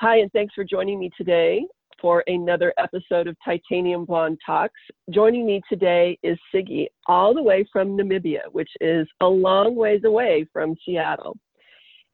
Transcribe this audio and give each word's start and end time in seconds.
Hi, 0.00 0.20
and 0.20 0.32
thanks 0.32 0.54
for 0.54 0.64
joining 0.64 0.98
me 0.98 1.10
today 1.14 1.62
for 2.00 2.24
another 2.26 2.72
episode 2.78 3.26
of 3.26 3.36
Titanium 3.44 4.06
Blonde 4.06 4.38
Talks. 4.46 4.80
Joining 5.10 5.44
me 5.44 5.60
today 5.68 6.18
is 6.22 6.38
Siggy, 6.54 6.86
all 7.06 7.34
the 7.34 7.42
way 7.42 7.66
from 7.70 7.98
Namibia, 7.98 8.44
which 8.52 8.70
is 8.80 9.06
a 9.20 9.26
long 9.26 9.76
ways 9.76 10.00
away 10.06 10.46
from 10.54 10.74
Seattle. 10.86 11.36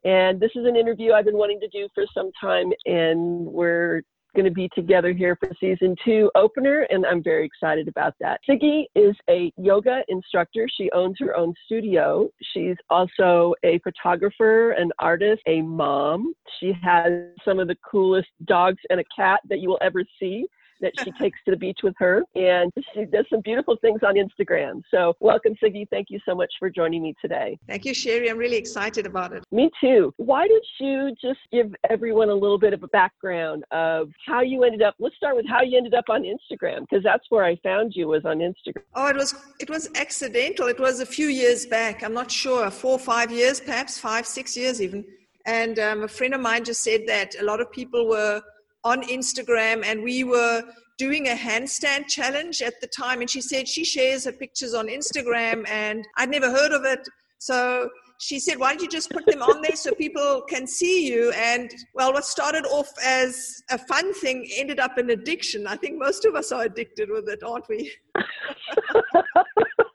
And 0.04 0.40
this 0.40 0.50
is 0.56 0.66
an 0.66 0.74
interview 0.74 1.12
I've 1.12 1.26
been 1.26 1.36
wanting 1.36 1.60
to 1.60 1.68
do 1.68 1.86
for 1.94 2.06
some 2.12 2.32
time, 2.40 2.72
and 2.86 3.46
we're 3.46 4.02
going 4.36 4.44
to 4.44 4.52
be 4.52 4.68
together 4.74 5.12
here 5.12 5.36
for 5.36 5.50
season 5.58 5.96
two 6.04 6.30
opener, 6.34 6.86
and 6.90 7.06
I'm 7.06 7.22
very 7.22 7.46
excited 7.46 7.88
about 7.88 8.14
that. 8.20 8.38
Siggy 8.48 8.84
is 8.94 9.16
a 9.30 9.50
yoga 9.56 10.02
instructor. 10.08 10.68
She 10.76 10.90
owns 10.92 11.16
her 11.20 11.34
own 11.34 11.54
studio. 11.64 12.28
She's 12.52 12.76
also 12.90 13.54
a 13.64 13.78
photographer, 13.78 14.72
an 14.72 14.92
artist, 14.98 15.42
a 15.46 15.62
mom. 15.62 16.34
She 16.60 16.72
has 16.82 17.10
some 17.44 17.58
of 17.58 17.66
the 17.66 17.76
coolest 17.90 18.28
dogs 18.44 18.78
and 18.90 19.00
a 19.00 19.04
cat 19.16 19.40
that 19.48 19.60
you 19.60 19.70
will 19.70 19.80
ever 19.80 20.04
see 20.20 20.46
that 20.80 20.92
she 21.02 21.12
takes 21.12 21.38
to 21.44 21.50
the 21.52 21.56
beach 21.56 21.80
with 21.82 21.94
her. 21.98 22.22
And 22.34 22.72
she 22.94 23.04
does 23.04 23.26
some 23.30 23.40
beautiful 23.40 23.76
things 23.80 24.00
on 24.02 24.14
Instagram. 24.14 24.82
So, 24.90 25.14
welcome, 25.20 25.54
Siggy. 25.62 25.88
Thank 25.90 26.08
you 26.10 26.18
so 26.26 26.34
much 26.34 26.52
for 26.58 26.70
joining 26.70 27.02
me 27.02 27.14
today. 27.20 27.58
Thank 27.66 27.84
you, 27.84 27.94
Sherry. 27.94 28.30
I'm 28.30 28.38
really 28.38 28.56
excited 28.56 29.06
about 29.06 29.32
it. 29.32 29.44
Me 29.50 29.70
too. 29.80 30.12
Why 30.16 30.46
don't 30.46 30.64
you 30.80 31.14
just 31.20 31.40
give 31.52 31.74
everyone 31.88 32.28
a 32.30 32.34
little 32.34 32.58
bit 32.58 32.72
of 32.72 32.82
a 32.82 32.88
background 32.88 33.64
of 33.70 34.10
how 34.26 34.40
you 34.40 34.64
ended 34.64 34.82
up? 34.82 34.94
Let's 34.98 35.16
start 35.16 35.36
with 35.36 35.46
how 35.48 35.62
you 35.62 35.76
ended 35.76 35.94
up 35.94 36.06
on 36.08 36.22
Instagram 36.22 36.80
because 36.80 37.02
that's 37.04 37.24
where 37.30 37.44
I 37.44 37.56
found 37.56 37.92
you 37.94 38.08
was 38.08 38.24
on 38.24 38.38
Instagram. 38.38 38.82
Oh, 38.94 39.08
it 39.08 39.16
was 39.16 39.34
it 39.60 39.70
was 39.70 39.88
accidental. 39.94 40.68
It 40.68 40.80
was 40.80 41.00
a 41.00 41.06
few 41.06 41.28
years 41.28 41.66
back. 41.66 42.02
I'm 42.02 42.14
not 42.14 42.30
sure, 42.30 42.70
four 42.70 42.92
or 42.92 42.98
five 42.98 43.30
years, 43.30 43.60
perhaps 43.60 43.98
five, 43.98 44.26
six 44.26 44.56
years 44.56 44.80
even. 44.80 45.04
And 45.46 45.78
um, 45.78 46.02
a 46.02 46.08
friend 46.08 46.34
of 46.34 46.40
mine 46.40 46.64
just 46.64 46.82
said 46.82 47.02
that 47.06 47.36
a 47.40 47.44
lot 47.44 47.60
of 47.60 47.70
people 47.70 48.08
were 48.08 48.42
on 48.86 49.02
Instagram 49.02 49.84
and 49.84 50.02
we 50.02 50.22
were 50.22 50.62
doing 50.96 51.26
a 51.28 51.34
handstand 51.34 52.06
challenge 52.06 52.62
at 52.62 52.80
the 52.80 52.86
time. 52.86 53.20
And 53.20 53.28
she 53.28 53.40
said 53.40 53.66
she 53.66 53.84
shares 53.84 54.24
her 54.24 54.32
pictures 54.32 54.74
on 54.74 54.86
Instagram 54.86 55.68
and 55.68 56.06
I'd 56.16 56.30
never 56.30 56.50
heard 56.50 56.72
of 56.72 56.84
it. 56.84 57.06
So 57.38 57.90
she 58.18 58.38
said, 58.38 58.58
why 58.58 58.70
don't 58.70 58.80
you 58.80 58.88
just 58.88 59.10
put 59.10 59.26
them 59.26 59.42
on 59.42 59.60
there 59.60 59.74
so 59.74 59.92
people 59.92 60.42
can 60.48 60.68
see 60.68 61.06
you? 61.08 61.32
And 61.32 61.68
well, 61.94 62.12
what 62.12 62.24
started 62.24 62.64
off 62.66 62.88
as 63.04 63.60
a 63.70 63.78
fun 63.78 64.14
thing 64.14 64.48
ended 64.56 64.78
up 64.78 64.96
an 64.98 65.10
addiction. 65.10 65.66
I 65.66 65.76
think 65.76 65.98
most 65.98 66.24
of 66.24 66.36
us 66.36 66.52
are 66.52 66.62
addicted 66.62 67.10
with 67.10 67.28
it, 67.28 67.42
aren't 67.42 67.68
we? 67.68 67.92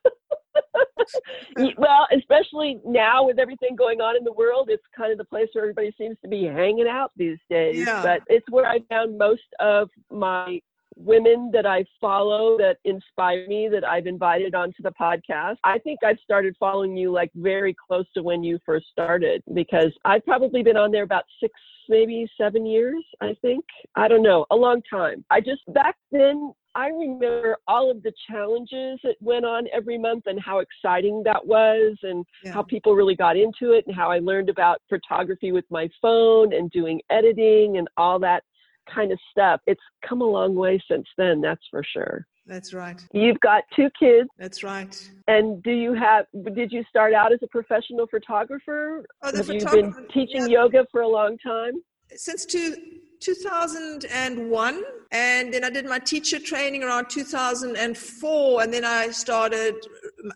well, 1.77 2.07
especially 2.15 2.79
now 2.85 3.25
with 3.25 3.39
everything 3.39 3.75
going 3.75 4.01
on 4.01 4.15
in 4.15 4.23
the 4.23 4.33
world, 4.33 4.69
it's 4.69 4.83
kind 4.95 5.11
of 5.11 5.17
the 5.17 5.25
place 5.25 5.47
where 5.53 5.63
everybody 5.63 5.93
seems 5.97 6.17
to 6.23 6.27
be 6.27 6.43
hanging 6.45 6.87
out 6.87 7.11
these 7.15 7.37
days. 7.49 7.85
Yeah. 7.85 8.01
But 8.01 8.21
it's 8.27 8.45
where 8.49 8.65
I 8.65 8.79
found 8.89 9.17
most 9.17 9.41
of 9.59 9.89
my 10.11 10.59
women 10.97 11.49
that 11.53 11.65
I 11.65 11.85
follow 11.99 12.57
that 12.57 12.77
inspire 12.85 13.47
me 13.47 13.69
that 13.71 13.87
I've 13.87 14.07
invited 14.07 14.55
onto 14.55 14.83
the 14.83 14.91
podcast. 14.91 15.55
I 15.63 15.79
think 15.79 15.99
I've 16.03 16.19
started 16.23 16.55
following 16.59 16.95
you 16.97 17.11
like 17.11 17.31
very 17.35 17.75
close 17.87 18.05
to 18.15 18.23
when 18.23 18.43
you 18.43 18.59
first 18.65 18.87
started 18.91 19.41
because 19.53 19.91
I've 20.05 20.25
probably 20.25 20.63
been 20.63 20.77
on 20.77 20.91
there 20.91 21.03
about 21.03 21.23
six, 21.39 21.53
maybe 21.89 22.27
seven 22.39 22.65
years, 22.65 23.03
I 23.21 23.35
think. 23.41 23.63
I 23.95 24.07
don't 24.07 24.23
know, 24.23 24.45
a 24.51 24.55
long 24.55 24.81
time. 24.89 25.23
I 25.29 25.39
just 25.39 25.61
back 25.73 25.95
then 26.11 26.53
I 26.73 26.87
remember 26.87 27.57
all 27.67 27.91
of 27.91 28.01
the 28.01 28.13
challenges 28.29 28.99
that 29.03 29.15
went 29.19 29.45
on 29.45 29.67
every 29.73 29.97
month 29.97 30.23
and 30.27 30.39
how 30.39 30.59
exciting 30.59 31.21
that 31.23 31.45
was 31.45 31.97
and 32.03 32.25
Yeah. 32.43 32.53
how 32.53 32.63
people 32.63 32.95
really 32.95 33.15
got 33.15 33.35
into 33.35 33.71
it 33.73 33.85
and 33.87 33.95
how 33.95 34.09
I 34.09 34.19
learned 34.19 34.49
about 34.49 34.81
photography 34.87 35.51
with 35.51 35.65
my 35.69 35.89
phone 36.01 36.53
and 36.53 36.71
doing 36.71 37.01
editing 37.09 37.77
and 37.77 37.87
all 37.97 38.19
that 38.19 38.43
kind 38.87 39.11
of 39.11 39.19
stuff. 39.31 39.61
It's 39.67 39.81
come 40.07 40.21
a 40.21 40.25
long 40.25 40.55
way 40.55 40.81
since 40.89 41.07
then, 41.17 41.41
that's 41.41 41.65
for 41.69 41.83
sure. 41.83 42.25
That's 42.47 42.73
right. 42.73 42.99
You've 43.13 43.39
got 43.41 43.63
two 43.75 43.89
kids 43.99 44.27
That's 44.37 44.63
right. 44.63 45.11
and 45.27 45.61
do 45.61 45.71
you 45.71 45.93
have 45.93 46.25
did 46.55 46.71
you 46.71 46.83
start 46.89 47.13
out 47.13 47.31
as 47.31 47.39
a 47.43 47.47
professional 47.47 48.07
photographer? 48.07 49.05
Oh, 49.21 49.31
the 49.31 49.37
have 49.37 49.49
you 49.49 49.65
been 49.65 49.93
teaching 50.13 50.41
yeah. 50.41 50.63
yoga 50.63 50.87
for 50.91 51.01
a 51.01 51.07
long 51.07 51.37
time? 51.37 51.73
Since 52.15 52.45
two, 52.45 52.75
2001 53.21 54.83
and 55.11 55.53
then 55.53 55.63
i 55.63 55.69
did 55.69 55.85
my 55.85 55.99
teacher 55.99 56.39
training 56.39 56.83
around 56.83 57.09
2004 57.09 58.63
and 58.63 58.73
then 58.73 58.83
i 58.83 59.09
started 59.09 59.75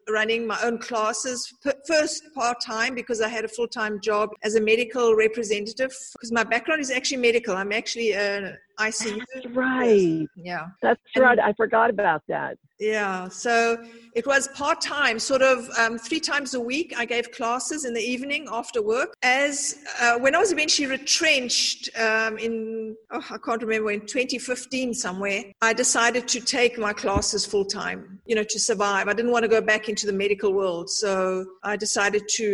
running 0.09 0.47
my 0.47 0.57
own 0.63 0.77
classes 0.77 1.53
first 1.87 2.23
part-time 2.33 2.95
because 2.95 3.21
i 3.21 3.27
had 3.27 3.43
a 3.43 3.47
full-time 3.47 3.99
job 3.99 4.29
as 4.43 4.55
a 4.55 4.61
medical 4.61 5.15
representative 5.15 5.93
because 6.13 6.31
my 6.31 6.43
background 6.43 6.81
is 6.81 6.91
actually 6.91 7.17
medical. 7.17 7.55
I'm 7.55 7.71
actually 7.71 8.13
an 8.79 8.91
icu 8.91 9.21
That's 9.33 9.55
right. 9.55 10.27
yeah 10.35 10.65
That's 10.81 11.01
And- 11.15 11.23
right. 11.23 11.39
I 11.39 11.53
forgot 11.53 11.89
about 11.89 12.21
that. 12.27 12.57
yeah, 12.79 13.29
so 13.29 13.77
it 14.19 14.25
was 14.27 14.47
part 14.49 14.81
time, 14.81 15.17
sort 15.17 15.41
of 15.41 15.57
um, 15.79 15.97
three 15.97 16.19
times 16.19 16.53
a 16.55 16.59
week. 16.59 16.89
I 16.97 17.05
gave 17.05 17.31
classes 17.31 17.85
in 17.85 17.93
the 17.93 18.01
evening 18.01 18.47
after 18.51 18.81
work. 18.81 19.09
As 19.23 19.77
uh, 20.01 20.17
when 20.19 20.35
I 20.35 20.39
was 20.39 20.51
eventually 20.51 20.87
retrenched 20.97 21.89
um, 22.07 22.37
in, 22.37 22.55
oh, 23.11 23.25
I 23.29 23.37
can't 23.45 23.61
remember, 23.61 23.91
in 23.91 24.01
2015 24.01 24.93
somewhere, 24.93 25.41
I 25.61 25.71
decided 25.73 26.27
to 26.29 26.39
take 26.41 26.77
my 26.77 26.91
classes 26.93 27.45
full 27.45 27.65
time, 27.65 28.19
you 28.25 28.35
know, 28.35 28.43
to 28.53 28.59
survive. 28.59 29.07
I 29.07 29.13
didn't 29.13 29.31
want 29.31 29.43
to 29.43 29.49
go 29.57 29.61
back 29.61 29.87
into 29.89 30.05
the 30.05 30.13
medical 30.13 30.51
world, 30.53 30.89
so 30.89 31.45
I 31.63 31.75
decided 31.77 32.23
to 32.37 32.47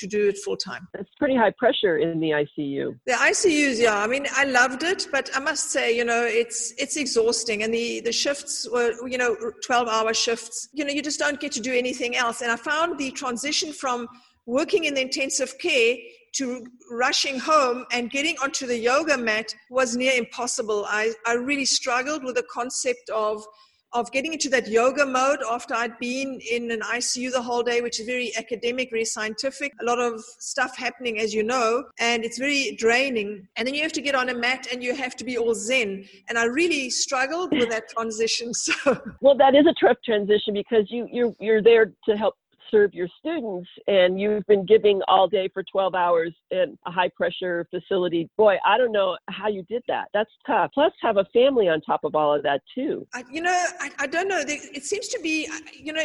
to 0.00 0.06
do 0.06 0.28
it 0.30 0.36
full 0.44 0.56
time. 0.56 0.82
It's 0.94 1.10
pretty 1.18 1.36
high 1.36 1.52
pressure 1.58 1.96
in 1.98 2.18
the 2.24 2.30
ICU. 2.42 2.98
The 3.06 3.12
ICUs, 3.30 3.78
yeah. 3.80 3.98
I 4.04 4.06
mean, 4.08 4.26
I 4.36 4.44
loved 4.44 4.82
it, 4.82 5.06
but 5.12 5.30
I 5.36 5.40
must 5.40 5.59
say, 5.60 5.96
you 5.96 6.04
know, 6.04 6.24
it's 6.24 6.72
it's 6.78 6.96
exhausting, 6.96 7.62
and 7.62 7.72
the 7.72 8.00
the 8.00 8.12
shifts 8.12 8.68
were, 8.70 8.92
you 9.08 9.18
know, 9.18 9.36
twelve 9.62 9.88
hour 9.88 10.14
shifts. 10.14 10.68
You 10.72 10.84
know, 10.84 10.92
you 10.92 11.02
just 11.02 11.18
don't 11.18 11.40
get 11.40 11.52
to 11.52 11.60
do 11.60 11.72
anything 11.72 12.16
else. 12.16 12.40
And 12.40 12.50
I 12.50 12.56
found 12.56 12.98
the 12.98 13.10
transition 13.10 13.72
from 13.72 14.08
working 14.46 14.84
in 14.84 14.94
the 14.94 15.02
intensive 15.02 15.58
care 15.58 15.96
to 16.32 16.64
rushing 16.90 17.38
home 17.38 17.84
and 17.92 18.10
getting 18.10 18.36
onto 18.42 18.66
the 18.66 18.78
yoga 18.78 19.18
mat 19.18 19.54
was 19.68 19.96
near 19.96 20.12
impossible. 20.12 20.84
I 20.88 21.12
I 21.26 21.34
really 21.34 21.64
struggled 21.64 22.24
with 22.24 22.36
the 22.36 22.46
concept 22.50 23.10
of 23.10 23.44
of 23.92 24.10
getting 24.12 24.32
into 24.32 24.48
that 24.50 24.68
yoga 24.68 25.04
mode 25.04 25.40
after 25.50 25.74
I'd 25.74 25.98
been 25.98 26.40
in 26.50 26.70
an 26.70 26.80
ICU 26.80 27.32
the 27.32 27.42
whole 27.42 27.62
day, 27.62 27.80
which 27.80 28.00
is 28.00 28.06
very 28.06 28.32
academic, 28.36 28.90
very 28.90 29.04
scientific, 29.04 29.72
a 29.80 29.84
lot 29.84 29.98
of 29.98 30.20
stuff 30.38 30.76
happening, 30.76 31.18
as 31.18 31.34
you 31.34 31.42
know, 31.42 31.84
and 31.98 32.24
it's 32.24 32.38
very 32.38 32.76
draining. 32.78 33.48
And 33.56 33.66
then 33.66 33.74
you 33.74 33.82
have 33.82 33.92
to 33.92 34.00
get 34.00 34.14
on 34.14 34.28
a 34.28 34.34
mat 34.34 34.66
and 34.72 34.82
you 34.82 34.94
have 34.94 35.16
to 35.16 35.24
be 35.24 35.36
all 35.36 35.54
zen. 35.54 36.04
And 36.28 36.38
I 36.38 36.44
really 36.44 36.90
struggled 36.90 37.52
with 37.52 37.70
that 37.70 37.88
transition. 37.88 38.52
So, 38.60 39.00
Well, 39.20 39.36
that 39.36 39.54
is 39.54 39.64
a 39.66 39.74
tough 39.84 39.96
transition 40.04 40.52
because 40.52 40.86
you 40.90 41.08
you're 41.10 41.34
you're 41.40 41.62
there 41.62 41.92
to 42.06 42.16
help 42.16 42.34
serve 42.70 42.94
your 42.94 43.08
students 43.18 43.68
and 43.86 44.20
you've 44.20 44.46
been 44.46 44.64
giving 44.66 45.00
all 45.08 45.28
day 45.28 45.48
for 45.52 45.62
12 45.62 45.94
hours 45.94 46.32
in 46.50 46.78
a 46.86 46.90
high 46.90 47.08
pressure 47.08 47.66
facility. 47.70 48.28
Boy, 48.36 48.56
I 48.64 48.78
don't 48.78 48.92
know 48.92 49.16
how 49.28 49.48
you 49.48 49.62
did 49.64 49.82
that. 49.88 50.08
That's 50.14 50.30
tough. 50.46 50.70
Plus 50.74 50.92
have 51.02 51.16
a 51.16 51.24
family 51.32 51.68
on 51.68 51.80
top 51.80 52.04
of 52.04 52.14
all 52.14 52.34
of 52.34 52.42
that 52.42 52.60
too. 52.74 53.06
I, 53.14 53.24
you 53.30 53.42
know, 53.42 53.64
I, 53.80 53.90
I 53.98 54.06
don't 54.06 54.28
know. 54.28 54.42
It 54.46 54.84
seems 54.84 55.08
to 55.08 55.20
be, 55.20 55.48
you 55.78 55.92
know, 55.92 56.04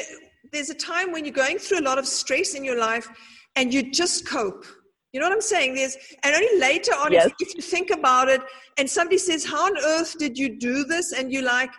there's 0.52 0.70
a 0.70 0.76
time 0.76 1.12
when 1.12 1.26
you're 1.26 1.34
going 1.34 1.58
through 1.58 1.80
a 1.80 1.88
lot 1.88 1.98
of 1.98 2.08
stress 2.08 2.54
in 2.54 2.64
your 2.64 2.80
life 2.80 3.08
and 3.56 3.74
you 3.74 3.92
just 3.92 4.28
cope. 4.28 4.66
You 5.14 5.22
know 5.22 5.28
what 5.28 5.36
I'm 5.36 5.42
saying? 5.42 5.76
There's, 5.76 5.96
and 6.24 6.36
only 6.36 6.60
later 6.60 6.92
on, 6.92 7.14
Yes. 7.14 7.28
if, 7.28 7.34
if 7.40 7.56
you 7.56 7.62
think 7.62 7.90
about 7.90 8.28
it, 8.28 8.42
and 8.78 8.90
somebody 8.90 9.18
says, 9.18 9.46
"How 9.46 9.68
on 9.68 9.78
earth 9.78 10.18
did 10.20 10.38
you 10.38 10.60
do 10.60 10.84
this?" 10.84 11.14
and 11.14 11.32
you're 11.32 11.42
like, 11.42 11.72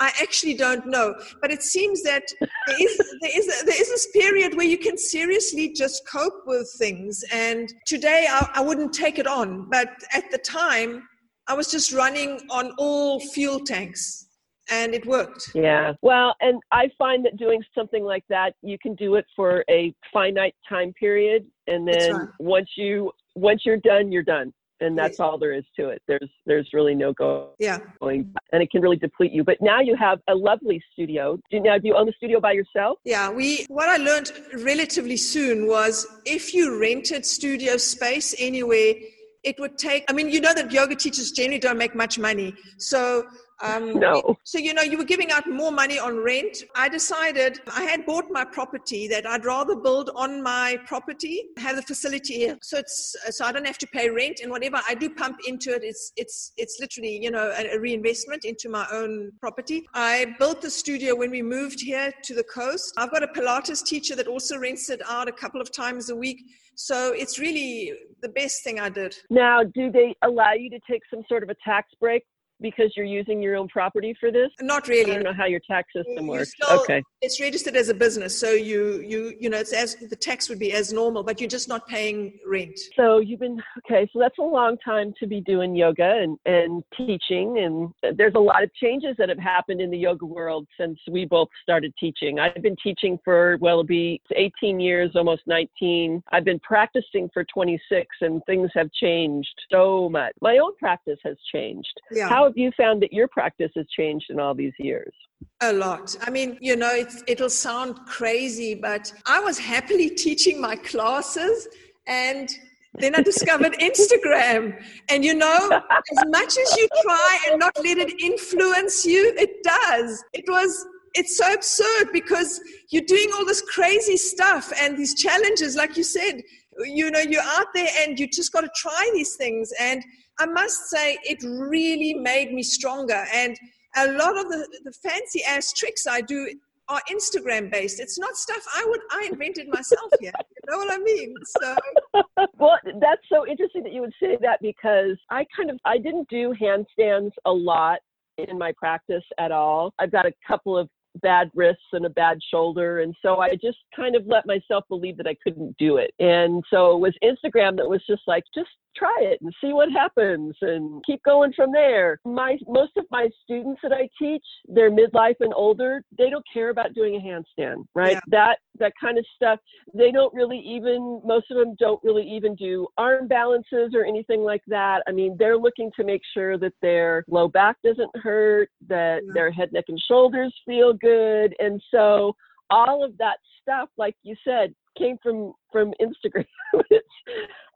"I 0.00 0.12
actually 0.20 0.54
don't 0.54 0.86
know." 0.86 1.14
But 1.40 1.50
it 1.50 1.62
seems 1.62 2.02
that 2.02 2.24
there 2.40 2.76
is 2.80 2.96
there 3.20 3.38
is 3.38 3.46
there 3.64 3.80
is 3.80 3.88
this 3.88 4.08
period 4.12 4.56
where 4.56 4.66
you 4.66 4.78
can 4.78 4.96
seriously 4.96 5.72
just 5.72 6.06
cope 6.06 6.42
with 6.46 6.70
things. 6.78 7.24
And 7.32 7.72
today, 7.86 8.26
I, 8.30 8.50
I 8.54 8.60
wouldn't 8.60 8.92
take 8.92 9.18
it 9.18 9.26
on, 9.26 9.68
but 9.70 9.90
at 10.12 10.30
the 10.30 10.38
time, 10.38 11.08
I 11.46 11.54
was 11.54 11.70
just 11.70 11.92
running 11.92 12.40
on 12.50 12.72
all 12.78 13.20
fuel 13.20 13.60
tanks. 13.60 14.26
And 14.70 14.92
it 14.92 15.06
worked. 15.06 15.52
Yeah. 15.54 15.94
Well, 16.02 16.34
and 16.42 16.60
I 16.72 16.90
find 16.98 17.24
that 17.24 17.38
doing 17.38 17.62
something 17.74 18.04
like 18.04 18.24
that, 18.28 18.52
you 18.60 18.76
can 18.78 18.94
do 18.96 19.14
it 19.14 19.24
for 19.34 19.64
a 19.70 19.94
finite 20.12 20.54
time 20.68 20.92
period 20.92 21.46
and 21.68 21.86
then 21.86 22.12
right. 22.12 22.28
once 22.38 22.70
you 22.76 23.12
once 23.34 23.62
you're 23.64 23.76
done, 23.76 24.10
you're 24.10 24.22
done. 24.22 24.52
And 24.80 24.96
that's 24.96 25.18
all 25.20 25.38
there 25.38 25.52
is 25.52 25.64
to 25.76 25.88
it. 25.88 26.02
There's 26.06 26.30
there's 26.46 26.68
really 26.72 26.94
no 26.94 27.12
go 27.12 27.50
Yeah. 27.58 27.78
going 28.00 28.32
and 28.52 28.62
it 28.62 28.70
can 28.70 28.80
really 28.80 28.96
deplete 28.96 29.32
you. 29.32 29.44
But 29.44 29.58
now 29.60 29.80
you 29.80 29.96
have 29.96 30.20
a 30.28 30.34
lovely 30.34 30.82
studio. 30.92 31.38
Do 31.50 31.60
now 31.60 31.78
do 31.78 31.88
you 31.88 31.96
own 31.96 32.06
the 32.06 32.12
studio 32.12 32.40
by 32.40 32.52
yourself? 32.52 32.98
Yeah, 33.04 33.30
we 33.30 33.66
what 33.68 33.88
I 33.88 33.96
learned 33.96 34.32
relatively 34.64 35.16
soon 35.16 35.66
was 35.66 36.06
if 36.24 36.54
you 36.54 36.78
rented 36.80 37.26
studio 37.26 37.76
space 37.76 38.34
anywhere, 38.38 38.94
it 39.42 39.58
would 39.58 39.78
take 39.78 40.04
I 40.08 40.12
mean, 40.12 40.28
you 40.28 40.40
know 40.40 40.54
that 40.54 40.70
yoga 40.70 40.94
teachers 40.94 41.32
generally 41.32 41.58
don't 41.58 41.78
make 41.78 41.94
much 41.94 42.18
money. 42.18 42.54
So 42.78 43.24
Um, 43.60 43.98
no. 43.98 44.38
So, 44.44 44.58
you 44.58 44.72
know, 44.74 44.82
you 44.82 44.98
were 44.98 45.04
giving 45.04 45.30
out 45.30 45.48
more 45.48 45.72
money 45.72 45.98
on 45.98 46.18
rent. 46.18 46.62
I 46.76 46.88
decided 46.88 47.60
I 47.74 47.82
had 47.82 48.06
bought 48.06 48.26
my 48.30 48.44
property 48.44 49.08
that 49.08 49.26
I'd 49.26 49.44
rather 49.44 49.74
build 49.74 50.10
on 50.14 50.42
my 50.42 50.78
property, 50.86 51.44
have 51.56 51.76
the 51.76 51.82
facility 51.82 52.34
here. 52.34 52.58
So 52.62 52.78
it's, 52.78 53.16
so 53.30 53.44
I 53.44 53.52
don't 53.52 53.66
have 53.66 53.78
to 53.78 53.86
pay 53.88 54.10
rent 54.10 54.40
and 54.42 54.50
whatever 54.50 54.80
I 54.88 54.94
do 54.94 55.10
pump 55.10 55.38
into 55.46 55.74
it, 55.74 55.82
it's, 55.82 56.12
it's, 56.16 56.52
it's 56.56 56.78
literally, 56.80 57.18
you 57.20 57.30
know, 57.30 57.52
a, 57.56 57.76
a 57.76 57.80
reinvestment 57.80 58.44
into 58.44 58.68
my 58.68 58.86
own 58.92 59.32
property. 59.40 59.86
I 59.94 60.36
built 60.38 60.62
the 60.62 60.70
studio 60.70 61.16
when 61.16 61.30
we 61.30 61.42
moved 61.42 61.80
here 61.80 62.12
to 62.24 62.34
the 62.34 62.44
coast. 62.44 62.94
I've 62.96 63.10
got 63.10 63.22
a 63.22 63.28
Pilates 63.28 63.84
teacher 63.84 64.14
that 64.16 64.28
also 64.28 64.58
rents 64.58 64.90
it 64.90 65.02
out 65.08 65.28
a 65.28 65.32
couple 65.32 65.60
of 65.60 65.72
times 65.72 66.10
a 66.10 66.16
week. 66.16 66.42
So 66.74 67.12
it's 67.12 67.40
really 67.40 67.92
the 68.22 68.28
best 68.28 68.62
thing 68.62 68.78
I 68.78 68.88
did. 68.88 69.16
Now, 69.30 69.64
do 69.64 69.90
they 69.90 70.14
allow 70.22 70.52
you 70.52 70.70
to 70.70 70.78
take 70.88 71.02
some 71.12 71.24
sort 71.28 71.42
of 71.42 71.48
a 71.48 71.56
tax 71.64 71.88
break 72.00 72.22
because 72.60 72.92
you're 72.96 73.06
using 73.06 73.42
your 73.42 73.56
own 73.56 73.68
property 73.68 74.14
for 74.18 74.30
this? 74.30 74.50
Not 74.60 74.88
really. 74.88 75.12
I 75.12 75.14
don't 75.14 75.24
know 75.24 75.32
how 75.32 75.46
your 75.46 75.60
tax 75.68 75.92
system 75.94 76.26
works. 76.26 76.52
Still, 76.52 76.80
okay. 76.80 77.02
It's 77.22 77.40
registered 77.40 77.76
as 77.76 77.88
a 77.88 77.94
business, 77.94 78.38
so 78.38 78.50
you 78.50 79.00
you 79.00 79.34
you 79.38 79.50
know 79.50 79.58
it's 79.58 79.72
as 79.72 79.96
the 79.96 80.16
tax 80.16 80.48
would 80.48 80.58
be 80.58 80.72
as 80.72 80.92
normal, 80.92 81.22
but 81.22 81.40
you're 81.40 81.48
just 81.48 81.68
not 81.68 81.86
paying 81.88 82.38
rent. 82.46 82.78
So 82.96 83.18
you've 83.18 83.40
been 83.40 83.62
okay. 83.86 84.08
So 84.12 84.18
that's 84.18 84.38
a 84.38 84.42
long 84.42 84.76
time 84.84 85.12
to 85.20 85.26
be 85.26 85.40
doing 85.40 85.74
yoga 85.74 86.20
and 86.22 86.38
and 86.46 86.82
teaching, 86.96 87.58
and 87.58 88.16
there's 88.16 88.34
a 88.34 88.40
lot 88.40 88.62
of 88.62 88.72
changes 88.74 89.16
that 89.18 89.28
have 89.28 89.38
happened 89.38 89.80
in 89.80 89.90
the 89.90 89.98
yoga 89.98 90.26
world 90.26 90.66
since 90.78 90.98
we 91.10 91.24
both 91.24 91.48
started 91.62 91.92
teaching. 91.98 92.38
I've 92.38 92.62
been 92.62 92.76
teaching 92.82 93.18
for 93.24 93.58
well, 93.60 93.74
it'll 93.74 93.84
be 93.84 94.20
18 94.34 94.80
years, 94.80 95.12
almost 95.14 95.42
19. 95.46 96.22
I've 96.32 96.44
been 96.44 96.60
practicing 96.60 97.28
for 97.32 97.44
26, 97.44 98.06
and 98.20 98.42
things 98.46 98.70
have 98.74 98.90
changed 98.92 99.54
so 99.70 100.08
much. 100.08 100.32
My 100.40 100.58
own 100.58 100.76
practice 100.76 101.18
has 101.24 101.36
changed. 101.52 101.92
Yeah. 102.10 102.28
How 102.28 102.47
have 102.48 102.58
you 102.58 102.70
found 102.76 103.02
that 103.02 103.12
your 103.12 103.28
practice 103.28 103.70
has 103.76 103.86
changed 103.96 104.26
in 104.30 104.40
all 104.40 104.54
these 104.54 104.72
years? 104.78 105.12
A 105.60 105.72
lot. 105.72 106.16
I 106.22 106.30
mean, 106.30 106.58
you 106.60 106.76
know, 106.76 106.90
it's, 106.90 107.22
it'll 107.26 107.50
sound 107.50 107.98
crazy, 108.06 108.74
but 108.74 109.12
I 109.26 109.40
was 109.40 109.58
happily 109.58 110.10
teaching 110.26 110.60
my 110.60 110.76
classes 110.76 111.68
and 112.06 112.48
then 112.94 113.14
I 113.14 113.22
discovered 113.22 113.72
Instagram. 113.80 114.82
And 115.08 115.24
you 115.24 115.34
know, 115.34 115.82
as 115.90 116.24
much 116.28 116.56
as 116.58 116.76
you 116.76 116.88
try 117.02 117.38
and 117.50 117.60
not 117.60 117.72
let 117.84 117.98
it 117.98 118.20
influence 118.20 119.04
you, 119.04 119.32
it 119.36 119.62
does. 119.62 120.24
It 120.32 120.44
was 120.48 120.86
it's 121.14 121.36
so 121.36 121.52
absurd 121.52 122.12
because 122.12 122.60
you're 122.90 123.02
doing 123.02 123.30
all 123.34 123.44
this 123.44 123.62
crazy 123.62 124.16
stuff 124.16 124.72
and 124.80 124.96
these 124.96 125.14
challenges, 125.14 125.74
like 125.74 125.96
you 125.96 126.04
said, 126.04 126.42
you 126.84 127.10
know, 127.10 127.20
you're 127.20 127.42
out 127.42 127.66
there 127.74 127.88
and 128.00 128.18
you 128.18 128.28
just 128.28 128.52
got 128.52 128.60
to 128.60 128.70
try 128.76 129.10
these 129.14 129.34
things. 129.36 129.72
And 129.80 130.04
I 130.38 130.46
must 130.46 130.88
say, 130.88 131.18
it 131.24 131.42
really 131.42 132.14
made 132.14 132.52
me 132.52 132.62
stronger. 132.62 133.24
And 133.34 133.56
a 133.96 134.12
lot 134.12 134.38
of 134.38 134.48
the, 134.48 134.68
the 134.84 134.92
fancy 134.92 135.42
ass 135.44 135.72
tricks 135.72 136.06
I 136.06 136.20
do 136.20 136.48
are 136.88 137.00
Instagram 137.10 137.70
based. 137.70 138.00
It's 138.00 138.18
not 138.18 138.36
stuff 138.36 138.64
I 138.74 138.84
would 138.88 139.00
I 139.12 139.28
invented 139.30 139.68
myself 139.68 140.10
here. 140.20 140.32
You 140.38 140.70
know 140.70 140.78
what 140.78 140.92
I 140.92 140.98
mean? 140.98 141.34
So 141.60 141.76
Well, 142.58 142.78
that's 143.00 143.22
so 143.30 143.46
interesting 143.46 143.82
that 143.82 143.92
you 143.92 144.00
would 144.00 144.14
say 144.20 144.38
that 144.40 144.60
because 144.62 145.18
I 145.30 145.44
kind 145.54 145.70
of 145.70 145.78
I 145.84 145.98
didn't 145.98 146.28
do 146.28 146.54
handstands 146.60 147.32
a 147.44 147.52
lot 147.52 147.98
in 148.38 148.56
my 148.56 148.72
practice 148.78 149.24
at 149.38 149.52
all. 149.52 149.92
I've 149.98 150.12
got 150.12 150.24
a 150.24 150.32
couple 150.46 150.78
of 150.78 150.88
bad 151.20 151.50
wrists 151.54 151.82
and 151.92 152.06
a 152.06 152.10
bad 152.10 152.38
shoulder. 152.50 153.00
And 153.00 153.14
so 153.22 153.38
I 153.38 153.50
just 153.50 153.78
kind 153.94 154.14
of 154.14 154.26
let 154.26 154.46
myself 154.46 154.84
believe 154.88 155.16
that 155.16 155.26
I 155.26 155.36
couldn't 155.42 155.76
do 155.78 155.96
it. 155.96 156.12
And 156.18 156.62
so 156.70 156.94
it 156.96 157.00
was 157.00 157.14
Instagram 157.22 157.76
that 157.76 157.88
was 157.88 158.02
just 158.06 158.22
like, 158.26 158.44
just 158.54 158.70
try 158.98 159.16
it 159.20 159.40
and 159.40 159.52
see 159.62 159.72
what 159.72 159.90
happens 159.90 160.54
and 160.60 161.04
keep 161.04 161.22
going 161.22 161.52
from 161.54 161.72
there. 161.72 162.18
My 162.24 162.56
most 162.66 162.92
of 162.96 163.04
my 163.10 163.28
students 163.44 163.80
that 163.82 163.92
I 163.92 164.08
teach, 164.18 164.44
they're 164.66 164.90
midlife 164.90 165.36
and 165.40 165.52
older, 165.54 166.02
they 166.16 166.30
don't 166.30 166.44
care 166.52 166.70
about 166.70 166.94
doing 166.94 167.16
a 167.16 167.18
handstand, 167.20 167.84
right? 167.94 168.14
Yeah. 168.14 168.20
That 168.28 168.58
that 168.78 168.92
kind 169.00 169.18
of 169.18 169.24
stuff. 169.34 169.58
They 169.94 170.10
don't 170.10 170.34
really 170.34 170.58
even 170.58 171.20
most 171.24 171.50
of 171.50 171.56
them 171.56 171.74
don't 171.78 172.02
really 172.02 172.28
even 172.28 172.54
do 172.54 172.86
arm 172.96 173.28
balances 173.28 173.92
or 173.94 174.04
anything 174.04 174.40
like 174.40 174.62
that. 174.68 175.02
I 175.08 175.12
mean, 175.12 175.36
they're 175.38 175.58
looking 175.58 175.90
to 175.96 176.04
make 176.04 176.22
sure 176.34 176.58
that 176.58 176.72
their 176.82 177.24
low 177.28 177.48
back 177.48 177.76
doesn't 177.84 178.10
hurt, 178.16 178.70
that 178.88 179.22
yeah. 179.24 179.32
their 179.34 179.50
head, 179.50 179.72
neck 179.72 179.84
and 179.88 180.00
shoulders 180.08 180.54
feel 180.66 180.92
good. 180.92 181.54
And 181.58 181.82
so 181.92 182.34
all 182.70 183.04
of 183.04 183.16
that 183.18 183.38
stuff, 183.62 183.88
like 183.96 184.14
you 184.22 184.36
said, 184.44 184.74
came 184.98 185.16
from 185.22 185.52
from 185.70 185.92
Instagram. 186.00 186.46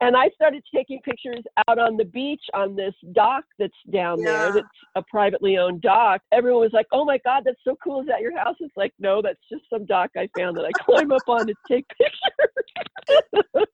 and 0.01 0.17
I 0.17 0.29
started 0.35 0.63
taking 0.73 0.99
pictures 1.01 1.43
out 1.67 1.79
on 1.79 1.95
the 1.97 2.05
beach 2.05 2.41
on 2.53 2.75
this 2.75 2.93
dock 3.13 3.43
that's 3.59 3.73
down 3.91 4.19
yeah. 4.19 4.25
there 4.25 4.53
that's 4.53 4.67
a 4.95 5.03
privately 5.09 5.57
owned 5.57 5.81
dock. 5.81 6.21
Everyone 6.31 6.61
was 6.61 6.73
like, 6.73 6.87
"Oh 6.91 7.05
my 7.05 7.19
god, 7.23 7.43
that's 7.45 7.59
so 7.63 7.75
cool. 7.83 8.01
Is 8.01 8.07
that 8.07 8.21
your 8.21 8.37
house?" 8.37 8.55
It's 8.59 8.75
like, 8.75 8.93
"No, 8.99 9.21
that's 9.21 9.39
just 9.51 9.63
some 9.71 9.85
dock 9.85 10.11
I 10.17 10.27
found 10.37 10.57
that 10.57 10.65
I 10.65 10.71
climb 10.83 11.11
up 11.11 11.27
on 11.27 11.47
to 11.47 11.53
take 11.69 11.85
pictures." 11.89 12.53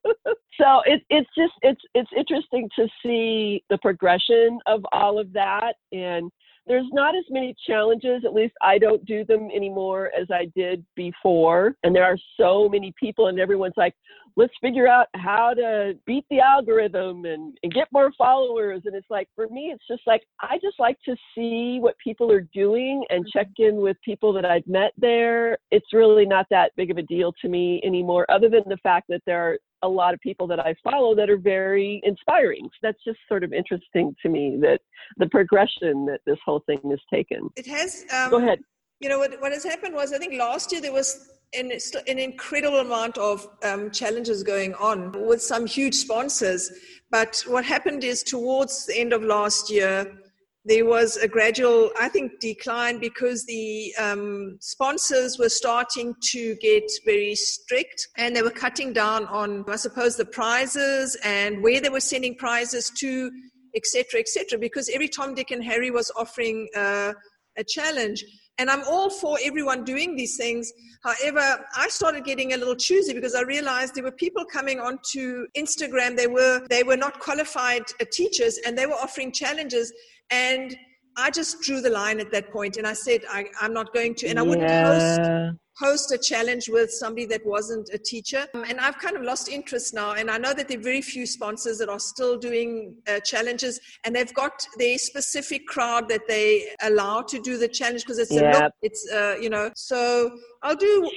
so 0.59 0.81
it, 0.85 1.01
it's 1.09 1.29
just 1.37 1.53
it's 1.61 1.81
it's 1.93 2.11
interesting 2.15 2.69
to 2.75 2.87
see 3.03 3.63
the 3.69 3.77
progression 3.79 4.59
of 4.67 4.85
all 4.91 5.19
of 5.19 5.31
that 5.33 5.75
and 5.91 6.31
there's 6.69 6.87
not 6.93 7.15
as 7.15 7.25
many 7.31 7.55
challenges, 7.67 8.21
at 8.23 8.33
least 8.33 8.53
I 8.61 8.77
don't 8.77 9.03
do 9.03 9.25
them 9.25 9.49
anymore 9.53 10.11
as 10.17 10.27
I 10.31 10.45
did 10.55 10.85
before. 10.95 11.75
And 11.83 11.95
there 11.95 12.05
are 12.05 12.17
so 12.39 12.69
many 12.69 12.93
people, 12.97 13.27
and 13.27 13.39
everyone's 13.39 13.73
like, 13.75 13.95
let's 14.37 14.53
figure 14.61 14.87
out 14.87 15.07
how 15.15 15.53
to 15.55 15.97
beat 16.05 16.23
the 16.29 16.39
algorithm 16.39 17.25
and, 17.25 17.57
and 17.63 17.73
get 17.73 17.87
more 17.91 18.11
followers. 18.17 18.83
And 18.85 18.95
it's 18.95 19.09
like, 19.09 19.27
for 19.35 19.47
me, 19.49 19.71
it's 19.73 19.83
just 19.87 20.03
like, 20.05 20.21
I 20.39 20.59
just 20.61 20.79
like 20.79 20.97
to 21.05 21.15
see 21.35 21.79
what 21.81 21.95
people 22.01 22.31
are 22.31 22.47
doing 22.53 23.03
and 23.09 23.25
mm-hmm. 23.25 23.37
check 23.37 23.47
in 23.57 23.77
with 23.77 23.97
people 24.05 24.31
that 24.33 24.45
I've 24.45 24.67
met 24.67 24.93
there. 24.97 25.57
It's 25.71 25.91
really 25.91 26.25
not 26.25 26.45
that 26.51 26.71
big 26.77 26.91
of 26.91 26.97
a 26.97 27.03
deal 27.03 27.33
to 27.41 27.49
me 27.49 27.81
anymore, 27.83 28.25
other 28.29 28.47
than 28.47 28.63
the 28.67 28.77
fact 28.77 29.07
that 29.09 29.23
there 29.25 29.41
are 29.41 29.57
a 29.81 29.87
lot 29.87 30.13
of 30.13 30.19
people 30.19 30.47
that 30.47 30.59
I 30.59 30.75
follow 30.83 31.15
that 31.15 31.29
are 31.29 31.37
very 31.37 32.01
inspiring. 32.03 32.63
So 32.63 32.77
that's 32.83 33.03
just 33.03 33.19
sort 33.27 33.43
of 33.43 33.53
interesting 33.53 34.15
to 34.21 34.29
me 34.29 34.57
that 34.61 34.81
the 35.17 35.27
progression 35.27 36.05
that 36.05 36.19
this 36.25 36.37
whole 36.45 36.63
thing 36.65 36.79
has 36.89 36.99
taken. 37.11 37.49
It 37.55 37.67
has. 37.67 38.05
Um, 38.13 38.31
Go 38.31 38.37
ahead. 38.37 38.59
You 38.99 39.09
know 39.09 39.19
what? 39.19 39.39
What 39.39 39.53
has 39.53 39.63
happened 39.63 39.95
was 39.95 40.11
I 40.11 40.17
think 40.17 40.33
last 40.37 40.71
year 40.71 40.81
there 40.81 40.91
was 40.91 41.29
an, 41.57 41.71
an 42.07 42.19
incredible 42.19 42.79
amount 42.79 43.17
of 43.17 43.47
um, 43.63 43.91
challenges 43.91 44.43
going 44.43 44.73
on 44.75 45.11
with 45.27 45.41
some 45.41 45.65
huge 45.65 45.95
sponsors. 45.95 46.71
But 47.11 47.43
what 47.47 47.65
happened 47.65 48.03
is 48.03 48.23
towards 48.23 48.85
the 48.85 48.99
end 48.99 49.13
of 49.13 49.23
last 49.23 49.71
year, 49.71 50.19
there 50.65 50.85
was 50.85 51.15
a 51.17 51.27
gradual, 51.27 51.89
I 51.97 52.09
think, 52.09 52.39
decline 52.41 52.99
because 52.99 53.45
the 53.45 53.93
um, 53.97 54.57
sponsors 54.59 55.39
were 55.39 55.49
starting 55.49 56.13
to 56.31 56.55
get 56.61 56.83
very 57.05 57.35
strict 57.35 58.07
and 58.17 58.35
they 58.35 58.41
were 58.41 58.51
cutting 58.51 58.91
down 58.91 59.25
on, 59.27 59.63
I 59.69 59.77
suppose, 59.77 60.17
the 60.17 60.25
prizes 60.25 61.17
and 61.23 61.63
where 61.63 61.79
they 61.79 61.89
were 61.89 62.01
sending 62.01 62.35
prizes 62.35 62.91
to, 62.99 63.31
etc., 63.73 64.19
etc. 64.19 64.59
because 64.59 64.89
every 64.89 65.07
Tom, 65.07 65.33
Dick, 65.33 65.51
and 65.51 65.63
Harry 65.63 65.91
was 65.91 66.11
offering 66.17 66.67
uh, 66.75 67.13
a 67.57 67.63
challenge. 67.63 68.23
And 68.59 68.69
I'm 68.69 68.83
all 68.83 69.09
for 69.09 69.39
everyone 69.43 69.83
doing 69.83 70.15
these 70.15 70.37
things. 70.37 70.71
However, 71.03 71.65
I 71.75 71.87
started 71.89 72.25
getting 72.25 72.53
a 72.53 72.57
little 72.57 72.75
choosy 72.75 73.13
because 73.13 73.33
I 73.33 73.41
realized 73.41 73.95
there 73.95 74.03
were 74.03 74.11
people 74.11 74.45
coming 74.45 74.79
onto 74.79 75.47
Instagram. 75.57 76.15
They 76.15 76.27
were 76.27 76.67
they 76.69 76.83
were 76.83 76.97
not 76.97 77.19
qualified 77.19 77.83
uh, 77.99 78.05
teachers, 78.11 78.59
and 78.65 78.77
they 78.77 78.85
were 78.85 78.99
offering 79.05 79.31
challenges. 79.31 79.91
And 80.29 80.77
I 81.15 81.31
just 81.31 81.61
drew 81.61 81.81
the 81.81 81.89
line 81.89 82.19
at 82.19 82.31
that 82.31 82.51
point 82.51 82.77
and 82.77 82.87
I 82.87 82.93
said, 82.93 83.21
I, 83.29 83.45
am 83.61 83.73
not 83.73 83.93
going 83.93 84.15
to, 84.15 84.27
and 84.27 84.39
I 84.39 84.41
wouldn't 84.41 84.69
yeah. 84.69 85.47
host, 85.47 85.59
host 85.79 86.11
a 86.11 86.17
challenge 86.17 86.69
with 86.69 86.91
somebody 86.91 87.25
that 87.25 87.45
wasn't 87.45 87.89
a 87.93 87.97
teacher. 87.97 88.45
And 88.53 88.79
I've 88.79 88.99
kind 88.99 89.15
of 89.15 89.23
lost 89.23 89.49
interest 89.49 89.93
now. 89.93 90.13
And 90.13 90.29
I 90.29 90.37
know 90.37 90.53
that 90.53 90.67
there 90.67 90.77
are 90.77 90.81
very 90.81 91.01
few 91.01 91.25
sponsors 91.25 91.77
that 91.77 91.89
are 91.89 91.99
still 91.99 92.37
doing 92.37 92.95
uh, 93.07 93.19
challenges 93.21 93.79
and 94.03 94.15
they've 94.15 94.33
got 94.33 94.65
their 94.77 94.97
specific 94.97 95.65
crowd 95.67 96.09
that 96.09 96.27
they 96.27 96.69
allow 96.83 97.21
to 97.21 97.39
do 97.39 97.57
the 97.57 97.67
challenge 97.67 98.03
because 98.03 98.19
it's, 98.19 98.33
yeah. 98.33 98.41
a 98.41 98.63
look, 98.63 98.73
it's, 98.81 99.09
uh, 99.11 99.35
you 99.39 99.49
know, 99.49 99.71
so 99.75 100.31
I'll 100.63 100.75
do, 100.75 101.09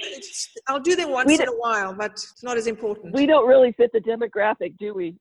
I'll 0.67 0.79
do 0.79 0.95
them 0.95 1.11
once 1.11 1.39
in 1.39 1.47
a 1.47 1.51
while, 1.51 1.93
but 1.93 2.11
it's 2.11 2.43
not 2.43 2.57
as 2.57 2.67
important. 2.67 3.13
We 3.13 3.25
don't 3.25 3.47
really 3.47 3.73
fit 3.73 3.91
the 3.91 3.99
demographic, 3.99 4.77
do 4.77 4.93
we? 4.93 5.17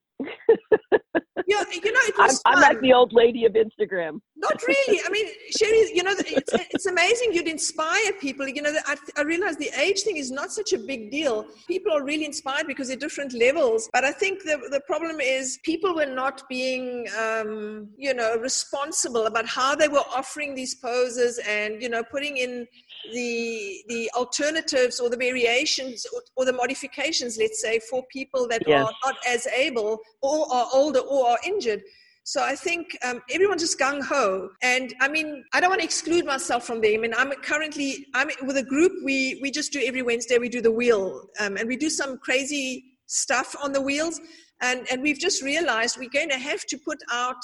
Yeah, 1.46 1.64
you 1.72 1.92
know, 1.92 2.00
it 2.04 2.16
was 2.16 2.40
I'm, 2.46 2.56
I'm, 2.56 2.62
like 2.62 2.80
the 2.80 2.92
old 2.92 3.12
lady 3.12 3.44
of 3.44 3.52
Instagram. 3.52 4.20
Not 4.36 4.62
really. 4.66 5.00
I 5.04 5.10
mean, 5.10 5.26
Sherry, 5.58 5.90
you 5.92 6.02
know, 6.02 6.14
it's, 6.18 6.52
it's 6.70 6.86
amazing. 6.86 7.32
You'd 7.32 7.48
inspire 7.48 8.12
people. 8.20 8.48
You 8.48 8.62
know, 8.62 8.72
I, 8.86 8.96
I 9.16 9.22
realize 9.22 9.56
the 9.56 9.70
age 9.78 10.02
thing 10.02 10.16
is 10.16 10.30
not 10.30 10.52
such 10.52 10.72
a 10.72 10.78
big 10.78 11.10
deal. 11.10 11.46
People 11.66 11.92
are 11.92 12.04
really 12.04 12.24
inspired 12.24 12.66
because 12.66 12.88
they're 12.88 12.96
different 12.96 13.32
levels. 13.34 13.88
But 13.92 14.04
I 14.04 14.12
think 14.12 14.44
the, 14.44 14.68
the 14.70 14.80
problem 14.86 15.20
is 15.20 15.58
people 15.64 15.94
were 15.94 16.06
not 16.06 16.42
being, 16.48 17.06
um, 17.18 17.88
you 17.96 18.14
know, 18.14 18.36
responsible 18.36 19.26
about 19.26 19.46
how 19.46 19.74
they 19.74 19.88
were 19.88 20.04
offering 20.14 20.54
these 20.54 20.74
poses 20.74 21.38
and, 21.46 21.82
you 21.82 21.88
know, 21.88 22.02
putting 22.10 22.36
in 22.36 22.66
the 23.12 23.82
the 23.88 24.10
alternatives 24.16 25.00
or 25.00 25.10
the 25.10 25.16
variations 25.16 26.06
or, 26.14 26.20
or, 26.36 26.44
the 26.44 26.52
modifications 26.52 27.36
let's 27.38 27.60
say 27.60 27.80
for 27.90 28.04
people 28.12 28.46
that 28.48 28.62
yes. 28.66 28.84
are 28.84 28.92
not 29.04 29.16
as 29.26 29.46
able 29.48 29.98
or 30.22 30.52
are 30.52 30.68
older 30.72 31.00
or 31.00 31.28
are 31.30 31.38
injured 31.44 31.82
So 32.24 32.42
I 32.42 32.54
think 32.54 32.96
um, 33.04 33.20
everyone's 33.30 33.62
just 33.62 33.78
gung 33.80 34.00
ho, 34.00 34.48
and 34.62 34.94
I 35.00 35.08
mean, 35.08 35.44
I 35.52 35.60
don't 35.60 35.70
want 35.70 35.80
to 35.80 35.84
exclude 35.84 36.24
myself 36.24 36.64
from 36.64 36.80
them. 36.80 36.92
I 36.94 36.96
mean, 36.98 37.14
I'm 37.16 37.32
currently 37.42 38.06
I'm 38.14 38.30
with 38.46 38.56
a 38.58 38.62
group. 38.62 38.92
We 39.04 39.40
we 39.42 39.50
just 39.50 39.72
do 39.72 39.82
every 39.84 40.02
Wednesday. 40.02 40.38
We 40.38 40.48
do 40.48 40.62
the 40.62 40.70
wheel, 40.70 41.26
um, 41.40 41.56
and 41.56 41.66
we 41.66 41.76
do 41.76 41.90
some 41.90 42.18
crazy 42.18 42.84
stuff 43.06 43.56
on 43.60 43.72
the 43.72 43.80
wheels, 43.80 44.20
and 44.60 44.86
and 44.90 45.02
we've 45.02 45.18
just 45.18 45.42
realized 45.42 45.98
we're 45.98 46.10
going 46.10 46.30
to 46.30 46.38
have 46.38 46.64
to 46.66 46.78
put 46.78 46.98
out 47.10 47.42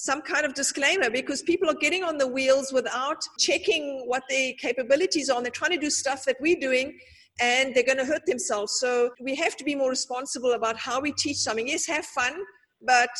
some 0.00 0.22
kind 0.22 0.46
of 0.46 0.54
disclaimer 0.54 1.10
because 1.10 1.42
people 1.42 1.68
are 1.68 1.74
getting 1.74 2.02
on 2.02 2.16
the 2.16 2.26
wheels 2.26 2.72
without 2.72 3.22
checking 3.38 4.02
what 4.06 4.22
their 4.30 4.54
capabilities 4.58 5.28
are. 5.28 5.36
And 5.36 5.44
they're 5.44 5.50
trying 5.50 5.72
to 5.72 5.76
do 5.76 5.90
stuff 5.90 6.24
that 6.24 6.36
we're 6.40 6.58
doing 6.58 6.98
and 7.38 7.74
they're 7.74 7.84
going 7.84 7.98
to 7.98 8.06
hurt 8.06 8.24
themselves. 8.24 8.78
So 8.80 9.10
we 9.20 9.34
have 9.34 9.58
to 9.58 9.64
be 9.64 9.74
more 9.74 9.90
responsible 9.90 10.52
about 10.52 10.78
how 10.78 11.02
we 11.02 11.12
teach 11.12 11.36
something. 11.36 11.68
Yes, 11.68 11.86
have 11.86 12.06
fun, 12.06 12.32
but 12.80 13.10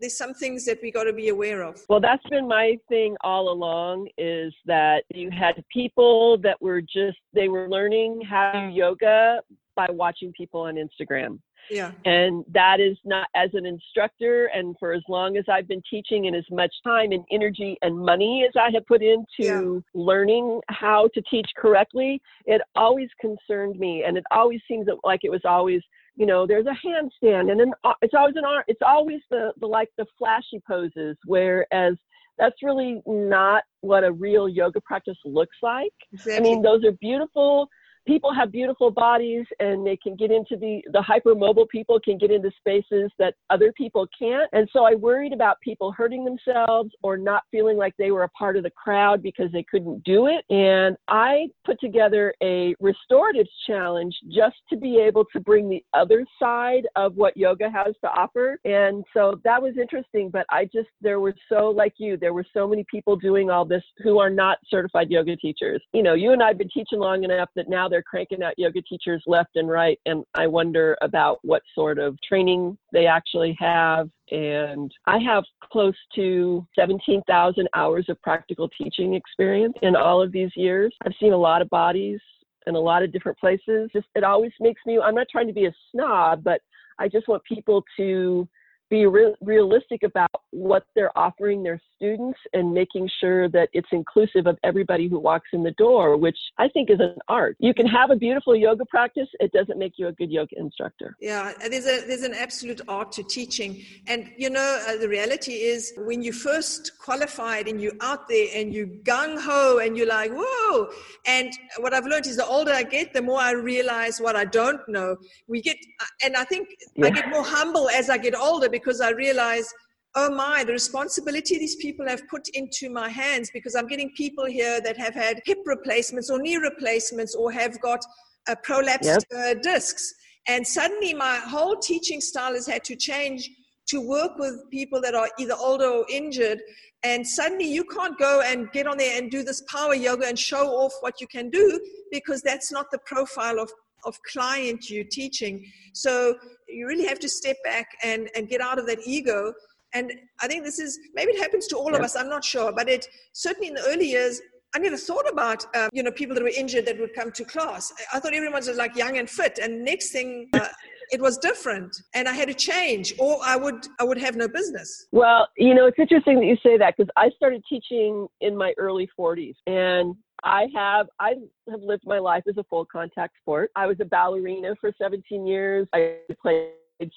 there's 0.00 0.18
some 0.18 0.34
things 0.34 0.66
that 0.66 0.78
we 0.82 0.90
got 0.90 1.04
to 1.04 1.14
be 1.14 1.30
aware 1.30 1.62
of. 1.62 1.80
Well, 1.88 2.00
that's 2.00 2.22
been 2.28 2.46
my 2.46 2.76
thing 2.90 3.16
all 3.22 3.50
along 3.50 4.08
is 4.18 4.54
that 4.66 5.04
you 5.14 5.30
had 5.30 5.54
people 5.72 6.36
that 6.42 6.60
were 6.60 6.82
just 6.82 7.16
they 7.32 7.48
were 7.48 7.70
learning 7.70 8.20
how 8.28 8.52
to 8.52 8.70
yoga 8.70 9.40
by 9.76 9.86
watching 9.90 10.30
people 10.36 10.60
on 10.60 10.74
Instagram. 10.74 11.38
Yeah. 11.70 11.92
And 12.04 12.44
that 12.52 12.80
is 12.80 12.96
not 13.04 13.28
as 13.34 13.50
an 13.54 13.66
instructor, 13.66 14.50
and 14.54 14.76
for 14.78 14.92
as 14.92 15.02
long 15.08 15.36
as 15.36 15.44
I've 15.50 15.68
been 15.68 15.82
teaching, 15.90 16.26
and 16.26 16.36
as 16.36 16.44
much 16.50 16.72
time 16.84 17.12
and 17.12 17.24
energy 17.30 17.76
and 17.82 17.98
money 17.98 18.44
as 18.46 18.54
I 18.56 18.70
have 18.74 18.86
put 18.86 19.02
into 19.02 19.24
yeah. 19.38 19.80
learning 19.94 20.60
how 20.68 21.08
to 21.14 21.22
teach 21.30 21.48
correctly, 21.56 22.20
it 22.46 22.60
always 22.76 23.08
concerned 23.20 23.78
me. 23.78 24.04
And 24.06 24.16
it 24.16 24.24
always 24.30 24.60
seems 24.68 24.86
like 25.04 25.20
it 25.22 25.30
was 25.30 25.42
always, 25.44 25.82
you 26.16 26.26
know, 26.26 26.46
there's 26.46 26.66
a 26.66 26.86
handstand, 26.86 27.50
and 27.50 27.60
then 27.60 27.72
uh, 27.84 27.92
it's 28.02 28.14
always 28.14 28.36
an 28.36 28.44
art, 28.44 28.64
it's 28.68 28.82
always 28.86 29.20
the, 29.30 29.52
the 29.60 29.66
like 29.66 29.88
the 29.98 30.06
flashy 30.18 30.60
poses, 30.66 31.16
whereas 31.26 31.96
that's 32.38 32.62
really 32.62 33.02
not 33.06 33.64
what 33.80 34.04
a 34.04 34.12
real 34.12 34.48
yoga 34.48 34.80
practice 34.80 35.18
looks 35.24 35.56
like. 35.62 35.92
Exactly. 36.12 36.36
I 36.36 36.40
mean, 36.40 36.62
those 36.62 36.84
are 36.84 36.92
beautiful 36.92 37.68
people 38.06 38.32
have 38.32 38.50
beautiful 38.52 38.90
bodies 38.90 39.44
and 39.60 39.86
they 39.86 39.96
can 39.96 40.16
get 40.16 40.30
into 40.30 40.56
the 40.56 40.82
the 40.92 41.02
hypermobile 41.02 41.68
people 41.68 41.98
can 42.00 42.18
get 42.18 42.30
into 42.30 42.50
spaces 42.58 43.10
that 43.18 43.34
other 43.50 43.72
people 43.72 44.06
can't. 44.18 44.48
And 44.52 44.68
so 44.72 44.84
i 44.84 44.94
worried 44.94 45.32
about 45.32 45.60
people 45.60 45.92
hurting 45.92 46.24
themselves 46.24 46.90
or 47.02 47.16
not 47.16 47.42
feeling 47.50 47.76
like 47.76 47.94
they 47.98 48.10
were 48.10 48.24
a 48.24 48.28
part 48.30 48.56
of 48.56 48.62
the 48.62 48.70
crowd 48.70 49.22
because 49.22 49.50
they 49.52 49.64
couldn't 49.70 50.02
do 50.04 50.26
it. 50.26 50.44
And 50.54 50.96
i 51.08 51.48
put 51.64 51.80
together 51.80 52.34
a 52.42 52.74
restorative 52.80 53.46
challenge 53.66 54.14
just 54.28 54.56
to 54.70 54.76
be 54.76 54.98
able 54.98 55.24
to 55.32 55.40
bring 55.40 55.68
the 55.68 55.84
other 55.94 56.24
side 56.40 56.86
of 56.96 57.14
what 57.16 57.36
yoga 57.36 57.70
has 57.70 57.94
to 58.02 58.10
offer. 58.10 58.58
And 58.64 59.04
so 59.14 59.40
that 59.44 59.60
was 59.60 59.74
interesting 59.80 60.30
but 60.30 60.46
i 60.50 60.64
just 60.64 60.88
there 61.00 61.20
were 61.20 61.34
so 61.48 61.68
like 61.68 61.94
you 61.98 62.16
there 62.16 62.34
were 62.34 62.44
so 62.52 62.66
many 62.66 62.84
people 62.90 63.16
doing 63.16 63.50
all 63.50 63.64
this 63.64 63.82
who 64.02 64.18
are 64.18 64.30
not 64.30 64.58
certified 64.68 65.10
yoga 65.10 65.36
teachers. 65.36 65.82
You 65.92 66.02
know 66.02 66.14
you 66.14 66.32
and 66.32 66.42
i've 66.42 66.58
been 66.58 66.70
teaching 66.70 66.98
long 66.98 67.24
enough 67.24 67.50
that 67.56 67.68
now 67.68 67.88
they're 67.88 67.97
they're 67.98 68.02
cranking 68.04 68.44
out 68.44 68.54
yoga 68.56 68.80
teachers 68.82 69.24
left 69.26 69.56
and 69.56 69.68
right. 69.68 69.98
And 70.06 70.22
I 70.34 70.46
wonder 70.46 70.96
about 71.02 71.40
what 71.42 71.62
sort 71.74 71.98
of 71.98 72.16
training 72.22 72.78
they 72.92 73.06
actually 73.06 73.56
have. 73.58 74.08
And 74.30 74.92
I 75.06 75.18
have 75.18 75.42
close 75.72 75.96
to 76.14 76.64
17,000 76.78 77.68
hours 77.74 78.06
of 78.08 78.22
practical 78.22 78.68
teaching 78.80 79.14
experience 79.14 79.74
in 79.82 79.96
all 79.96 80.22
of 80.22 80.30
these 80.30 80.50
years. 80.54 80.94
I've 81.04 81.12
seen 81.18 81.32
a 81.32 81.36
lot 81.36 81.60
of 81.60 81.68
bodies 81.70 82.20
in 82.68 82.76
a 82.76 82.80
lot 82.80 83.02
of 83.02 83.12
different 83.12 83.36
places. 83.38 83.90
Just 83.92 84.06
it 84.14 84.22
always 84.22 84.52
makes 84.60 84.80
me 84.86 85.00
I'm 85.00 85.16
not 85.16 85.26
trying 85.28 85.48
to 85.48 85.52
be 85.52 85.66
a 85.66 85.74
snob, 85.90 86.44
but 86.44 86.60
I 87.00 87.08
just 87.08 87.26
want 87.26 87.42
people 87.42 87.82
to 87.96 88.48
be 88.90 89.06
re- 89.06 89.34
realistic 89.40 90.02
about 90.02 90.30
what 90.50 90.84
they're 90.94 91.16
offering 91.16 91.62
their 91.62 91.80
students 91.94 92.38
and 92.52 92.72
making 92.72 93.08
sure 93.20 93.48
that 93.48 93.68
it's 93.72 93.88
inclusive 93.92 94.46
of 94.46 94.58
everybody 94.64 95.08
who 95.08 95.18
walks 95.18 95.48
in 95.52 95.62
the 95.62 95.72
door, 95.72 96.16
which 96.16 96.38
I 96.58 96.68
think 96.68 96.90
is 96.90 97.00
an 97.00 97.16
art. 97.28 97.56
You 97.58 97.74
can 97.74 97.86
have 97.86 98.10
a 98.10 98.16
beautiful 98.16 98.54
yoga 98.56 98.84
practice, 98.86 99.28
it 99.40 99.52
doesn't 99.52 99.78
make 99.78 99.94
you 99.96 100.08
a 100.08 100.12
good 100.12 100.30
yoga 100.30 100.56
instructor. 100.56 101.16
Yeah, 101.20 101.52
there's 101.70 101.86
a 101.86 102.06
there's 102.06 102.22
an 102.22 102.34
absolute 102.34 102.80
art 102.88 103.12
to 103.12 103.22
teaching, 103.22 103.84
and 104.06 104.30
you 104.36 104.50
know 104.50 104.82
uh, 104.88 104.96
the 104.96 105.08
reality 105.08 105.52
is 105.52 105.92
when 105.98 106.22
you 106.22 106.32
first 106.32 106.98
qualified 106.98 107.68
and 107.68 107.80
you're 107.80 108.00
out 108.00 108.28
there 108.28 108.48
and 108.54 108.72
you 108.72 109.00
gung 109.02 109.40
ho 109.40 109.78
and 109.78 109.96
you're 109.96 110.06
like 110.06 110.30
whoa, 110.34 110.88
and 111.26 111.52
what 111.78 111.92
I've 111.94 112.06
learned 112.06 112.26
is 112.26 112.36
the 112.36 112.46
older 112.46 112.72
I 112.72 112.82
get, 112.82 113.12
the 113.12 113.22
more 113.22 113.40
I 113.40 113.52
realize 113.52 114.18
what 114.20 114.36
I 114.36 114.44
don't 114.44 114.80
know. 114.88 115.16
We 115.46 115.60
get, 115.60 115.76
uh, 116.00 116.04
and 116.24 116.36
I 116.36 116.44
think 116.44 116.68
yeah. 116.96 117.06
I 117.06 117.10
get 117.10 117.28
more 117.28 117.44
humble 117.44 117.88
as 117.88 118.10
I 118.10 118.18
get 118.18 118.34
older 118.34 118.68
because 118.78 119.00
I 119.00 119.10
realize 119.10 119.72
oh 120.14 120.30
my, 120.34 120.64
the 120.64 120.72
responsibility 120.72 121.58
these 121.58 121.76
people 121.76 122.08
have 122.08 122.26
put 122.28 122.48
into 122.54 122.90
my 122.90 123.08
hands 123.08 123.50
because 123.52 123.74
I'm 123.74 123.86
getting 123.86 124.10
people 124.16 124.46
here 124.46 124.80
that 124.80 124.96
have 124.96 125.14
had 125.14 125.40
hip 125.44 125.58
replacements 125.64 126.30
or 126.30 126.38
knee 126.40 126.56
replacements 126.56 127.34
or 127.34 127.52
have 127.52 127.80
got 127.80 128.00
uh, 128.48 128.56
prolapsed 128.66 129.04
yep. 129.04 129.22
uh, 129.36 129.54
discs. 129.62 130.14
And 130.48 130.66
suddenly 130.66 131.14
my 131.14 131.36
whole 131.36 131.76
teaching 131.76 132.20
style 132.20 132.54
has 132.54 132.66
had 132.66 132.84
to 132.84 132.96
change 132.96 133.50
to 133.88 134.00
work 134.00 134.38
with 134.38 134.54
people 134.70 135.00
that 135.02 135.14
are 135.14 135.28
either 135.38 135.54
older 135.54 135.86
or 135.86 136.06
injured. 136.10 136.60
And 137.04 137.26
suddenly 137.26 137.72
you 137.72 137.84
can't 137.84 138.18
go 138.18 138.42
and 138.44 138.70
get 138.72 138.86
on 138.86 138.98
there 138.98 139.18
and 139.18 139.30
do 139.30 139.42
this 139.44 139.62
power 139.70 139.94
yoga 139.94 140.26
and 140.26 140.38
show 140.38 140.68
off 140.68 140.92
what 141.00 141.20
you 141.20 141.26
can 141.26 141.48
do 141.48 141.80
because 142.10 142.42
that's 142.42 142.72
not 142.72 142.90
the 142.90 142.98
profile 143.06 143.60
of 143.60 143.70
of 144.04 144.16
client 144.22 144.88
you're 144.88 145.04
teaching. 145.10 145.64
So 145.92 146.36
you 146.68 146.86
really 146.86 147.06
have 147.06 147.18
to 147.20 147.28
step 147.28 147.56
back 147.64 147.86
and, 148.02 148.28
and 148.34 148.48
get 148.48 148.60
out 148.60 148.78
of 148.78 148.86
that 148.86 148.98
ego 149.06 149.52
and 149.94 150.12
I 150.40 150.46
think 150.46 150.64
this 150.64 150.78
is 150.78 150.98
maybe 151.14 151.32
it 151.32 151.40
happens 151.40 151.66
to 151.68 151.76
all 151.76 151.94
of 151.94 152.02
us. 152.02 152.16
I'm 152.16 152.28
not 152.28 152.44
sure, 152.44 152.72
but 152.72 152.88
it 152.88 153.06
certainly 153.32 153.68
in 153.68 153.74
the 153.74 153.84
early 153.86 154.08
years. 154.08 154.40
I 154.74 154.78
never 154.80 154.98
thought 154.98 155.24
about 155.30 155.64
um, 155.74 155.88
you 155.94 156.02
know 156.02 156.10
people 156.10 156.34
that 156.34 156.42
were 156.42 156.50
injured 156.50 156.84
that 156.86 156.98
would 157.00 157.14
come 157.14 157.32
to 157.32 157.44
class. 157.44 157.90
I 158.12 158.20
thought 158.20 158.34
everyone 158.34 158.56
was 158.56 158.76
like 158.76 158.94
young 158.96 159.16
and 159.16 159.28
fit, 159.28 159.58
and 159.62 159.82
next 159.82 160.10
thing 160.10 160.50
uh, 160.52 160.68
it 161.10 161.22
was 161.22 161.38
different, 161.38 161.96
and 162.14 162.28
I 162.28 162.32
had 162.34 162.48
to 162.48 162.54
change, 162.54 163.14
or 163.18 163.38
I 163.42 163.56
would 163.56 163.86
I 163.98 164.04
would 164.04 164.18
have 164.18 164.36
no 164.36 164.46
business. 164.46 165.06
Well, 165.10 165.48
you 165.56 165.74
know 165.74 165.86
it's 165.86 165.98
interesting 165.98 166.40
that 166.40 166.46
you 166.46 166.56
say 166.62 166.76
that 166.76 166.94
because 166.96 167.10
I 167.16 167.30
started 167.36 167.62
teaching 167.66 168.28
in 168.42 168.54
my 168.58 168.74
early 168.76 169.08
40s, 169.18 169.54
and 169.66 170.14
I 170.44 170.66
have 170.74 171.08
I 171.18 171.34
have 171.70 171.82
lived 171.82 172.04
my 172.06 172.18
life 172.18 172.44
as 172.48 172.56
a 172.58 172.64
full 172.64 172.84
contact 172.84 173.36
sport. 173.40 173.70
I 173.74 173.86
was 173.86 173.96
a 174.00 174.04
ballerina 174.04 174.74
for 174.80 174.92
17 175.00 175.46
years. 175.46 175.88
I 175.92 176.18
played 176.40 176.70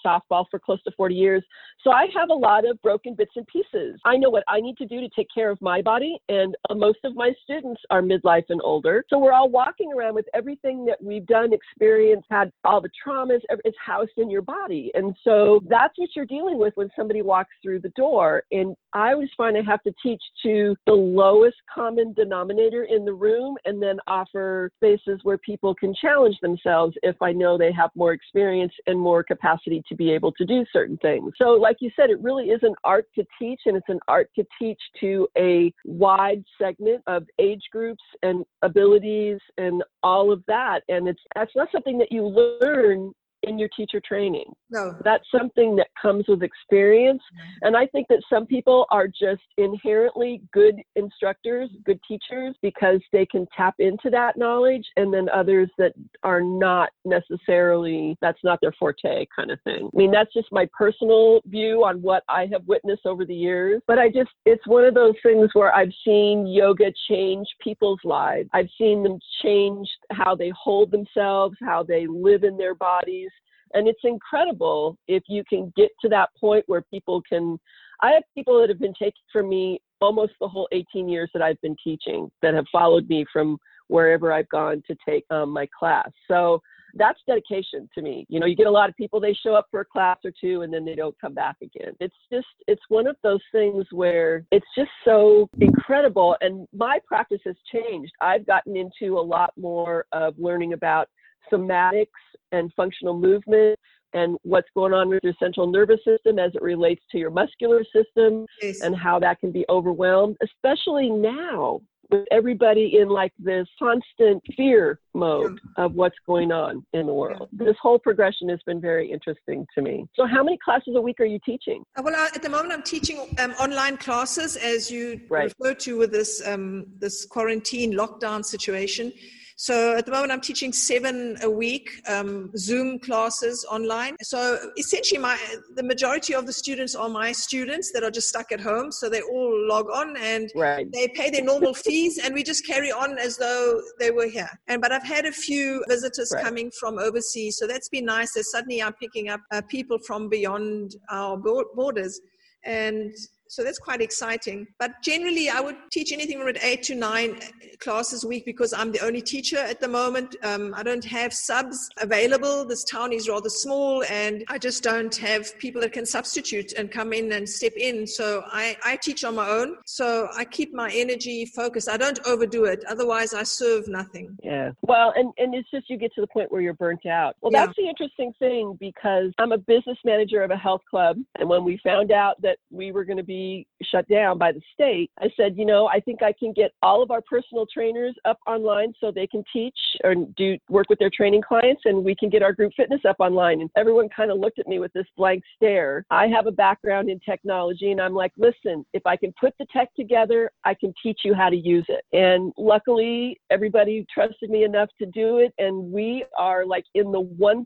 softball 0.05 0.45
for 0.49 0.59
close 0.59 0.81
to 0.83 0.91
40 0.91 1.15
years. 1.15 1.43
So 1.83 1.91
I 1.91 2.07
have 2.15 2.29
a 2.29 2.33
lot 2.33 2.67
of 2.67 2.81
broken 2.81 3.15
bits 3.15 3.31
and 3.35 3.47
pieces. 3.47 3.99
I 4.05 4.17
know 4.17 4.29
what 4.29 4.43
I 4.47 4.61
need 4.61 4.77
to 4.77 4.85
do 4.85 4.99
to 4.99 5.09
take 5.15 5.27
care 5.33 5.49
of 5.49 5.61
my 5.61 5.81
body, 5.81 6.17
and 6.29 6.55
uh, 6.69 6.75
most 6.75 6.99
of 7.03 7.15
my 7.15 7.33
students 7.43 7.81
are 7.89 8.01
midlife 8.01 8.45
and 8.49 8.61
older. 8.63 9.03
So 9.09 9.17
we're 9.17 9.33
all 9.33 9.49
walking 9.49 9.91
around 9.93 10.15
with 10.15 10.25
everything 10.33 10.85
that 10.85 11.01
we've 11.01 11.25
done, 11.25 11.51
experienced, 11.53 12.27
had 12.29 12.51
all 12.63 12.81
the 12.81 12.89
traumas, 13.05 13.39
it's 13.65 13.77
housed 13.83 14.11
in 14.17 14.29
your 14.29 14.41
body. 14.41 14.91
And 14.93 15.15
so 15.23 15.61
that's 15.67 15.97
what 15.97 16.09
you're 16.15 16.25
dealing 16.25 16.57
with 16.57 16.73
when 16.75 16.89
somebody 16.95 17.21
walks 17.21 17.51
through 17.63 17.79
the 17.79 17.89
door. 17.89 18.43
And 18.51 18.75
I 18.93 19.13
always 19.13 19.29
find 19.37 19.57
I 19.57 19.61
have 19.61 19.83
to 19.83 19.93
teach 20.03 20.21
to 20.43 20.75
the 20.85 20.93
lowest 20.93 21.57
common 21.73 22.13
denominator 22.13 22.83
in 22.83 23.05
the 23.05 23.13
room 23.13 23.57
and 23.65 23.81
then 23.81 23.97
offer 24.07 24.71
spaces 24.77 25.19
where 25.23 25.37
people 25.37 25.73
can 25.73 25.93
challenge 25.99 26.37
themselves 26.41 26.95
if 27.03 27.21
I 27.21 27.31
know 27.31 27.57
they 27.57 27.71
have 27.71 27.91
more 27.95 28.13
experience 28.13 28.73
and 28.87 28.99
more 28.99 29.23
capacity 29.23 29.70
capacity 29.71 29.83
to 29.89 29.95
be 29.95 30.11
able 30.11 30.31
to 30.33 30.45
do 30.45 30.65
certain 30.71 30.97
things. 30.97 31.33
So, 31.37 31.51
like 31.51 31.77
you 31.79 31.89
said, 31.95 32.09
it 32.09 32.21
really 32.21 32.45
is 32.45 32.59
an 32.63 32.75
art 32.83 33.05
to 33.15 33.25
teach, 33.39 33.61
and 33.65 33.77
it's 33.77 33.89
an 33.89 33.99
art 34.07 34.29
to 34.37 34.45
teach 34.59 34.79
to 34.99 35.27
a 35.37 35.73
wide 35.85 36.43
segment 36.59 37.01
of 37.07 37.25
age 37.39 37.63
groups 37.71 38.03
and 38.23 38.45
abilities 38.61 39.39
and 39.57 39.83
all 40.03 40.31
of 40.31 40.43
that. 40.47 40.81
And 40.89 41.07
it's 41.07 41.21
that's 41.35 41.55
not 41.55 41.69
something 41.71 41.97
that 41.99 42.11
you 42.11 42.25
learn 42.25 43.11
in 43.43 43.57
your 43.57 43.69
teacher 43.75 44.01
training. 44.05 44.45
No. 44.69 44.95
That's 45.03 45.25
something 45.35 45.75
that 45.77 45.87
comes 46.01 46.25
with 46.27 46.43
experience. 46.43 47.21
Mm-hmm. 47.33 47.67
And 47.67 47.77
I 47.77 47.87
think 47.87 48.07
that 48.09 48.21
some 48.31 48.45
people 48.45 48.85
are 48.91 49.07
just 49.07 49.41
inherently 49.57 50.41
good 50.53 50.75
instructors, 50.95 51.69
good 51.85 51.99
teachers, 52.07 52.55
because 52.61 53.01
they 53.11 53.25
can 53.25 53.47
tap 53.55 53.75
into 53.79 54.09
that 54.11 54.37
knowledge. 54.37 54.85
And 54.95 55.13
then 55.13 55.27
others 55.29 55.69
that 55.77 55.93
are 56.23 56.41
not 56.41 56.89
necessarily, 57.05 58.17
that's 58.21 58.39
not 58.43 58.59
their 58.61 58.73
forte 58.77 59.25
kind 59.35 59.51
of 59.51 59.59
thing. 59.63 59.89
I 59.93 59.97
mean, 59.97 60.11
that's 60.11 60.33
just 60.33 60.47
my 60.51 60.67
personal 60.77 61.41
view 61.45 61.83
on 61.83 62.01
what 62.01 62.23
I 62.29 62.47
have 62.51 62.65
witnessed 62.67 63.05
over 63.05 63.25
the 63.25 63.35
years. 63.35 63.81
But 63.87 63.99
I 63.99 64.09
just, 64.09 64.29
it's 64.45 64.65
one 64.67 64.85
of 64.85 64.93
those 64.93 65.15
things 65.23 65.49
where 65.53 65.73
I've 65.75 65.93
seen 66.05 66.47
yoga 66.47 66.91
change 67.09 67.47
people's 67.61 67.99
lives. 68.03 68.49
I've 68.53 68.69
seen 68.77 69.03
them 69.03 69.19
change 69.43 69.89
how 70.11 70.35
they 70.35 70.51
hold 70.57 70.91
themselves, 70.91 71.57
how 71.61 71.83
they 71.83 72.07
live 72.07 72.43
in 72.43 72.57
their 72.57 72.75
bodies 72.75 73.30
and 73.73 73.87
it's 73.87 74.01
incredible 74.03 74.97
if 75.07 75.23
you 75.27 75.43
can 75.49 75.71
get 75.75 75.89
to 76.01 76.09
that 76.09 76.29
point 76.39 76.63
where 76.67 76.81
people 76.83 77.21
can. 77.27 77.59
I 78.03 78.11
have 78.11 78.23
people 78.35 78.59
that 78.59 78.69
have 78.69 78.79
been 78.79 78.95
taking 78.97 79.21
from 79.31 79.49
me 79.49 79.79
almost 80.01 80.33
the 80.41 80.47
whole 80.47 80.67
18 80.71 81.07
years 81.07 81.29
that 81.33 81.43
I've 81.43 81.61
been 81.61 81.75
teaching 81.83 82.31
that 82.41 82.55
have 82.55 82.65
followed 82.71 83.07
me 83.07 83.25
from 83.31 83.57
wherever 83.87 84.33
I've 84.33 84.49
gone 84.49 84.81
to 84.87 84.95
take 85.07 85.25
um, 85.29 85.51
my 85.51 85.67
class. 85.77 86.09
So 86.27 86.61
that's 86.95 87.19
dedication 87.27 87.89
to 87.95 88.01
me. 88.01 88.25
You 88.29 88.39
know, 88.39 88.45
you 88.45 88.55
get 88.55 88.67
a 88.67 88.71
lot 88.71 88.89
of 88.89 88.95
people, 88.95 89.19
they 89.19 89.33
show 89.33 89.53
up 89.53 89.67
for 89.71 89.81
a 89.81 89.85
class 89.85 90.17
or 90.25 90.31
two 90.39 90.61
and 90.61 90.73
then 90.73 90.85
they 90.85 90.95
don't 90.95 91.15
come 91.19 91.33
back 91.33 91.57
again. 91.61 91.93
It's 91.99 92.15
just, 92.31 92.47
it's 92.67 92.81
one 92.89 93.07
of 93.07 93.15
those 93.23 93.41
things 93.51 93.85
where 93.91 94.45
it's 94.51 94.65
just 94.75 94.89
so 95.05 95.49
incredible. 95.59 96.35
And 96.41 96.67
my 96.73 96.99
practice 97.05 97.41
has 97.45 97.55
changed. 97.71 98.11
I've 98.21 98.45
gotten 98.45 98.75
into 98.75 99.17
a 99.17 99.21
lot 99.21 99.53
more 99.57 100.05
of 100.11 100.35
learning 100.37 100.73
about 100.73 101.07
somatics 101.51 102.05
and 102.51 102.71
functional 102.75 103.17
movement 103.17 103.77
and 104.13 104.37
what's 104.43 104.67
going 104.75 104.93
on 104.93 105.09
with 105.09 105.23
your 105.23 105.33
central 105.39 105.67
nervous 105.67 105.99
system 106.05 106.37
as 106.37 106.51
it 106.53 106.61
relates 106.61 107.01
to 107.11 107.17
your 107.17 107.31
muscular 107.31 107.83
system 107.95 108.45
yes. 108.61 108.81
and 108.81 108.95
how 108.95 109.19
that 109.19 109.39
can 109.39 109.51
be 109.51 109.65
overwhelmed, 109.69 110.35
especially 110.41 111.09
now 111.09 111.81
with 112.09 112.25
everybody 112.29 112.97
in 112.99 113.07
like 113.07 113.31
this 113.39 113.65
constant 113.79 114.43
fear 114.55 114.99
mode 115.13 115.59
of 115.77 115.93
what's 115.93 116.17
going 116.27 116.51
on 116.51 116.85
in 116.93 117.05
the 117.07 117.13
world. 117.13 117.47
This 117.53 117.75
whole 117.81 117.97
progression 117.97 118.49
has 118.49 118.59
been 118.65 118.81
very 118.81 119.09
interesting 119.09 119.65
to 119.75 119.81
me. 119.81 120.05
So, 120.15 120.27
how 120.27 120.43
many 120.43 120.57
classes 120.63 120.95
a 120.95 121.01
week 121.01 121.19
are 121.21 121.25
you 121.25 121.39
teaching? 121.45 121.83
Uh, 121.97 122.01
well, 122.03 122.15
at 122.15 122.41
the 122.41 122.49
moment, 122.49 122.73
I'm 122.73 122.83
teaching 122.83 123.33
um, 123.39 123.51
online 123.53 123.97
classes, 123.97 124.57
as 124.57 124.91
you 124.91 125.21
right. 125.29 125.53
refer 125.57 125.73
to 125.73 125.97
with 125.97 126.11
this 126.11 126.45
um, 126.45 126.85
this 126.99 127.25
quarantine 127.25 127.93
lockdown 127.93 128.43
situation. 128.43 129.13
So 129.61 129.95
at 129.95 130.07
the 130.07 130.11
moment, 130.11 130.31
I'm 130.31 130.41
teaching 130.41 130.73
seven 130.73 131.37
a 131.43 131.49
week 131.49 132.01
um, 132.07 132.49
Zoom 132.57 132.97
classes 132.97 133.63
online. 133.69 134.15
So 134.23 134.57
essentially, 134.75 135.19
my 135.19 135.37
the 135.75 135.83
majority 135.83 136.33
of 136.33 136.47
the 136.47 136.51
students 136.53 136.95
are 136.95 137.09
my 137.09 137.31
students 137.31 137.91
that 137.91 138.01
are 138.01 138.09
just 138.09 138.27
stuck 138.27 138.51
at 138.51 138.59
home. 138.59 138.91
So 138.91 139.07
they 139.07 139.21
all 139.21 139.67
log 139.67 139.85
on 139.93 140.17
and 140.17 140.49
right. 140.55 140.91
they 140.91 141.09
pay 141.09 141.29
their 141.29 141.43
normal 141.43 141.75
fees, 141.75 142.17
and 142.17 142.33
we 142.33 142.41
just 142.41 142.65
carry 142.65 142.91
on 142.91 143.19
as 143.19 143.37
though 143.37 143.79
they 143.99 144.09
were 144.09 144.25
here. 144.25 144.49
And 144.67 144.81
but 144.81 144.91
I've 144.91 145.03
had 145.03 145.27
a 145.27 145.31
few 145.31 145.85
visitors 145.87 146.31
right. 146.33 146.43
coming 146.43 146.71
from 146.79 146.97
overseas, 146.97 147.57
so 147.59 147.67
that's 147.67 147.89
been 147.89 148.05
nice. 148.05 148.33
That 148.33 148.45
suddenly 148.45 148.81
I'm 148.81 148.93
picking 148.93 149.29
up 149.29 149.41
uh, 149.51 149.61
people 149.69 149.99
from 149.99 150.27
beyond 150.27 150.95
our 151.11 151.37
borders 151.37 152.19
and 152.63 153.13
so 153.51 153.65
that's 153.65 153.79
quite 153.79 153.99
exciting. 153.99 154.65
But 154.79 154.93
generally, 155.03 155.49
I 155.49 155.59
would 155.59 155.75
teach 155.91 156.13
anything 156.13 156.39
from 156.39 156.53
eight 156.61 156.83
to 156.83 156.95
nine 156.95 157.37
classes 157.79 158.23
a 158.23 158.27
week 158.27 158.45
because 158.45 158.71
I'm 158.71 158.93
the 158.93 159.01
only 159.01 159.21
teacher 159.21 159.57
at 159.57 159.81
the 159.81 159.89
moment. 159.89 160.37
Um, 160.41 160.73
I 160.73 160.83
don't 160.83 161.03
have 161.03 161.33
subs 161.33 161.89
available. 161.97 162.63
This 162.63 162.85
town 162.85 163.11
is 163.11 163.27
rather 163.27 163.49
small, 163.49 164.05
and 164.05 164.45
I 164.47 164.57
just 164.57 164.83
don't 164.83 165.13
have 165.17 165.57
people 165.59 165.81
that 165.81 165.91
can 165.91 166.05
substitute 166.05 166.71
and 166.73 166.89
come 166.89 167.11
in 167.11 167.33
and 167.33 167.47
step 167.47 167.73
in. 167.75 168.07
So 168.07 168.43
I, 168.47 168.77
I 168.85 168.95
teach 168.95 169.25
on 169.25 169.35
my 169.35 169.49
own. 169.49 169.75
So 169.85 170.29
I 170.33 170.45
keep 170.45 170.73
my 170.73 170.89
energy 170.89 171.45
focused. 171.45 171.89
I 171.89 171.97
don't 171.97 172.19
overdo 172.25 172.63
it. 172.63 172.85
Otherwise, 172.87 173.33
I 173.33 173.43
serve 173.43 173.85
nothing. 173.89 174.37
Yeah. 174.41 174.71
Well, 174.81 175.11
and, 175.17 175.33
and 175.37 175.53
it's 175.53 175.69
just 175.69 175.89
you 175.89 175.97
get 175.97 176.13
to 176.13 176.21
the 176.21 176.27
point 176.27 176.53
where 176.53 176.61
you're 176.61 176.73
burnt 176.73 177.05
out. 177.05 177.35
Well, 177.41 177.51
yeah. 177.51 177.65
that's 177.65 177.77
the 177.77 177.89
interesting 177.89 178.31
thing 178.39 178.77
because 178.79 179.33
I'm 179.39 179.51
a 179.51 179.57
business 179.57 179.97
manager 180.05 180.41
of 180.41 180.51
a 180.51 180.57
health 180.57 180.83
club. 180.89 181.17
And 181.37 181.49
when 181.49 181.65
we 181.65 181.81
found 181.83 182.13
out 182.13 182.41
that 182.43 182.57
we 182.69 182.93
were 182.93 183.03
going 183.03 183.17
to 183.17 183.23
be 183.23 183.40
shut 183.83 184.07
down 184.07 184.37
by 184.37 184.51
the 184.51 184.61
state, 184.73 185.11
I 185.19 185.29
said, 185.35 185.57
you 185.57 185.65
know, 185.65 185.87
I 185.87 185.99
think 185.99 186.21
I 186.23 186.33
can 186.37 186.53
get 186.53 186.71
all 186.81 187.01
of 187.01 187.11
our 187.11 187.21
personal 187.21 187.65
trainers 187.71 188.15
up 188.25 188.37
online 188.47 188.93
so 188.99 189.11
they 189.11 189.27
can 189.27 189.43
teach 189.51 189.77
or 190.03 190.15
do 190.37 190.57
work 190.69 190.87
with 190.89 190.99
their 190.99 191.09
training 191.15 191.41
clients 191.41 191.81
and 191.85 192.03
we 192.03 192.15
can 192.15 192.29
get 192.29 192.43
our 192.43 192.53
group 192.53 192.73
fitness 192.75 193.01
up 193.07 193.17
online. 193.19 193.61
And 193.61 193.69
everyone 193.75 194.09
kind 194.09 194.31
of 194.31 194.39
looked 194.39 194.59
at 194.59 194.67
me 194.67 194.79
with 194.79 194.93
this 194.93 195.05
blank 195.17 195.43
stare. 195.55 196.05
I 196.11 196.27
have 196.27 196.47
a 196.47 196.51
background 196.51 197.09
in 197.09 197.19
technology 197.19 197.91
and 197.91 198.01
I'm 198.01 198.13
like, 198.13 198.31
listen, 198.37 198.85
if 198.93 199.05
I 199.05 199.15
can 199.15 199.33
put 199.39 199.53
the 199.59 199.65
tech 199.73 199.93
together, 199.95 200.51
I 200.63 200.73
can 200.73 200.93
teach 201.01 201.21
you 201.23 201.33
how 201.33 201.49
to 201.49 201.55
use 201.55 201.85
it. 201.89 202.03
And 202.13 202.53
luckily, 202.57 203.39
everybody 203.49 204.05
trusted 204.13 204.49
me 204.49 204.63
enough 204.63 204.89
to 204.99 205.05
do 205.07 205.37
it. 205.37 205.53
And 205.57 205.91
we 205.91 206.25
are 206.37 206.65
like 206.65 206.85
in 206.93 207.11
the 207.11 207.23
1% 207.23 207.65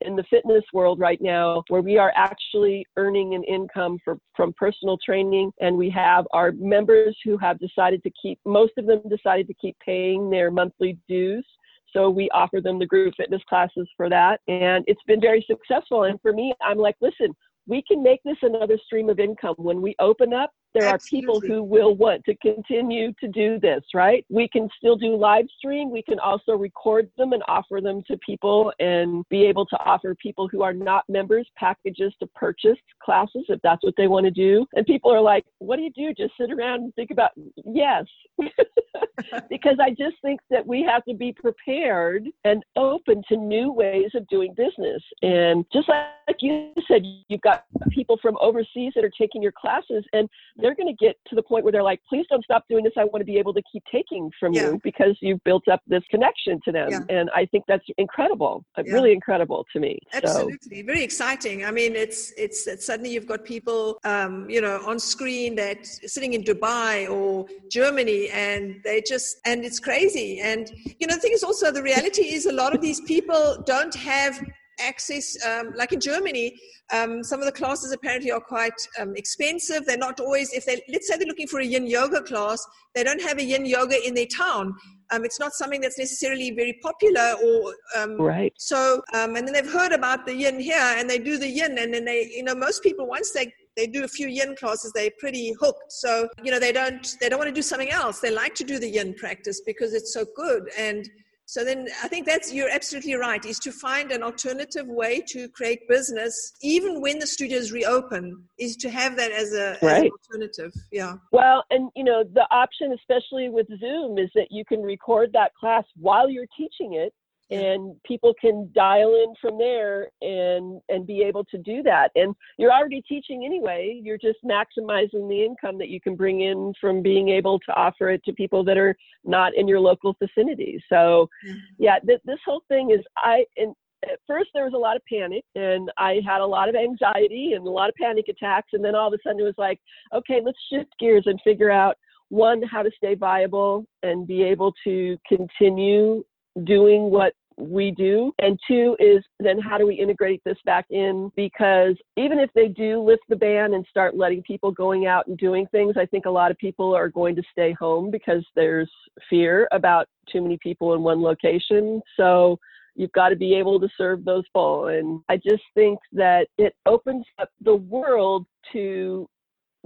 in 0.00 0.16
the 0.16 0.24
fitness 0.30 0.64
world 0.72 0.98
right 0.98 1.20
now 1.20 1.62
where 1.68 1.82
we 1.82 1.98
are 1.98 2.12
actually 2.16 2.86
earning 2.96 3.34
an 3.34 3.44
income 3.44 3.98
for, 4.04 4.18
from 4.36 4.52
personal 4.54 4.98
training, 5.04 5.52
and 5.60 5.76
we 5.76 5.90
have 5.90 6.26
our 6.32 6.52
members 6.52 7.16
who 7.24 7.36
have 7.38 7.58
decided 7.58 8.02
to 8.04 8.10
keep, 8.20 8.38
most 8.44 8.72
of 8.78 8.86
them 8.86 9.02
decided 9.08 9.46
to 9.48 9.54
keep 9.54 9.76
paying 9.84 10.30
their 10.30 10.50
monthly 10.50 10.98
dues. 11.08 11.46
So 11.92 12.08
we 12.08 12.30
offer 12.30 12.60
them 12.60 12.78
the 12.78 12.86
group 12.86 13.14
fitness 13.16 13.42
classes 13.48 13.88
for 13.96 14.08
that. 14.08 14.40
And 14.48 14.84
it's 14.86 15.02
been 15.06 15.20
very 15.20 15.44
successful. 15.48 16.04
And 16.04 16.20
for 16.22 16.32
me, 16.32 16.54
I'm 16.62 16.78
like, 16.78 16.96
listen, 17.00 17.34
we 17.66 17.82
can 17.86 18.02
make 18.02 18.20
this 18.24 18.38
another 18.42 18.78
stream 18.86 19.10
of 19.10 19.20
income. 19.20 19.54
When 19.58 19.82
we 19.82 19.94
open 20.00 20.32
up, 20.32 20.50
there 20.74 20.86
Absolutely. 20.86 20.94
are 20.94 21.40
people 21.40 21.40
who 21.40 21.62
will 21.62 21.94
want 21.94 22.24
to 22.24 22.34
continue 22.36 23.12
to 23.20 23.28
do 23.28 23.58
this, 23.60 23.82
right? 23.94 24.24
We 24.30 24.48
can 24.48 24.68
still 24.76 24.96
do 24.96 25.16
live 25.16 25.46
stream. 25.58 25.90
We 25.90 26.02
can 26.02 26.18
also 26.18 26.52
record 26.52 27.10
them 27.18 27.32
and 27.32 27.42
offer 27.48 27.80
them 27.82 28.02
to 28.08 28.16
people 28.18 28.72
and 28.78 29.24
be 29.28 29.44
able 29.44 29.66
to 29.66 29.76
offer 29.84 30.14
people 30.14 30.48
who 30.48 30.62
are 30.62 30.72
not 30.72 31.04
members 31.08 31.48
packages 31.56 32.14
to 32.20 32.26
purchase 32.28 32.78
classes 33.02 33.44
if 33.48 33.60
that's 33.62 33.82
what 33.84 33.94
they 33.96 34.08
want 34.08 34.24
to 34.24 34.30
do. 34.30 34.66
And 34.74 34.86
people 34.86 35.12
are 35.12 35.20
like, 35.20 35.44
what 35.58 35.76
do 35.76 35.82
you 35.82 35.92
do? 35.92 36.14
Just 36.14 36.34
sit 36.40 36.50
around 36.50 36.82
and 36.82 36.94
think 36.94 37.10
about, 37.10 37.32
yes. 37.66 38.04
because 39.48 39.76
I 39.80 39.90
just 39.90 40.16
think 40.22 40.40
that 40.50 40.66
we 40.66 40.82
have 40.82 41.04
to 41.04 41.14
be 41.14 41.32
prepared 41.32 42.26
and 42.44 42.64
open 42.76 43.22
to 43.28 43.36
new 43.36 43.72
ways 43.72 44.10
of 44.14 44.26
doing 44.28 44.54
business. 44.54 45.02
And 45.22 45.64
just 45.72 45.88
like 45.88 46.36
you 46.40 46.72
said, 46.88 47.02
you've 47.28 47.40
got 47.42 47.64
people 47.90 48.18
from 48.20 48.36
overseas 48.40 48.92
that 48.94 49.04
are 49.04 49.12
taking 49.18 49.42
your 49.42 49.52
classes 49.52 50.04
and 50.12 50.28
they're 50.62 50.74
going 50.74 50.94
to 50.94 51.04
get 51.04 51.16
to 51.28 51.34
the 51.34 51.42
point 51.42 51.64
where 51.64 51.72
they're 51.72 51.82
like, 51.82 52.00
please 52.08 52.24
don't 52.30 52.44
stop 52.44 52.64
doing 52.68 52.84
this. 52.84 52.92
I 52.96 53.04
want 53.04 53.20
to 53.20 53.24
be 53.24 53.36
able 53.36 53.52
to 53.54 53.62
keep 53.70 53.82
taking 53.90 54.30
from 54.38 54.52
yeah. 54.52 54.62
you 54.62 54.80
because 54.82 55.16
you've 55.20 55.42
built 55.44 55.66
up 55.68 55.80
this 55.86 56.02
connection 56.10 56.60
to 56.64 56.72
them. 56.72 56.88
Yeah. 56.90 57.00
And 57.08 57.30
I 57.34 57.46
think 57.46 57.64
that's 57.68 57.84
incredible, 57.98 58.64
uh, 58.78 58.82
yeah. 58.84 58.92
really 58.92 59.12
incredible 59.12 59.66
to 59.72 59.80
me. 59.80 59.98
Absolutely. 60.12 60.80
So. 60.80 60.86
Very 60.86 61.02
exciting. 61.02 61.64
I 61.64 61.70
mean, 61.70 61.94
it's, 61.96 62.32
it's, 62.36 62.66
it's 62.66 62.86
suddenly 62.86 63.10
you've 63.12 63.26
got 63.26 63.44
people, 63.44 63.98
um, 64.04 64.48
you 64.48 64.60
know, 64.60 64.80
on 64.86 64.98
screen 64.98 65.54
that 65.56 65.84
sitting 65.84 66.34
in 66.34 66.42
Dubai 66.42 67.10
or 67.10 67.46
Germany 67.70 68.28
and 68.30 68.80
they 68.84 69.02
just, 69.02 69.38
and 69.44 69.64
it's 69.64 69.80
crazy. 69.80 70.40
And, 70.40 70.70
you 71.00 71.06
know, 71.06 71.14
the 71.14 71.20
thing 71.20 71.32
is 71.32 71.42
also 71.42 71.70
the 71.70 71.82
reality 71.82 72.22
is 72.22 72.46
a 72.46 72.52
lot 72.52 72.74
of 72.74 72.80
these 72.80 73.00
people 73.00 73.62
don't 73.66 73.94
have 73.94 74.40
access, 74.82 75.36
um, 75.46 75.72
like 75.76 75.92
in 75.92 76.00
Germany, 76.00 76.54
um, 76.92 77.22
some 77.22 77.40
of 77.40 77.46
the 77.46 77.52
classes 77.52 77.92
apparently 77.92 78.30
are 78.30 78.40
quite 78.40 78.74
um, 79.00 79.14
expensive. 79.16 79.86
They're 79.86 79.96
not 79.96 80.20
always, 80.20 80.52
if 80.52 80.66
they, 80.66 80.80
let's 80.90 81.08
say 81.08 81.16
they're 81.16 81.26
looking 81.26 81.46
for 81.46 81.60
a 81.60 81.64
yin 81.64 81.86
yoga 81.86 82.22
class, 82.22 82.64
they 82.94 83.04
don't 83.04 83.22
have 83.22 83.38
a 83.38 83.44
yin 83.44 83.64
yoga 83.64 83.96
in 84.06 84.14
their 84.14 84.26
town. 84.26 84.74
Um, 85.10 85.24
it's 85.24 85.38
not 85.38 85.52
something 85.52 85.80
that's 85.80 85.98
necessarily 85.98 86.50
very 86.50 86.78
popular 86.82 87.34
or 87.44 87.74
um, 87.96 88.16
right 88.16 88.52
so 88.56 89.02
um, 89.12 89.36
and 89.36 89.46
then 89.46 89.52
they've 89.52 89.70
heard 89.70 89.92
about 89.92 90.24
the 90.24 90.34
yin 90.34 90.58
here 90.58 90.94
and 90.96 91.08
they 91.08 91.18
do 91.18 91.36
the 91.36 91.48
yin 91.48 91.76
and 91.78 91.92
then 91.92 92.04
they 92.04 92.30
you 92.34 92.42
know 92.42 92.54
most 92.54 92.82
people 92.82 93.06
once 93.06 93.30
they 93.32 93.52
they 93.76 93.86
do 93.86 94.04
a 94.04 94.08
few 94.08 94.28
yin 94.28 94.54
classes 94.56 94.90
they're 94.94 95.10
pretty 95.18 95.54
hooked 95.60 95.92
so 95.92 96.28
you 96.42 96.50
know 96.50 96.58
they 96.58 96.72
don't 96.72 97.16
they 97.20 97.28
don't 97.28 97.38
want 97.38 97.48
to 97.48 97.54
do 97.54 97.62
something 97.62 97.90
else 97.90 98.20
they 98.20 98.30
like 98.30 98.54
to 98.54 98.64
do 98.64 98.78
the 98.78 98.88
yin 98.88 99.12
practice 99.14 99.60
because 99.66 99.92
it's 99.92 100.14
so 100.14 100.24
good 100.34 100.70
and 100.78 101.08
so 101.52 101.66
then 101.66 101.86
I 102.02 102.08
think 102.08 102.24
that's, 102.24 102.50
you're 102.50 102.70
absolutely 102.70 103.12
right, 103.12 103.44
is 103.44 103.58
to 103.58 103.72
find 103.72 104.10
an 104.10 104.22
alternative 104.22 104.86
way 104.86 105.22
to 105.28 105.50
create 105.50 105.86
business, 105.86 106.54
even 106.62 107.02
when 107.02 107.18
the 107.18 107.26
studios 107.26 107.72
reopen, 107.72 108.42
is 108.58 108.74
to 108.76 108.88
have 108.88 109.18
that 109.18 109.32
as, 109.32 109.52
a, 109.52 109.76
right. 109.82 109.96
as 109.96 110.02
an 110.04 110.10
alternative. 110.12 110.72
Yeah. 110.90 111.16
Well, 111.30 111.62
and 111.68 111.90
you 111.94 112.04
know, 112.04 112.24
the 112.24 112.46
option, 112.50 112.94
especially 112.94 113.50
with 113.50 113.66
Zoom, 113.80 114.16
is 114.16 114.30
that 114.34 114.46
you 114.50 114.64
can 114.64 114.80
record 114.80 115.28
that 115.34 115.52
class 115.54 115.84
while 115.96 116.30
you're 116.30 116.46
teaching 116.56 116.94
it 116.94 117.12
and 117.50 118.02
people 118.04 118.34
can 118.40 118.70
dial 118.74 119.14
in 119.14 119.34
from 119.40 119.58
there 119.58 120.10
and 120.22 120.80
and 120.88 121.06
be 121.06 121.22
able 121.22 121.44
to 121.44 121.58
do 121.58 121.82
that. 121.82 122.10
And 122.14 122.34
you're 122.58 122.72
already 122.72 123.02
teaching 123.02 123.44
anyway. 123.44 124.00
You're 124.02 124.18
just 124.18 124.38
maximizing 124.44 125.28
the 125.28 125.44
income 125.44 125.78
that 125.78 125.88
you 125.88 126.00
can 126.00 126.16
bring 126.16 126.40
in 126.40 126.72
from 126.80 127.02
being 127.02 127.28
able 127.28 127.58
to 127.60 127.72
offer 127.74 128.10
it 128.10 128.24
to 128.24 128.32
people 128.32 128.64
that 128.64 128.78
are 128.78 128.96
not 129.24 129.54
in 129.54 129.68
your 129.68 129.80
local 129.80 130.16
vicinity. 130.18 130.82
So 130.88 131.28
mm-hmm. 131.46 131.58
yeah 131.78 131.98
th- 131.98 132.22
this 132.24 132.38
whole 132.44 132.62
thing 132.68 132.90
is 132.90 133.00
i 133.16 133.44
and 133.56 133.74
at 134.04 134.18
first 134.26 134.50
there 134.54 134.64
was 134.64 134.74
a 134.74 134.78
lot 134.78 134.96
of 134.96 135.02
panic 135.04 135.44
and 135.54 135.90
i 135.98 136.20
had 136.26 136.40
a 136.40 136.46
lot 136.46 136.68
of 136.68 136.74
anxiety 136.74 137.52
and 137.54 137.66
a 137.66 137.70
lot 137.70 137.88
of 137.88 137.94
panic 137.96 138.26
attacks. 138.28 138.70
And 138.72 138.84
then 138.84 138.94
all 138.94 139.08
of 139.08 139.14
a 139.14 139.18
sudden 139.24 139.40
it 139.40 139.44
was 139.44 139.54
like 139.58 139.80
okay 140.14 140.40
let's 140.44 140.58
shift 140.72 140.92
gears 140.98 141.24
and 141.26 141.40
figure 141.42 141.70
out 141.70 141.96
one 142.28 142.62
how 142.62 142.82
to 142.82 142.90
stay 142.96 143.14
viable 143.14 143.84
and 144.02 144.26
be 144.26 144.42
able 144.42 144.72
to 144.84 145.18
continue 145.28 146.24
doing 146.64 147.10
what 147.10 147.32
we 147.56 147.90
do. 147.90 148.32
And 148.38 148.58
two 148.66 148.96
is 148.98 149.22
then 149.38 149.58
how 149.58 149.78
do 149.78 149.86
we 149.86 149.94
integrate 149.94 150.42
this 150.44 150.56
back 150.64 150.86
in? 150.90 151.30
Because 151.36 151.96
even 152.16 152.38
if 152.38 152.50
they 152.54 152.68
do 152.68 153.02
lift 153.02 153.22
the 153.28 153.36
ban 153.36 153.74
and 153.74 153.86
start 153.88 154.16
letting 154.16 154.42
people 154.42 154.70
going 154.70 155.06
out 155.06 155.26
and 155.26 155.36
doing 155.38 155.66
things, 155.70 155.94
I 155.96 156.06
think 156.06 156.26
a 156.26 156.30
lot 156.30 156.50
of 156.50 156.58
people 156.58 156.94
are 156.94 157.08
going 157.08 157.36
to 157.36 157.42
stay 157.50 157.72
home 157.78 158.10
because 158.10 158.44
there's 158.54 158.90
fear 159.28 159.68
about 159.72 160.06
too 160.30 160.42
many 160.42 160.58
people 160.62 160.94
in 160.94 161.02
one 161.02 161.22
location. 161.22 162.00
So 162.16 162.58
you've 162.94 163.12
got 163.12 163.30
to 163.30 163.36
be 163.36 163.54
able 163.54 163.80
to 163.80 163.88
serve 163.96 164.24
those 164.24 164.44
full. 164.52 164.88
And 164.88 165.20
I 165.28 165.36
just 165.36 165.62
think 165.74 165.98
that 166.12 166.48
it 166.58 166.74
opens 166.86 167.24
up 167.40 167.50
the 167.60 167.76
world 167.76 168.46
to 168.72 169.28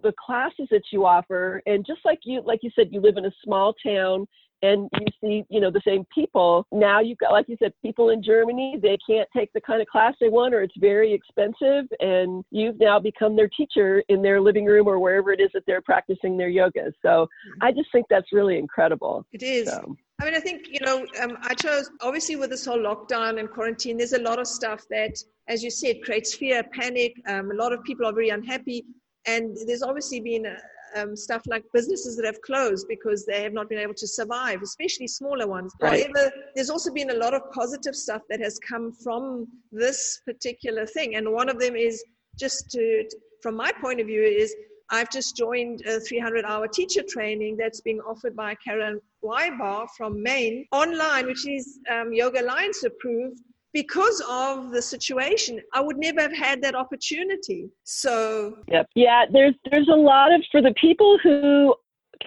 the 0.02 0.12
classes 0.24 0.68
that 0.70 0.82
you 0.92 1.06
offer 1.06 1.62
and 1.64 1.86
just 1.86 2.00
like 2.04 2.18
you 2.24 2.42
like 2.44 2.60
you 2.62 2.70
said 2.76 2.88
you 2.90 3.00
live 3.00 3.16
in 3.16 3.24
a 3.24 3.32
small 3.42 3.74
town 3.84 4.26
and 4.62 4.88
you 5.00 5.06
see, 5.20 5.44
you 5.48 5.60
know, 5.60 5.70
the 5.70 5.82
same 5.86 6.04
people. 6.14 6.66
Now 6.72 7.00
you've 7.00 7.18
got, 7.18 7.32
like 7.32 7.46
you 7.48 7.56
said, 7.62 7.72
people 7.82 8.10
in 8.10 8.22
Germany, 8.22 8.78
they 8.80 8.98
can't 9.08 9.28
take 9.36 9.52
the 9.52 9.60
kind 9.60 9.80
of 9.80 9.88
class 9.88 10.14
they 10.20 10.28
want 10.28 10.54
or 10.54 10.62
it's 10.62 10.74
very 10.78 11.12
expensive. 11.12 11.84
And 12.00 12.44
you've 12.50 12.78
now 12.78 12.98
become 12.98 13.36
their 13.36 13.48
teacher 13.48 14.02
in 14.08 14.22
their 14.22 14.40
living 14.40 14.64
room 14.64 14.86
or 14.86 14.98
wherever 14.98 15.32
it 15.32 15.40
is 15.40 15.50
that 15.54 15.64
they're 15.66 15.82
practicing 15.82 16.36
their 16.36 16.48
yoga. 16.48 16.92
So 17.02 17.28
I 17.60 17.72
just 17.72 17.90
think 17.92 18.06
that's 18.08 18.32
really 18.32 18.58
incredible. 18.58 19.26
It 19.32 19.42
is. 19.42 19.68
So. 19.68 19.96
I 20.20 20.24
mean, 20.24 20.34
I 20.34 20.40
think, 20.40 20.68
you 20.70 20.80
know, 20.80 21.06
um, 21.22 21.36
I 21.42 21.52
chose, 21.54 21.90
obviously, 22.00 22.36
with 22.36 22.48
this 22.48 22.64
whole 22.64 22.78
lockdown 22.78 23.38
and 23.38 23.50
quarantine, 23.50 23.98
there's 23.98 24.14
a 24.14 24.22
lot 24.22 24.38
of 24.38 24.46
stuff 24.46 24.84
that, 24.88 25.22
as 25.48 25.62
you 25.62 25.70
said, 25.70 26.02
creates 26.02 26.34
fear, 26.34 26.62
panic. 26.72 27.20
Um, 27.26 27.50
a 27.50 27.54
lot 27.54 27.74
of 27.74 27.84
people 27.84 28.06
are 28.06 28.14
very 28.14 28.30
unhappy. 28.30 28.84
And 29.26 29.56
there's 29.66 29.82
obviously 29.82 30.20
been 30.20 30.46
a, 30.46 30.56
um, 30.94 31.16
stuff 31.16 31.42
like 31.46 31.64
businesses 31.72 32.16
that 32.16 32.24
have 32.24 32.40
closed 32.42 32.86
because 32.88 33.24
they 33.26 33.42
have 33.42 33.52
not 33.52 33.68
been 33.68 33.78
able 33.78 33.94
to 33.94 34.06
survive, 34.06 34.62
especially 34.62 35.06
smaller 35.06 35.46
ones. 35.46 35.72
Right. 35.80 36.06
However, 36.06 36.32
there's 36.54 36.70
also 36.70 36.92
been 36.92 37.10
a 37.10 37.14
lot 37.14 37.34
of 37.34 37.42
positive 37.52 37.94
stuff 37.94 38.22
that 38.30 38.40
has 38.40 38.58
come 38.58 38.92
from 38.92 39.48
this 39.72 40.20
particular 40.24 40.86
thing. 40.86 41.16
And 41.16 41.32
one 41.32 41.48
of 41.48 41.58
them 41.58 41.76
is 41.76 42.04
just 42.38 42.70
to, 42.72 43.08
from 43.42 43.56
my 43.56 43.72
point 43.80 44.00
of 44.00 44.06
view, 44.06 44.22
is 44.22 44.54
I've 44.90 45.10
just 45.10 45.36
joined 45.36 45.82
a 45.86 45.98
300 45.98 46.44
hour 46.44 46.68
teacher 46.68 47.02
training 47.08 47.56
that's 47.56 47.80
being 47.80 48.00
offered 48.00 48.36
by 48.36 48.54
Karen 48.64 49.00
Wybar 49.22 49.88
from 49.96 50.22
Maine 50.22 50.66
online, 50.70 51.26
which 51.26 51.46
is 51.46 51.80
um, 51.90 52.12
Yoga 52.12 52.42
Alliance 52.42 52.84
approved 52.84 53.40
because 53.76 54.22
of 54.26 54.70
the 54.70 54.80
situation 54.80 55.60
i 55.74 55.80
would 55.82 55.98
never 55.98 56.22
have 56.22 56.36
had 56.46 56.62
that 56.62 56.74
opportunity. 56.74 57.68
So 57.84 58.56
yep. 58.68 58.86
Yeah 58.94 59.24
there's 59.30 59.54
there's 59.70 59.90
a 59.92 60.00
lot 60.12 60.32
of 60.32 60.40
for 60.50 60.62
the 60.62 60.74
people 60.80 61.18
who 61.22 61.74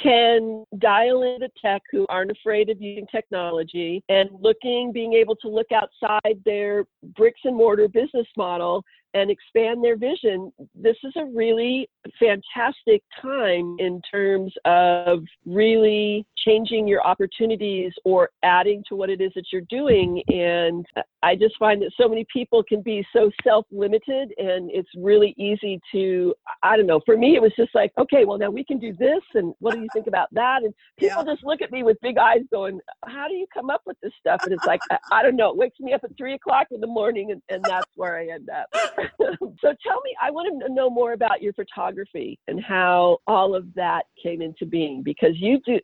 can 0.03 0.63
dial 0.77 1.23
in 1.23 1.37
the 1.39 1.49
tech 1.63 1.81
who 1.91 2.05
aren't 2.07 2.29
afraid 2.29 2.69
of 2.69 2.79
using 2.79 3.07
technology 3.11 4.03
and 4.09 4.29
looking 4.39 4.91
being 4.93 5.13
able 5.13 5.35
to 5.37 5.47
look 5.49 5.71
outside 5.71 6.37
their 6.45 6.85
bricks 7.15 7.41
and 7.43 7.55
mortar 7.55 7.87
business 7.87 8.27
model 8.37 8.83
and 9.13 9.31
expand 9.31 9.83
their 9.83 9.97
vision, 9.97 10.51
this 10.75 10.95
is 11.03 11.13
a 11.17 11.25
really 11.25 11.89
fantastic 12.19 13.03
time 13.21 13.75
in 13.79 14.01
terms 14.09 14.53
of 14.65 15.19
really 15.45 16.25
changing 16.37 16.87
your 16.87 17.05
opportunities 17.05 17.91
or 18.05 18.29
adding 18.43 18.83
to 18.87 18.95
what 18.95 19.09
it 19.09 19.21
is 19.21 19.31
that 19.35 19.45
you're 19.51 19.61
doing. 19.69 20.21
And 20.27 20.85
I 21.23 21.35
just 21.35 21.57
find 21.57 21.81
that 21.81 21.91
so 21.99 22.07
many 22.07 22.25
people 22.31 22.63
can 22.63 22.81
be 22.81 23.05
so 23.13 23.29
self 23.43 23.65
limited, 23.71 24.33
and 24.37 24.69
it's 24.71 24.89
really 24.95 25.33
easy 25.37 25.79
to, 25.91 26.33
I 26.63 26.77
don't 26.77 26.87
know, 26.87 27.01
for 27.05 27.17
me, 27.17 27.35
it 27.35 27.41
was 27.41 27.51
just 27.57 27.73
like, 27.75 27.91
okay, 27.97 28.25
well, 28.25 28.37
now 28.37 28.49
we 28.49 28.63
can 28.63 28.79
do 28.79 28.93
this, 28.93 29.21
and 29.33 29.53
what 29.59 29.75
do 29.75 29.81
you 29.81 29.87
think 29.93 30.07
about 30.07 30.27
that? 30.33 30.63
And 30.63 30.73
people 30.97 31.23
yeah. 31.25 31.33
just 31.33 31.43
look 31.43 31.61
at 31.61 31.71
me 31.71 31.83
with 31.83 31.97
big 32.01 32.17
eyes 32.17 32.41
going, 32.51 32.79
how 33.05 33.27
do 33.27 33.33
you 33.33 33.47
come 33.53 33.69
up 33.69 33.81
with 33.85 33.97
this 34.01 34.13
stuff? 34.19 34.41
And 34.43 34.53
it's 34.53 34.65
like, 34.65 34.81
I, 34.91 34.97
I 35.11 35.23
don't 35.23 35.35
know, 35.35 35.49
it 35.49 35.57
wakes 35.57 35.79
me 35.79 35.93
up 35.93 36.03
at 36.03 36.15
three 36.17 36.35
o'clock 36.35 36.67
in 36.71 36.79
the 36.79 36.87
morning, 36.87 37.31
and, 37.31 37.41
and 37.49 37.63
that's 37.63 37.89
where 37.95 38.17
I 38.17 38.27
end 38.33 38.49
up. 38.49 38.67
so 39.21 39.73
tell 39.83 40.01
me, 40.03 40.15
I 40.21 40.31
want 40.31 40.61
to 40.61 40.73
know 40.73 40.89
more 40.89 41.13
about 41.13 41.41
your 41.41 41.53
photography 41.53 42.39
and 42.47 42.63
how 42.63 43.19
all 43.27 43.55
of 43.55 43.73
that 43.75 44.03
came 44.21 44.41
into 44.41 44.65
being 44.65 45.03
because 45.03 45.33
you 45.35 45.59
do. 45.65 45.79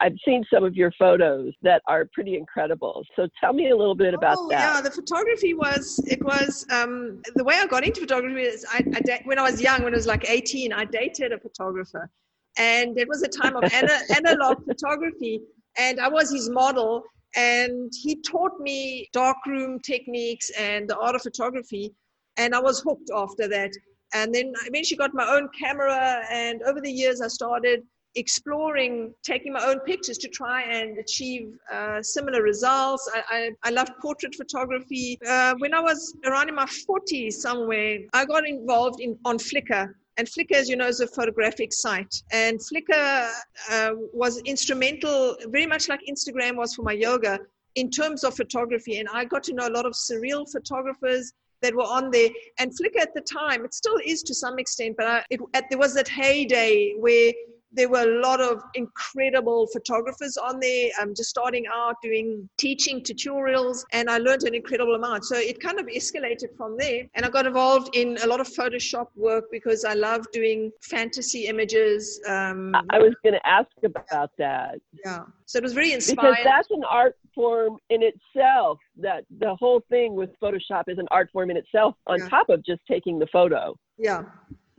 I've 0.00 0.16
seen 0.24 0.44
some 0.52 0.64
of 0.64 0.74
your 0.74 0.92
photos 0.98 1.52
that 1.62 1.82
are 1.86 2.08
pretty 2.12 2.36
incredible. 2.36 3.04
So 3.16 3.28
tell 3.40 3.52
me 3.52 3.70
a 3.70 3.76
little 3.76 3.94
bit 3.94 4.14
about 4.14 4.36
oh, 4.38 4.48
that. 4.48 4.74
Yeah, 4.74 4.80
the 4.80 4.90
photography 4.90 5.54
was 5.54 6.00
it 6.06 6.22
was 6.24 6.66
um, 6.70 7.22
the 7.34 7.44
way 7.44 7.56
I 7.56 7.66
got 7.66 7.84
into 7.84 8.00
photography 8.00 8.42
is 8.42 8.64
I, 8.70 8.82
I 8.94 9.20
when 9.24 9.38
I 9.38 9.42
was 9.42 9.60
young, 9.60 9.82
when 9.84 9.94
I 9.94 9.96
was 9.96 10.06
like 10.06 10.28
18, 10.28 10.72
I 10.72 10.84
dated 10.84 11.32
a 11.32 11.38
photographer, 11.38 12.10
and 12.56 12.98
it 12.98 13.08
was 13.08 13.22
a 13.22 13.28
time 13.28 13.56
of 13.56 13.64
ana- 13.72 14.00
analog 14.16 14.64
photography, 14.64 15.40
and 15.76 16.00
I 16.00 16.08
was 16.08 16.30
his 16.30 16.50
model. 16.50 17.02
And 17.36 17.92
he 18.02 18.22
taught 18.22 18.58
me 18.58 19.10
darkroom 19.12 19.80
techniques 19.80 20.50
and 20.58 20.88
the 20.88 20.96
art 20.96 21.14
of 21.14 21.20
photography 21.20 21.94
and 22.38 22.54
I 22.54 22.60
was 22.60 22.80
hooked 22.80 23.10
after 23.14 23.46
that. 23.48 23.72
And 24.14 24.34
then 24.34 24.54
I 24.62 24.68
eventually 24.68 24.96
got 24.96 25.12
my 25.12 25.28
own 25.28 25.50
camera, 25.58 26.22
and 26.30 26.62
over 26.62 26.80
the 26.80 26.90
years, 26.90 27.20
I 27.20 27.28
started 27.28 27.82
exploring 28.14 29.12
taking 29.22 29.52
my 29.52 29.62
own 29.64 29.80
pictures 29.80 30.16
to 30.18 30.28
try 30.28 30.62
and 30.62 30.98
achieve 30.98 31.52
uh, 31.70 32.02
similar 32.02 32.42
results. 32.42 33.08
I, 33.14 33.22
I, 33.36 33.50
I, 33.64 33.70
loved 33.70 33.92
portrait 34.00 34.34
photography. 34.34 35.18
Uh, 35.26 35.54
when 35.58 35.74
I 35.74 35.80
was 35.80 36.16
around 36.24 36.48
in 36.48 36.54
my 36.54 36.64
40s 36.64 37.34
somewhere, 37.34 37.98
I 38.14 38.24
got 38.24 38.48
involved 38.48 39.00
in 39.00 39.18
on 39.26 39.38
Flickr. 39.38 39.92
And 40.16 40.26
Flickr, 40.26 40.56
as 40.56 40.68
you 40.68 40.76
know, 40.76 40.88
is 40.88 41.00
a 41.00 41.06
photographic 41.06 41.72
site. 41.72 42.22
And 42.32 42.58
Flickr 42.58 43.30
uh, 43.70 43.90
was 44.12 44.40
instrumental, 44.42 45.36
very 45.48 45.66
much 45.66 45.88
like 45.88 46.00
Instagram 46.10 46.56
was 46.56 46.74
for 46.74 46.82
my 46.82 46.92
yoga, 46.92 47.38
in 47.76 47.90
terms 47.90 48.24
of 48.24 48.34
photography. 48.34 48.98
And 48.98 49.08
I 49.12 49.26
got 49.26 49.44
to 49.44 49.52
know 49.52 49.68
a 49.68 49.70
lot 49.70 49.86
of 49.86 49.92
surreal 49.92 50.50
photographers 50.50 51.34
that 51.62 51.74
were 51.74 51.82
on 51.82 52.10
there. 52.10 52.28
And 52.58 52.70
Flickr 52.70 53.00
at 53.00 53.14
the 53.14 53.20
time, 53.20 53.64
it 53.64 53.74
still 53.74 53.98
is 54.04 54.22
to 54.24 54.34
some 54.34 54.58
extent, 54.58 54.96
but 54.96 55.06
I, 55.06 55.24
it, 55.30 55.40
at, 55.54 55.64
there 55.70 55.78
was 55.78 55.94
that 55.94 56.08
heyday 56.08 56.94
where 56.98 57.32
there 57.72 57.88
were 57.88 58.02
a 58.02 58.20
lot 58.20 58.40
of 58.40 58.62
incredible 58.74 59.66
photographers 59.72 60.36
on 60.36 60.58
there, 60.60 60.90
um, 61.00 61.14
just 61.14 61.30
starting 61.30 61.64
out 61.74 61.96
doing 62.02 62.48
teaching 62.56 63.02
tutorials, 63.02 63.84
and 63.92 64.08
I 64.08 64.18
learned 64.18 64.44
an 64.44 64.54
incredible 64.54 64.94
amount. 64.94 65.24
So 65.24 65.36
it 65.36 65.60
kind 65.60 65.78
of 65.78 65.86
escalated 65.86 66.56
from 66.56 66.76
there, 66.78 67.04
and 67.14 67.26
I 67.26 67.28
got 67.28 67.46
involved 67.46 67.94
in 67.94 68.18
a 68.22 68.26
lot 68.26 68.40
of 68.40 68.48
Photoshop 68.48 69.08
work 69.16 69.44
because 69.50 69.84
I 69.84 69.94
love 69.94 70.26
doing 70.32 70.72
fantasy 70.82 71.46
images. 71.46 72.20
Um, 72.26 72.74
I 72.90 72.98
was 72.98 73.14
going 73.22 73.34
to 73.34 73.46
ask 73.46 73.68
about 73.84 74.30
that. 74.38 74.80
Yeah, 75.04 75.24
so 75.44 75.58
it 75.58 75.62
was 75.62 75.74
very 75.74 75.92
inspiring. 75.92 76.32
Because 76.32 76.44
that's 76.44 76.70
an 76.70 76.84
art 76.88 77.16
form 77.34 77.76
in 77.90 78.02
itself. 78.02 78.78
That 78.96 79.24
the 79.38 79.54
whole 79.54 79.82
thing 79.90 80.14
with 80.14 80.30
Photoshop 80.42 80.84
is 80.88 80.98
an 80.98 81.06
art 81.10 81.30
form 81.32 81.50
in 81.50 81.56
itself, 81.56 81.94
on 82.06 82.18
yeah. 82.18 82.28
top 82.28 82.48
of 82.48 82.64
just 82.64 82.80
taking 82.88 83.18
the 83.18 83.26
photo. 83.26 83.76
Yeah. 83.98 84.22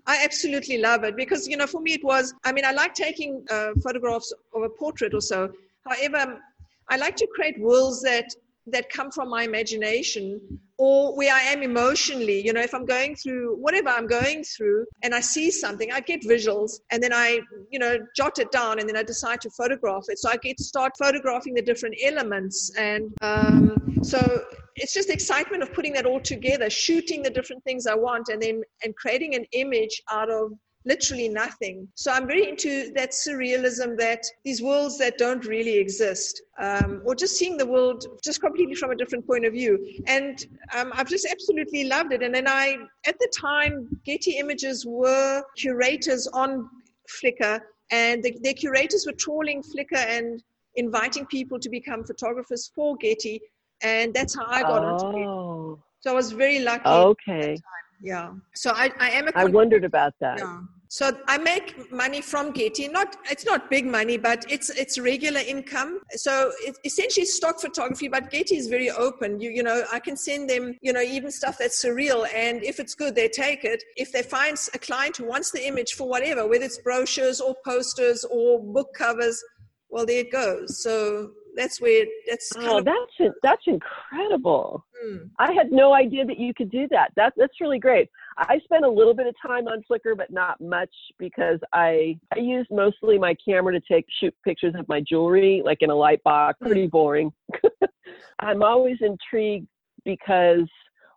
I 0.09 0.23
absolutely 0.23 0.79
love 0.79 1.03
it 1.03 1.15
because, 1.15 1.47
you 1.47 1.55
know, 1.55 1.67
for 1.67 1.81
me 1.81 1.93
it 1.93 2.03
was, 2.03 2.33
I 2.43 2.51
mean, 2.51 2.65
I 2.65 2.71
like 2.71 2.95
taking 2.95 3.45
uh, 3.51 3.73
photographs 3.83 4.33
of 4.55 4.63
a 4.63 4.69
portrait 4.69 5.13
or 5.13 5.21
so. 5.21 5.51
However, 5.87 6.41
I 6.89 6.97
like 6.97 7.15
to 7.17 7.27
create 7.35 7.59
worlds 7.59 8.01
that 8.01 8.25
that 8.67 8.89
come 8.89 9.11
from 9.11 9.29
my 9.29 9.43
imagination 9.43 10.39
or 10.77 11.15
where 11.15 11.33
I 11.33 11.41
am 11.41 11.61
emotionally. 11.61 12.45
You 12.45 12.53
know, 12.53 12.61
if 12.61 12.73
I'm 12.73 12.85
going 12.85 13.15
through 13.15 13.57
whatever 13.57 13.89
I'm 13.89 14.07
going 14.07 14.43
through 14.43 14.85
and 15.03 15.13
I 15.13 15.19
see 15.19 15.51
something, 15.51 15.91
I 15.91 15.99
get 15.99 16.21
visuals 16.21 16.79
and 16.91 17.01
then 17.03 17.13
I, 17.13 17.39
you 17.69 17.79
know, 17.79 17.97
jot 18.15 18.39
it 18.39 18.51
down 18.51 18.79
and 18.79 18.87
then 18.87 18.95
I 18.95 19.03
decide 19.03 19.41
to 19.41 19.49
photograph 19.51 20.05
it. 20.07 20.19
So 20.19 20.29
I 20.29 20.37
get 20.37 20.57
to 20.57 20.63
start 20.63 20.93
photographing 20.97 21.53
the 21.53 21.61
different 21.61 21.95
elements. 22.03 22.71
And 22.77 23.11
um, 23.21 23.99
so 24.03 24.45
it's 24.75 24.93
just 24.93 25.09
the 25.09 25.13
excitement 25.13 25.63
of 25.63 25.73
putting 25.73 25.93
that 25.93 26.05
all 26.05 26.21
together, 26.21 26.69
shooting 26.69 27.21
the 27.21 27.29
different 27.29 27.63
things 27.63 27.87
I 27.87 27.95
want 27.95 28.29
and 28.29 28.41
then 28.41 28.61
and 28.83 28.95
creating 28.95 29.35
an 29.35 29.45
image 29.51 30.01
out 30.09 30.29
of 30.31 30.53
literally 30.89 31.29
nothing. 31.29 31.87
So 31.95 32.11
I'm 32.11 32.27
very 32.27 32.49
into 32.49 32.91
that 32.95 33.11
surrealism 33.11 33.97
that 33.97 34.23
these 34.43 34.61
worlds 34.61 34.97
that 34.97 35.17
don't 35.17 35.45
really 35.45 35.77
exist, 35.77 36.41
um, 36.59 37.01
or 37.05 37.13
just 37.15 37.37
seeing 37.37 37.57
the 37.57 37.65
world 37.75 38.05
just 38.23 38.41
completely 38.41 38.75
from 38.75 38.91
a 38.91 38.95
different 38.95 39.25
point 39.25 39.45
of 39.45 39.53
view. 39.53 39.73
And 40.07 40.45
um, 40.75 40.91
I've 40.95 41.07
just 41.07 41.27
absolutely 41.29 41.83
loved 41.85 42.11
it. 42.11 42.23
And 42.23 42.33
then 42.33 42.47
I, 42.47 42.77
at 43.05 43.17
the 43.19 43.31
time, 43.39 43.87
Getty 44.03 44.37
Images 44.37 44.85
were 44.85 45.43
curators 45.57 46.27
on 46.27 46.69
Flickr, 47.15 47.61
and 47.91 48.23
the, 48.23 48.35
their 48.41 48.53
curators 48.53 49.05
were 49.05 49.17
trawling 49.25 49.61
Flickr 49.61 50.03
and 50.17 50.43
inviting 50.75 51.25
people 51.27 51.59
to 51.59 51.69
become 51.69 52.03
photographers 52.03 52.71
for 52.75 52.97
Getty. 52.97 53.39
And 53.81 54.13
that's 54.13 54.35
how 54.35 54.45
I 54.47 54.61
got 54.61 54.83
oh. 54.83 54.93
into 54.93 55.73
it. 55.73 55.79
So 56.01 56.11
I 56.11 56.13
was 56.13 56.31
very 56.31 56.59
lucky. 56.59 56.89
Okay 56.89 57.57
yeah 58.01 58.33
so 58.55 58.71
i, 58.75 58.89
I 58.99 59.09
am 59.09 59.27
a 59.27 59.31
i 59.35 59.45
wondered 59.45 59.83
about 59.83 60.13
that 60.19 60.39
yeah. 60.39 60.61
So 60.91 61.11
i 61.27 61.37
make 61.37 61.91
money 61.91 62.19
from 62.19 62.51
getty. 62.51 62.87
Not 62.87 63.15
it's 63.29 63.45
not 63.45 63.69
big 63.69 63.85
money 63.85 64.17
but 64.17 64.43
it's 64.49 64.71
it's 64.71 64.97
regular 64.97 65.39
income. 65.39 65.99
So 66.15 66.51
it's 66.61 66.79
essentially 66.83 67.27
stock 67.27 67.61
photography 67.61 68.07
but 68.07 68.31
getty 68.31 68.57
is 68.57 68.67
very 68.67 68.89
open. 68.89 69.39
You 69.39 69.51
you 69.51 69.61
know 69.61 69.85
i 69.93 69.99
can 69.99 70.17
send 70.17 70.49
them 70.49 70.75
you 70.81 70.91
know 70.91 71.01
even 71.01 71.29
stuff 71.29 71.57
that's 71.59 71.83
surreal 71.83 72.27
and 72.33 72.63
if 72.63 72.79
it's 72.79 72.95
good 72.95 73.13
they 73.13 73.29
take 73.29 73.63
it. 73.63 73.83
If 73.97 74.11
they 74.11 74.23
find 74.23 74.57
a 74.73 74.79
client 74.79 75.17
who 75.17 75.25
wants 75.25 75.51
the 75.51 75.65
image 75.65 75.93
for 75.93 76.09
whatever 76.09 76.47
whether 76.47 76.65
it's 76.65 76.79
brochures 76.79 77.39
or 77.39 77.55
posters 77.63 78.25
or 78.25 78.59
book 78.59 78.91
covers 78.95 79.43
well 79.89 80.07
there 80.07 80.21
it 80.21 80.31
goes. 80.31 80.81
So 80.81 81.31
that's 81.55 81.79
where 81.79 82.05
that's 82.27 82.51
oh 82.57 82.79
of, 82.79 82.85
that's 82.85 83.35
that's 83.43 83.67
incredible. 83.67 84.83
Hmm. 85.03 85.17
i 85.37 85.53
had 85.53 85.71
no 85.71 85.93
idea 85.93 86.25
that 86.25 86.39
you 86.39 86.51
could 86.55 86.71
do 86.71 86.87
that. 86.89 87.11
That 87.15 87.33
that's 87.37 87.61
really 87.61 87.79
great 87.79 88.09
i 88.39 88.59
spent 88.63 88.85
a 88.85 88.89
little 88.89 89.13
bit 89.13 89.27
of 89.27 89.35
time 89.45 89.67
on 89.67 89.83
flickr 89.89 90.15
but 90.15 90.31
not 90.31 90.59
much 90.61 90.93
because 91.17 91.59
i 91.73 92.17
i 92.35 92.39
use 92.39 92.65
mostly 92.71 93.17
my 93.17 93.35
camera 93.43 93.73
to 93.73 93.81
take 93.91 94.05
shoot 94.19 94.33
pictures 94.43 94.73
of 94.77 94.87
my 94.87 95.01
jewelry 95.07 95.61
like 95.63 95.79
in 95.81 95.89
a 95.89 95.95
light 95.95 96.21
box 96.23 96.57
hmm. 96.59 96.67
pretty 96.67 96.87
boring 96.87 97.31
i'm 98.39 98.63
always 98.63 98.97
intrigued 99.01 99.67
because 100.05 100.67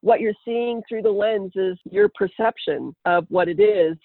what 0.01 0.21
you're 0.21 0.35
seeing 0.45 0.83
through 0.89 1.03
the 1.03 1.11
lens 1.11 1.53
is 1.55 1.79
your 1.91 2.11
perception 2.15 2.95
of 3.05 3.25
what 3.29 3.49
it 3.49 3.61
is 3.61 3.97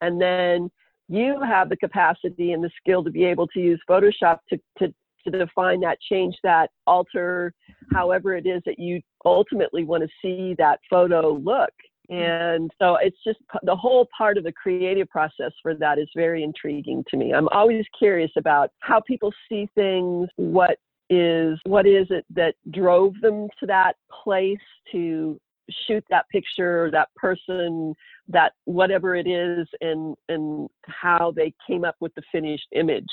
and 0.00 0.20
then 0.20 0.70
you 1.08 1.40
have 1.40 1.68
the 1.68 1.76
capacity 1.76 2.52
and 2.52 2.62
the 2.62 2.70
skill 2.78 3.02
to 3.02 3.10
be 3.10 3.24
able 3.24 3.46
to 3.46 3.60
use 3.60 3.80
photoshop 3.88 4.40
to, 4.50 4.58
to 4.78 4.92
to 5.24 5.30
define 5.30 5.80
that, 5.80 5.98
change 6.00 6.36
that, 6.42 6.70
alter 6.86 7.52
however 7.92 8.36
it 8.36 8.46
is 8.46 8.62
that 8.66 8.78
you 8.78 9.00
ultimately 9.24 9.84
want 9.84 10.02
to 10.02 10.08
see 10.22 10.54
that 10.58 10.80
photo 10.88 11.32
look. 11.32 11.72
Mm. 12.10 12.54
And 12.54 12.70
so 12.78 12.96
it's 12.96 13.18
just 13.24 13.38
the 13.62 13.76
whole 13.76 14.08
part 14.16 14.38
of 14.38 14.44
the 14.44 14.52
creative 14.52 15.08
process 15.08 15.52
for 15.62 15.74
that 15.74 15.98
is 15.98 16.08
very 16.16 16.42
intriguing 16.42 17.04
to 17.10 17.16
me. 17.16 17.32
I'm 17.32 17.48
always 17.48 17.84
curious 17.98 18.30
about 18.36 18.70
how 18.80 19.00
people 19.00 19.32
see 19.48 19.68
things, 19.74 20.28
what 20.36 20.78
is 21.10 21.58
what 21.64 21.86
is 21.86 22.06
it 22.10 22.24
that 22.34 22.54
drove 22.70 23.14
them 23.22 23.48
to 23.60 23.66
that 23.66 23.94
place 24.22 24.58
to 24.92 25.40
shoot 25.86 26.04
that 26.10 26.28
picture, 26.30 26.90
that 26.92 27.08
person, 27.14 27.94
that 28.28 28.52
whatever 28.64 29.14
it 29.14 29.26
is, 29.26 29.66
and 29.80 30.16
and 30.28 30.68
how 30.86 31.32
they 31.34 31.52
came 31.66 31.84
up 31.84 31.96
with 32.00 32.14
the 32.14 32.22
finished 32.32 32.66
image. 32.74 33.08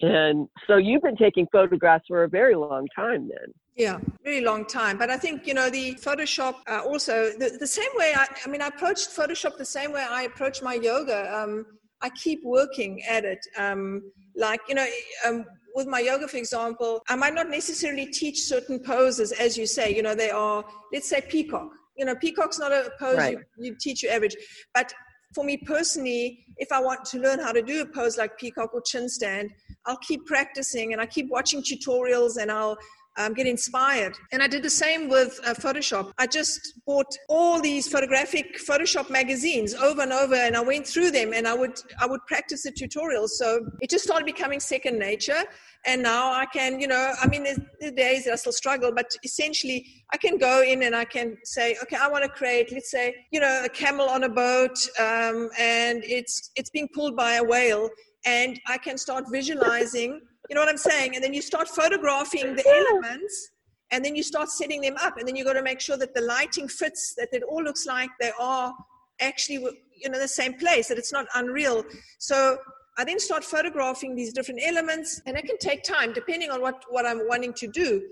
And 0.00 0.48
so 0.66 0.76
you've 0.76 1.02
been 1.02 1.16
taking 1.16 1.46
photographs 1.52 2.06
for 2.08 2.24
a 2.24 2.28
very 2.28 2.56
long 2.56 2.86
time 2.94 3.28
then. 3.28 3.52
Yeah, 3.76 4.00
really 4.24 4.44
long 4.44 4.66
time. 4.66 4.98
But 4.98 5.08
I 5.10 5.16
think, 5.16 5.46
you 5.46 5.54
know, 5.54 5.70
the 5.70 5.94
Photoshop 5.94 6.56
uh, 6.68 6.82
also, 6.84 7.30
the, 7.38 7.56
the 7.58 7.66
same 7.66 7.88
way, 7.94 8.12
I, 8.14 8.26
I, 8.44 8.48
mean, 8.48 8.60
I 8.60 8.66
approached 8.66 9.10
Photoshop 9.10 9.56
the 9.56 9.64
same 9.64 9.92
way 9.92 10.06
I 10.08 10.22
approach 10.22 10.60
my 10.62 10.74
yoga. 10.74 11.34
Um, 11.34 11.64
I 12.02 12.10
keep 12.10 12.40
working 12.44 13.02
at 13.08 13.24
it. 13.24 13.38
Um, 13.56 14.02
like, 14.36 14.60
you 14.68 14.74
know, 14.74 14.86
um, 15.26 15.46
with 15.74 15.86
my 15.86 16.00
yoga, 16.00 16.28
for 16.28 16.36
example, 16.36 17.00
I 17.08 17.16
might 17.16 17.34
not 17.34 17.48
necessarily 17.48 18.06
teach 18.06 18.42
certain 18.42 18.78
poses, 18.78 19.32
as 19.32 19.56
you 19.56 19.66
say, 19.66 19.94
you 19.94 20.02
know, 20.02 20.14
they 20.14 20.30
are, 20.30 20.64
let's 20.92 21.08
say, 21.08 21.22
peacock. 21.22 21.70
You 21.96 22.04
know, 22.04 22.14
peacock's 22.14 22.58
not 22.58 22.72
a 22.72 22.90
pose 22.98 23.16
right. 23.16 23.38
you, 23.58 23.70
you 23.70 23.76
teach 23.80 24.02
your 24.02 24.12
average. 24.12 24.36
But 24.74 24.92
for 25.34 25.44
me 25.44 25.56
personally, 25.56 26.44
if 26.58 26.70
I 26.72 26.80
want 26.80 27.04
to 27.06 27.18
learn 27.18 27.38
how 27.38 27.52
to 27.52 27.62
do 27.62 27.80
a 27.82 27.86
pose 27.86 28.18
like 28.18 28.36
peacock 28.38 28.74
or 28.74 28.82
chin 28.82 29.08
stand, 29.08 29.50
I'll 29.86 29.98
keep 29.98 30.26
practicing 30.26 30.92
and 30.92 31.00
I 31.00 31.06
keep 31.06 31.30
watching 31.30 31.62
tutorials 31.62 32.36
and 32.40 32.50
I'll 32.50 32.76
um, 33.18 33.34
get 33.34 33.46
inspired. 33.46 34.14
And 34.32 34.42
I 34.42 34.46
did 34.46 34.62
the 34.62 34.70
same 34.70 35.08
with 35.08 35.38
uh, 35.44 35.54
Photoshop. 35.54 36.12
I 36.18 36.26
just 36.26 36.80
bought 36.86 37.16
all 37.28 37.60
these 37.60 37.88
photographic 37.88 38.58
Photoshop 38.58 39.10
magazines 39.10 39.74
over 39.74 40.02
and 40.02 40.12
over, 40.12 40.34
and 40.34 40.56
I 40.56 40.60
went 40.60 40.86
through 40.86 41.10
them, 41.10 41.32
and 41.32 41.46
I 41.46 41.54
would 41.54 41.78
I 42.00 42.06
would 42.06 42.24
practice 42.26 42.62
the 42.62 42.72
tutorials. 42.72 43.30
So 43.30 43.66
it 43.80 43.90
just 43.90 44.04
started 44.04 44.26
becoming 44.26 44.60
second 44.60 44.98
nature. 44.98 45.42
And 45.84 46.00
now 46.00 46.32
I 46.32 46.46
can, 46.46 46.78
you 46.78 46.86
know, 46.86 47.12
I 47.20 47.26
mean, 47.26 47.42
there's, 47.42 47.58
there's 47.80 47.92
days 47.94 48.24
that 48.26 48.34
I 48.34 48.36
still 48.36 48.52
struggle, 48.52 48.92
but 48.94 49.10
essentially 49.24 49.84
I 50.12 50.16
can 50.16 50.38
go 50.38 50.62
in 50.62 50.84
and 50.84 50.94
I 50.94 51.04
can 51.04 51.36
say, 51.42 51.76
okay, 51.82 51.96
I 52.00 52.06
want 52.06 52.22
to 52.22 52.30
create, 52.30 52.70
let's 52.70 52.88
say, 52.88 53.16
you 53.32 53.40
know, 53.40 53.62
a 53.64 53.68
camel 53.68 54.08
on 54.08 54.22
a 54.22 54.28
boat, 54.28 54.76
um, 55.00 55.50
and 55.58 56.04
it's 56.04 56.52
it's 56.54 56.70
being 56.70 56.88
pulled 56.94 57.16
by 57.16 57.32
a 57.34 57.42
whale 57.42 57.90
and 58.24 58.60
I 58.68 58.78
can 58.78 58.98
start 58.98 59.24
visualizing, 59.30 60.20
you 60.52 60.54
know 60.54 60.60
what 60.60 60.68
I'm 60.68 60.76
saying? 60.76 61.14
And 61.14 61.24
then 61.24 61.32
you 61.32 61.40
start 61.40 61.66
photographing 61.66 62.54
the 62.54 62.68
elements 62.68 63.52
and 63.90 64.04
then 64.04 64.14
you 64.14 64.22
start 64.22 64.50
setting 64.50 64.82
them 64.82 64.96
up 65.00 65.16
and 65.16 65.26
then 65.26 65.34
you've 65.34 65.46
got 65.46 65.54
to 65.54 65.62
make 65.62 65.80
sure 65.80 65.96
that 65.96 66.14
the 66.14 66.20
lighting 66.20 66.68
fits, 66.68 67.14
that 67.14 67.30
it 67.32 67.42
all 67.42 67.64
looks 67.64 67.86
like 67.86 68.10
they 68.20 68.32
are 68.38 68.74
actually 69.18 69.66
you 69.96 70.10
know 70.10 70.18
the 70.18 70.28
same 70.28 70.52
place, 70.52 70.88
that 70.88 70.98
it's 70.98 71.10
not 71.10 71.24
unreal. 71.36 71.82
So 72.18 72.58
I 72.98 73.04
then 73.04 73.18
start 73.18 73.44
photographing 73.44 74.14
these 74.14 74.34
different 74.34 74.60
elements 74.62 75.22
and 75.24 75.38
it 75.38 75.46
can 75.46 75.56
take 75.56 75.84
time 75.84 76.12
depending 76.12 76.50
on 76.50 76.60
what, 76.60 76.84
what 76.90 77.06
I'm 77.06 77.26
wanting 77.26 77.54
to 77.54 77.66
do. 77.66 78.02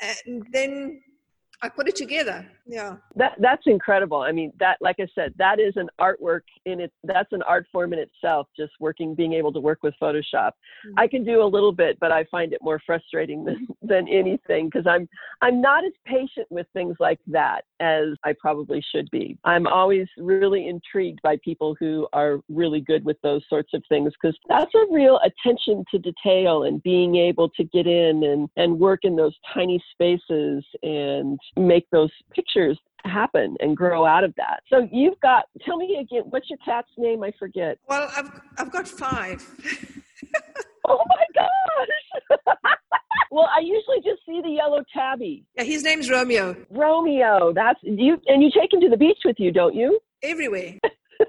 And 0.00 0.46
then 0.52 1.00
I 1.60 1.68
put 1.68 1.88
it 1.88 1.96
together. 1.96 2.46
Yeah. 2.66 2.96
That 3.16 3.32
that's 3.40 3.62
incredible. 3.66 4.18
I 4.20 4.30
mean, 4.30 4.52
that 4.60 4.76
like 4.80 4.96
I 5.00 5.08
said, 5.14 5.34
that 5.38 5.58
is 5.58 5.72
an 5.76 5.88
artwork 6.00 6.42
in 6.66 6.80
it. 6.80 6.92
That's 7.02 7.32
an 7.32 7.42
art 7.42 7.66
form 7.72 7.92
in 7.92 7.98
itself. 7.98 8.46
Just 8.56 8.72
working, 8.78 9.14
being 9.14 9.32
able 9.32 9.52
to 9.54 9.60
work 9.60 9.82
with 9.82 9.94
Photoshop. 10.00 10.52
Mm-hmm. 10.52 10.98
I 10.98 11.08
can 11.08 11.24
do 11.24 11.42
a 11.42 11.44
little 11.44 11.72
bit, 11.72 11.98
but 11.98 12.12
I 12.12 12.24
find 12.30 12.52
it 12.52 12.60
more 12.62 12.80
frustrating 12.86 13.44
than 13.44 13.66
than 13.82 14.06
anything 14.08 14.66
because 14.66 14.86
I'm 14.86 15.08
I'm 15.42 15.60
not 15.60 15.84
as 15.84 15.92
patient 16.04 16.46
with 16.50 16.66
things 16.74 16.96
like 17.00 17.18
that 17.26 17.62
as 17.80 18.08
I 18.24 18.34
probably 18.38 18.84
should 18.94 19.08
be. 19.10 19.36
I'm 19.44 19.66
always 19.66 20.06
really 20.16 20.68
intrigued 20.68 21.20
by 21.22 21.38
people 21.44 21.74
who 21.80 22.06
are 22.12 22.40
really 22.48 22.80
good 22.80 23.04
with 23.04 23.20
those 23.22 23.42
sorts 23.48 23.74
of 23.74 23.82
things 23.88 24.12
because 24.20 24.38
that's 24.48 24.74
a 24.74 24.92
real 24.92 25.18
attention 25.24 25.84
to 25.90 25.98
detail 25.98 26.64
and 26.64 26.82
being 26.84 27.16
able 27.16 27.48
to 27.50 27.64
get 27.64 27.88
in 27.88 28.22
and 28.22 28.48
and 28.56 28.78
work 28.78 29.00
in 29.02 29.16
those 29.16 29.34
tiny 29.52 29.82
spaces 29.92 30.64
and 30.82 31.40
make 31.56 31.88
those 31.90 32.10
pictures 32.34 32.78
happen 33.04 33.56
and 33.60 33.76
grow 33.76 34.04
out 34.04 34.24
of 34.24 34.34
that. 34.36 34.60
So 34.68 34.88
you've 34.92 35.18
got 35.20 35.44
tell 35.64 35.76
me 35.76 35.98
again 36.00 36.24
what's 36.30 36.48
your 36.50 36.58
cat's 36.64 36.88
name? 36.96 37.22
I 37.22 37.32
forget. 37.38 37.78
Well, 37.88 38.10
I've 38.16 38.30
I've 38.58 38.72
got 38.72 38.88
5. 38.88 39.46
oh 40.86 41.04
my 41.08 41.24
gosh. 41.34 42.38
well, 43.30 43.48
I 43.54 43.60
usually 43.60 43.98
just 43.98 44.24
see 44.26 44.40
the 44.42 44.50
yellow 44.50 44.82
tabby. 44.94 45.44
Yeah, 45.56 45.64
his 45.64 45.84
name's 45.84 46.10
Romeo. 46.10 46.56
Romeo. 46.70 47.52
That's 47.52 47.80
you 47.82 48.20
and 48.26 48.42
you 48.42 48.50
take 48.50 48.72
him 48.72 48.80
to 48.80 48.88
the 48.88 48.96
beach 48.96 49.18
with 49.24 49.36
you, 49.38 49.52
don't 49.52 49.74
you? 49.74 49.98
Everywhere. 50.22 50.74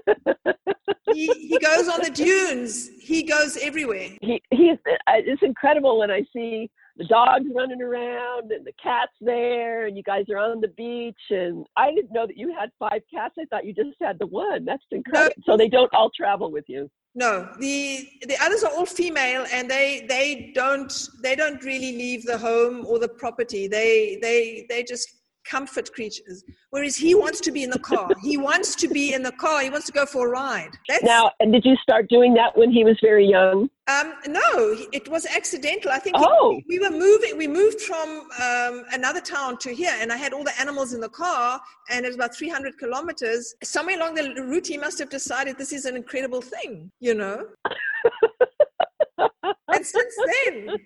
he, 1.12 1.26
he 1.26 1.58
goes 1.58 1.88
on 1.88 2.00
the 2.02 2.10
dunes. 2.10 2.90
He 3.00 3.22
goes 3.22 3.56
everywhere. 3.56 4.10
He 4.20 4.42
he's 4.50 4.78
uh, 4.86 5.12
it's 5.16 5.42
incredible 5.42 5.98
when 5.98 6.10
I 6.10 6.22
see 6.32 6.70
the 7.00 7.06
dog's 7.06 7.46
running 7.54 7.80
around 7.80 8.52
and 8.52 8.66
the 8.66 8.74
cat's 8.80 9.12
there 9.22 9.86
and 9.86 9.96
you 9.96 10.02
guys 10.02 10.26
are 10.28 10.36
on 10.36 10.60
the 10.60 10.68
beach 10.68 11.18
and 11.30 11.64
I 11.74 11.92
didn't 11.94 12.12
know 12.12 12.26
that 12.26 12.36
you 12.36 12.54
had 12.54 12.70
five 12.78 13.00
cats. 13.12 13.36
I 13.40 13.46
thought 13.46 13.64
you 13.64 13.72
just 13.72 13.96
had 14.02 14.18
the 14.18 14.26
one. 14.26 14.66
That's 14.66 14.82
incredible. 14.90 15.32
No. 15.38 15.42
So 15.46 15.56
they 15.56 15.68
don't 15.68 15.92
all 15.94 16.10
travel 16.14 16.52
with 16.52 16.66
you. 16.68 16.90
No, 17.14 17.48
the 17.58 18.06
the 18.28 18.36
others 18.40 18.62
are 18.64 18.70
all 18.70 18.84
female 18.84 19.46
and 19.50 19.68
they 19.68 20.04
they 20.10 20.52
don't 20.54 20.92
they 21.22 21.34
don't 21.34 21.64
really 21.64 21.96
leave 21.96 22.24
the 22.24 22.36
home 22.36 22.84
or 22.84 22.98
the 22.98 23.08
property. 23.08 23.66
They 23.66 24.18
they 24.20 24.66
they 24.68 24.82
just 24.82 25.19
comfort 25.44 25.92
creatures. 25.92 26.44
Whereas 26.70 26.96
he 26.96 27.14
wants 27.14 27.40
to 27.40 27.50
be 27.50 27.62
in 27.62 27.70
the 27.70 27.78
car. 27.78 28.08
he 28.22 28.36
wants 28.36 28.74
to 28.76 28.88
be 28.88 29.14
in 29.14 29.22
the 29.22 29.32
car. 29.32 29.62
He 29.62 29.70
wants 29.70 29.86
to 29.86 29.92
go 29.92 30.06
for 30.06 30.28
a 30.28 30.30
ride. 30.30 30.70
That's, 30.88 31.04
now, 31.04 31.30
and 31.40 31.52
did 31.52 31.64
you 31.64 31.76
start 31.76 32.08
doing 32.08 32.34
that 32.34 32.56
when 32.56 32.70
he 32.70 32.84
was 32.84 32.98
very 33.02 33.26
young? 33.26 33.68
Um, 33.88 34.14
no, 34.28 34.76
it 34.92 35.08
was 35.08 35.26
accidental. 35.26 35.90
I 35.90 35.98
think 35.98 36.16
oh. 36.18 36.60
we 36.68 36.78
were 36.78 36.90
moving. 36.90 37.36
We 37.36 37.48
moved 37.48 37.80
from 37.80 38.28
um, 38.40 38.84
another 38.92 39.20
town 39.20 39.58
to 39.58 39.74
here, 39.74 39.94
and 39.98 40.12
I 40.12 40.16
had 40.16 40.32
all 40.32 40.44
the 40.44 40.58
animals 40.60 40.92
in 40.92 41.00
the 41.00 41.08
car, 41.08 41.60
and 41.90 42.04
it 42.04 42.08
was 42.08 42.16
about 42.16 42.34
300 42.34 42.78
kilometers. 42.78 43.54
Somewhere 43.62 43.96
along 43.96 44.14
the 44.14 44.42
route, 44.42 44.66
he 44.66 44.78
must 44.78 44.98
have 44.98 45.10
decided 45.10 45.58
this 45.58 45.72
is 45.72 45.86
an 45.86 45.96
incredible 45.96 46.40
thing, 46.40 46.90
you 47.00 47.14
know. 47.14 47.46
and 49.68 49.86
since 49.86 50.14
then, 50.44 50.76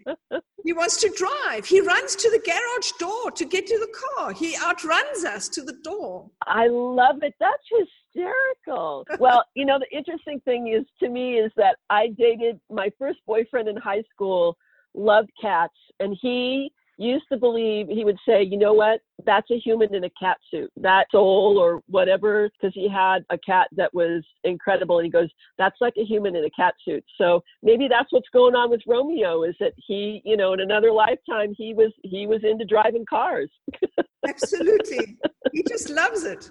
he 0.64 0.72
wants 0.72 1.00
to 1.00 1.10
drive. 1.10 1.66
He 1.66 1.80
runs 1.80 2.16
to 2.16 2.30
the 2.30 2.38
garage 2.38 2.92
door 2.98 3.30
to 3.30 3.44
get 3.44 3.66
to 3.66 3.78
the 3.78 3.94
car. 4.16 4.32
He 4.32 4.56
outruns 4.56 5.24
us 5.24 5.48
to 5.50 5.62
the 5.62 5.76
door. 5.84 6.30
I 6.46 6.68
love 6.68 7.22
it. 7.22 7.34
That's 7.38 7.88
hysterical. 8.14 9.06
well, 9.18 9.44
you 9.54 9.64
know, 9.64 9.78
the 9.78 9.96
interesting 9.96 10.40
thing 10.40 10.68
is 10.68 10.84
to 11.00 11.08
me 11.08 11.38
is 11.38 11.52
that 11.56 11.76
I 11.90 12.08
dated 12.18 12.60
my 12.70 12.90
first 12.98 13.18
boyfriend 13.26 13.68
in 13.68 13.76
high 13.76 14.02
school, 14.12 14.56
loved 14.94 15.30
cats, 15.40 15.74
and 16.00 16.16
he 16.20 16.72
used 16.96 17.24
to 17.30 17.38
believe 17.38 17.88
he 17.88 18.04
would 18.04 18.18
say, 18.26 18.42
you 18.42 18.58
know 18.58 18.72
what, 18.72 19.00
that's 19.24 19.50
a 19.50 19.58
human 19.58 19.94
in 19.94 20.04
a 20.04 20.10
cat 20.10 20.38
suit, 20.50 20.70
that 20.76 21.06
soul 21.10 21.58
or 21.58 21.80
whatever, 21.86 22.50
because 22.50 22.74
he 22.74 22.88
had 22.88 23.24
a 23.30 23.38
cat 23.38 23.68
that 23.72 23.92
was 23.94 24.22
incredible. 24.44 24.98
And 24.98 25.06
he 25.06 25.10
goes, 25.10 25.28
that's 25.58 25.80
like 25.80 25.94
a 25.98 26.04
human 26.04 26.36
in 26.36 26.44
a 26.44 26.50
cat 26.50 26.74
suit. 26.84 27.04
So 27.16 27.42
maybe 27.62 27.88
that's 27.88 28.12
what's 28.12 28.28
going 28.32 28.54
on 28.54 28.70
with 28.70 28.82
Romeo 28.86 29.44
is 29.44 29.54
that 29.60 29.72
he, 29.76 30.22
you 30.24 30.36
know, 30.36 30.52
in 30.52 30.60
another 30.60 30.92
lifetime, 30.92 31.54
he 31.56 31.74
was, 31.74 31.92
he 32.02 32.26
was 32.26 32.40
into 32.44 32.64
driving 32.64 33.04
cars. 33.08 33.50
Absolutely. 34.28 35.16
he 35.52 35.62
just 35.68 35.90
loves 35.90 36.24
it. 36.24 36.50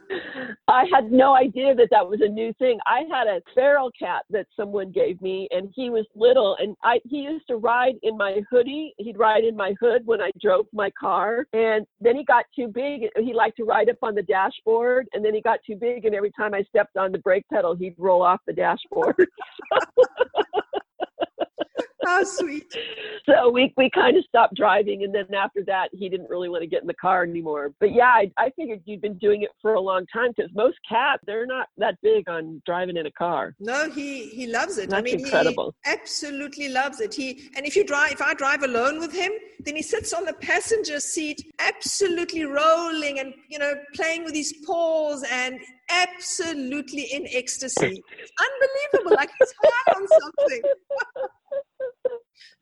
I 0.67 0.85
had 0.93 1.11
no 1.11 1.35
idea 1.35 1.75
that 1.75 1.89
that 1.91 2.07
was 2.07 2.21
a 2.21 2.27
new 2.27 2.53
thing. 2.53 2.79
I 2.85 3.03
had 3.11 3.27
a 3.27 3.41
feral 3.53 3.91
cat 3.97 4.23
that 4.29 4.47
someone 4.55 4.91
gave 4.91 5.21
me, 5.21 5.47
and 5.51 5.69
he 5.75 5.89
was 5.89 6.05
little, 6.15 6.55
and 6.59 6.75
I 6.83 6.99
he 7.05 7.21
used 7.21 7.47
to 7.47 7.57
ride 7.57 7.95
in 8.03 8.17
my 8.17 8.41
hoodie. 8.49 8.93
He'd 8.97 9.17
ride 9.17 9.43
in 9.43 9.55
my 9.55 9.73
hood 9.79 10.03
when 10.05 10.21
I 10.21 10.31
drove 10.41 10.65
my 10.73 10.89
car, 10.99 11.47
and 11.53 11.85
then 11.99 12.15
he 12.15 12.23
got 12.23 12.45
too 12.55 12.67
big. 12.67 13.01
He 13.17 13.33
liked 13.33 13.57
to 13.57 13.63
ride 13.63 13.89
up 13.89 13.97
on 14.01 14.15
the 14.15 14.23
dashboard, 14.23 15.07
and 15.13 15.23
then 15.23 15.33
he 15.33 15.41
got 15.41 15.59
too 15.65 15.75
big, 15.75 16.05
and 16.05 16.15
every 16.15 16.31
time 16.31 16.53
I 16.53 16.63
stepped 16.63 16.97
on 16.97 17.11
the 17.11 17.19
brake 17.19 17.45
pedal, 17.51 17.75
he'd 17.75 17.95
roll 17.97 18.21
off 18.21 18.41
the 18.47 18.53
dashboard. 18.53 19.27
How 22.07 22.23
sweet. 22.23 22.75
So 23.25 23.49
we 23.49 23.73
we 23.77 23.89
kind 23.89 24.17
of 24.17 24.25
stopped 24.25 24.55
driving, 24.55 25.03
and 25.03 25.13
then 25.13 25.33
after 25.33 25.63
that, 25.65 25.89
he 25.93 26.09
didn't 26.09 26.29
really 26.29 26.49
want 26.49 26.61
to 26.61 26.67
get 26.67 26.81
in 26.81 26.87
the 26.87 26.93
car 26.95 27.23
anymore. 27.23 27.73
But 27.79 27.93
yeah, 27.93 28.07
I, 28.07 28.31
I 28.37 28.49
figured 28.57 28.81
you'd 28.85 29.01
been 29.01 29.17
doing 29.17 29.43
it 29.43 29.51
for 29.61 29.75
a 29.75 29.79
long 29.79 30.05
time 30.11 30.31
because 30.35 30.51
most 30.53 30.77
cats 30.87 31.23
they're 31.25 31.45
not 31.45 31.67
that 31.77 31.95
big 32.01 32.27
on 32.27 32.61
driving 32.65 32.97
in 32.97 33.05
a 33.05 33.11
car. 33.11 33.55
No, 33.59 33.89
he 33.89 34.27
he 34.29 34.47
loves 34.47 34.77
it. 34.77 34.89
That's 34.89 34.99
I 34.99 35.03
mean, 35.03 35.19
incredible. 35.19 35.73
he 35.85 35.91
absolutely 35.91 36.69
loves 36.69 36.99
it. 36.99 37.13
He 37.13 37.49
and 37.55 37.65
if 37.65 37.75
you 37.75 37.85
drive, 37.85 38.13
if 38.13 38.21
I 38.21 38.33
drive 38.33 38.63
alone 38.63 38.99
with 38.99 39.13
him, 39.13 39.31
then 39.59 39.75
he 39.75 39.81
sits 39.81 40.13
on 40.13 40.25
the 40.25 40.33
passenger 40.33 40.99
seat, 40.99 41.41
absolutely 41.59 42.43
rolling 42.43 43.19
and 43.19 43.33
you 43.49 43.59
know 43.59 43.73
playing 43.95 44.25
with 44.25 44.35
his 44.35 44.53
paws 44.65 45.23
and 45.31 45.59
absolutely 45.89 47.03
in 47.03 47.25
ecstasy. 47.31 48.03
It's 48.19 48.31
unbelievable, 48.93 49.15
like 49.15 49.29
he's 49.39 49.53
high 49.63 49.93
on 49.93 50.07
something. 50.07 50.61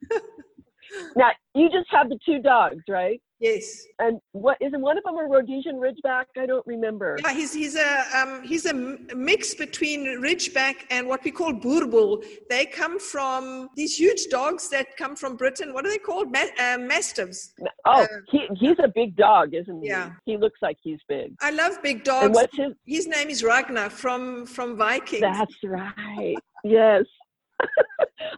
now 1.16 1.32
you 1.56 1.70
just 1.70 1.88
have 1.90 2.10
the 2.10 2.20
two 2.26 2.40
dogs, 2.40 2.84
right? 2.90 3.22
Yes. 3.42 3.88
And 3.98 4.20
what 4.34 4.58
isn't 4.62 4.80
one 4.80 5.00
of 5.00 5.04
them 5.04 5.18
a 5.18 5.24
Rhodesian 5.24 5.78
Ridgeback? 5.78 6.26
I 6.38 6.46
don't 6.46 6.66
remember. 6.68 7.18
Yeah, 7.24 7.34
he's 7.34 7.52
he's 7.52 7.76
a 7.76 8.04
um, 8.16 8.44
he's 8.44 8.68
a 8.68 8.74
mix 8.74 9.56
between 9.56 10.06
Ridgeback 10.22 10.76
and 10.92 11.08
what 11.08 11.24
we 11.24 11.32
call 11.32 11.52
Boerboel. 11.52 12.24
They 12.52 12.68
come 12.68 13.00
from 13.00 13.70
these 13.76 13.98
huge 13.98 14.28
dogs 14.30 14.70
that 14.70 14.96
come 14.96 15.16
from 15.16 15.38
Britain. 15.38 15.74
What 15.74 15.88
are 15.88 15.90
they 15.90 15.98
called? 15.98 16.32
Ma- 16.32 16.54
uh, 16.60 16.78
Mastiffs. 16.78 17.54
Oh, 17.86 18.04
uh, 18.04 18.08
he 18.30 18.48
he's 18.60 18.78
a 18.78 18.92
big 18.94 19.16
dog, 19.16 19.56
isn't 19.56 19.82
he? 19.82 19.88
Yeah. 19.88 20.12
He 20.26 20.38
looks 20.38 20.60
like 20.62 20.78
he's 20.84 21.00
big. 21.10 21.34
I 21.42 21.50
love 21.50 21.82
big 21.82 22.04
dogs. 22.04 22.26
And 22.26 22.36
what's 22.36 22.56
his? 22.56 22.74
His 22.86 23.08
name 23.08 23.30
is 23.30 23.44
Ragnar 23.44 23.90
from 23.90 24.46
from 24.46 24.78
Vikings. 24.78 25.22
That's 25.22 25.56
right. 25.64 26.36
yes. 26.64 27.06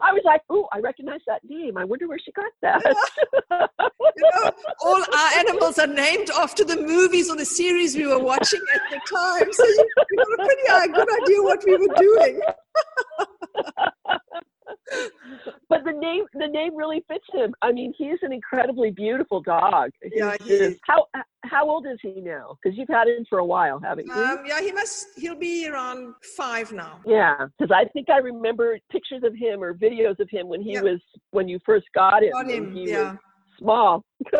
I 0.02 0.12
was 0.12 0.22
like, 0.24 0.40
"Ooh, 0.52 0.66
I 0.72 0.80
recognize 0.80 1.20
that 1.26 1.42
name. 1.44 1.76
I 1.76 1.84
wonder 1.84 2.08
where 2.08 2.18
she 2.18 2.32
got 2.32 2.50
that." 2.62 2.82
you 4.16 4.30
know, 4.34 4.50
all 4.84 5.02
our 5.02 5.38
animals 5.38 5.78
are 5.78 5.86
named 5.86 6.30
after 6.38 6.64
the 6.64 6.76
movies 6.76 7.30
or 7.30 7.36
the 7.36 7.44
series 7.44 7.94
we 7.96 8.06
were 8.06 8.18
watching 8.18 8.60
at 8.74 8.82
the 8.90 8.98
time, 9.10 9.52
so 9.52 9.64
you, 9.64 9.88
you 10.10 10.18
got 10.18 10.32
a 10.32 10.36
pretty 10.44 10.68
uh, 10.68 10.86
good 10.94 11.08
idea 11.22 11.42
what 11.42 11.62
we 11.64 11.76
were 11.76 11.94
doing. 11.96 12.40
but 15.68 15.84
the 15.84 15.92
name 15.92 16.24
the 16.34 16.46
name 16.46 16.76
really 16.76 17.02
fits 17.08 17.24
him. 17.32 17.54
I 17.62 17.72
mean, 17.72 17.92
he's 17.96 18.18
an 18.22 18.32
incredibly 18.32 18.90
beautiful 18.90 19.40
dog. 19.40 19.90
Yeah, 20.02 20.36
he 20.42 20.50
is. 20.50 20.78
How 20.86 21.06
how 21.44 21.68
old 21.68 21.86
is 21.86 21.98
he 22.02 22.20
now? 22.20 22.56
Because 22.62 22.76
you've 22.76 22.88
had 22.88 23.08
him 23.08 23.24
for 23.28 23.38
a 23.38 23.44
while, 23.44 23.80
haven't 23.80 24.06
you? 24.06 24.12
Um, 24.12 24.44
yeah, 24.46 24.60
he 24.60 24.72
must. 24.72 25.06
He'll 25.16 25.38
be 25.38 25.68
around 25.68 26.14
five 26.36 26.72
now. 26.72 27.00
Yeah, 27.06 27.46
because 27.58 27.74
I 27.74 27.88
think 27.88 28.10
I 28.10 28.18
remember 28.18 28.78
pictures 28.90 29.22
of 29.24 29.34
him 29.34 29.62
or 29.62 29.74
videos 29.74 30.18
of 30.20 30.28
him 30.30 30.48
when 30.48 30.62
he 30.62 30.78
was 30.78 31.00
when 31.30 31.48
you 31.48 31.58
first 31.64 31.86
got 31.94 32.22
him. 32.22 32.32
Got 32.32 32.50
him. 32.50 32.72
yeah. 32.74 33.16
small. 33.58 34.04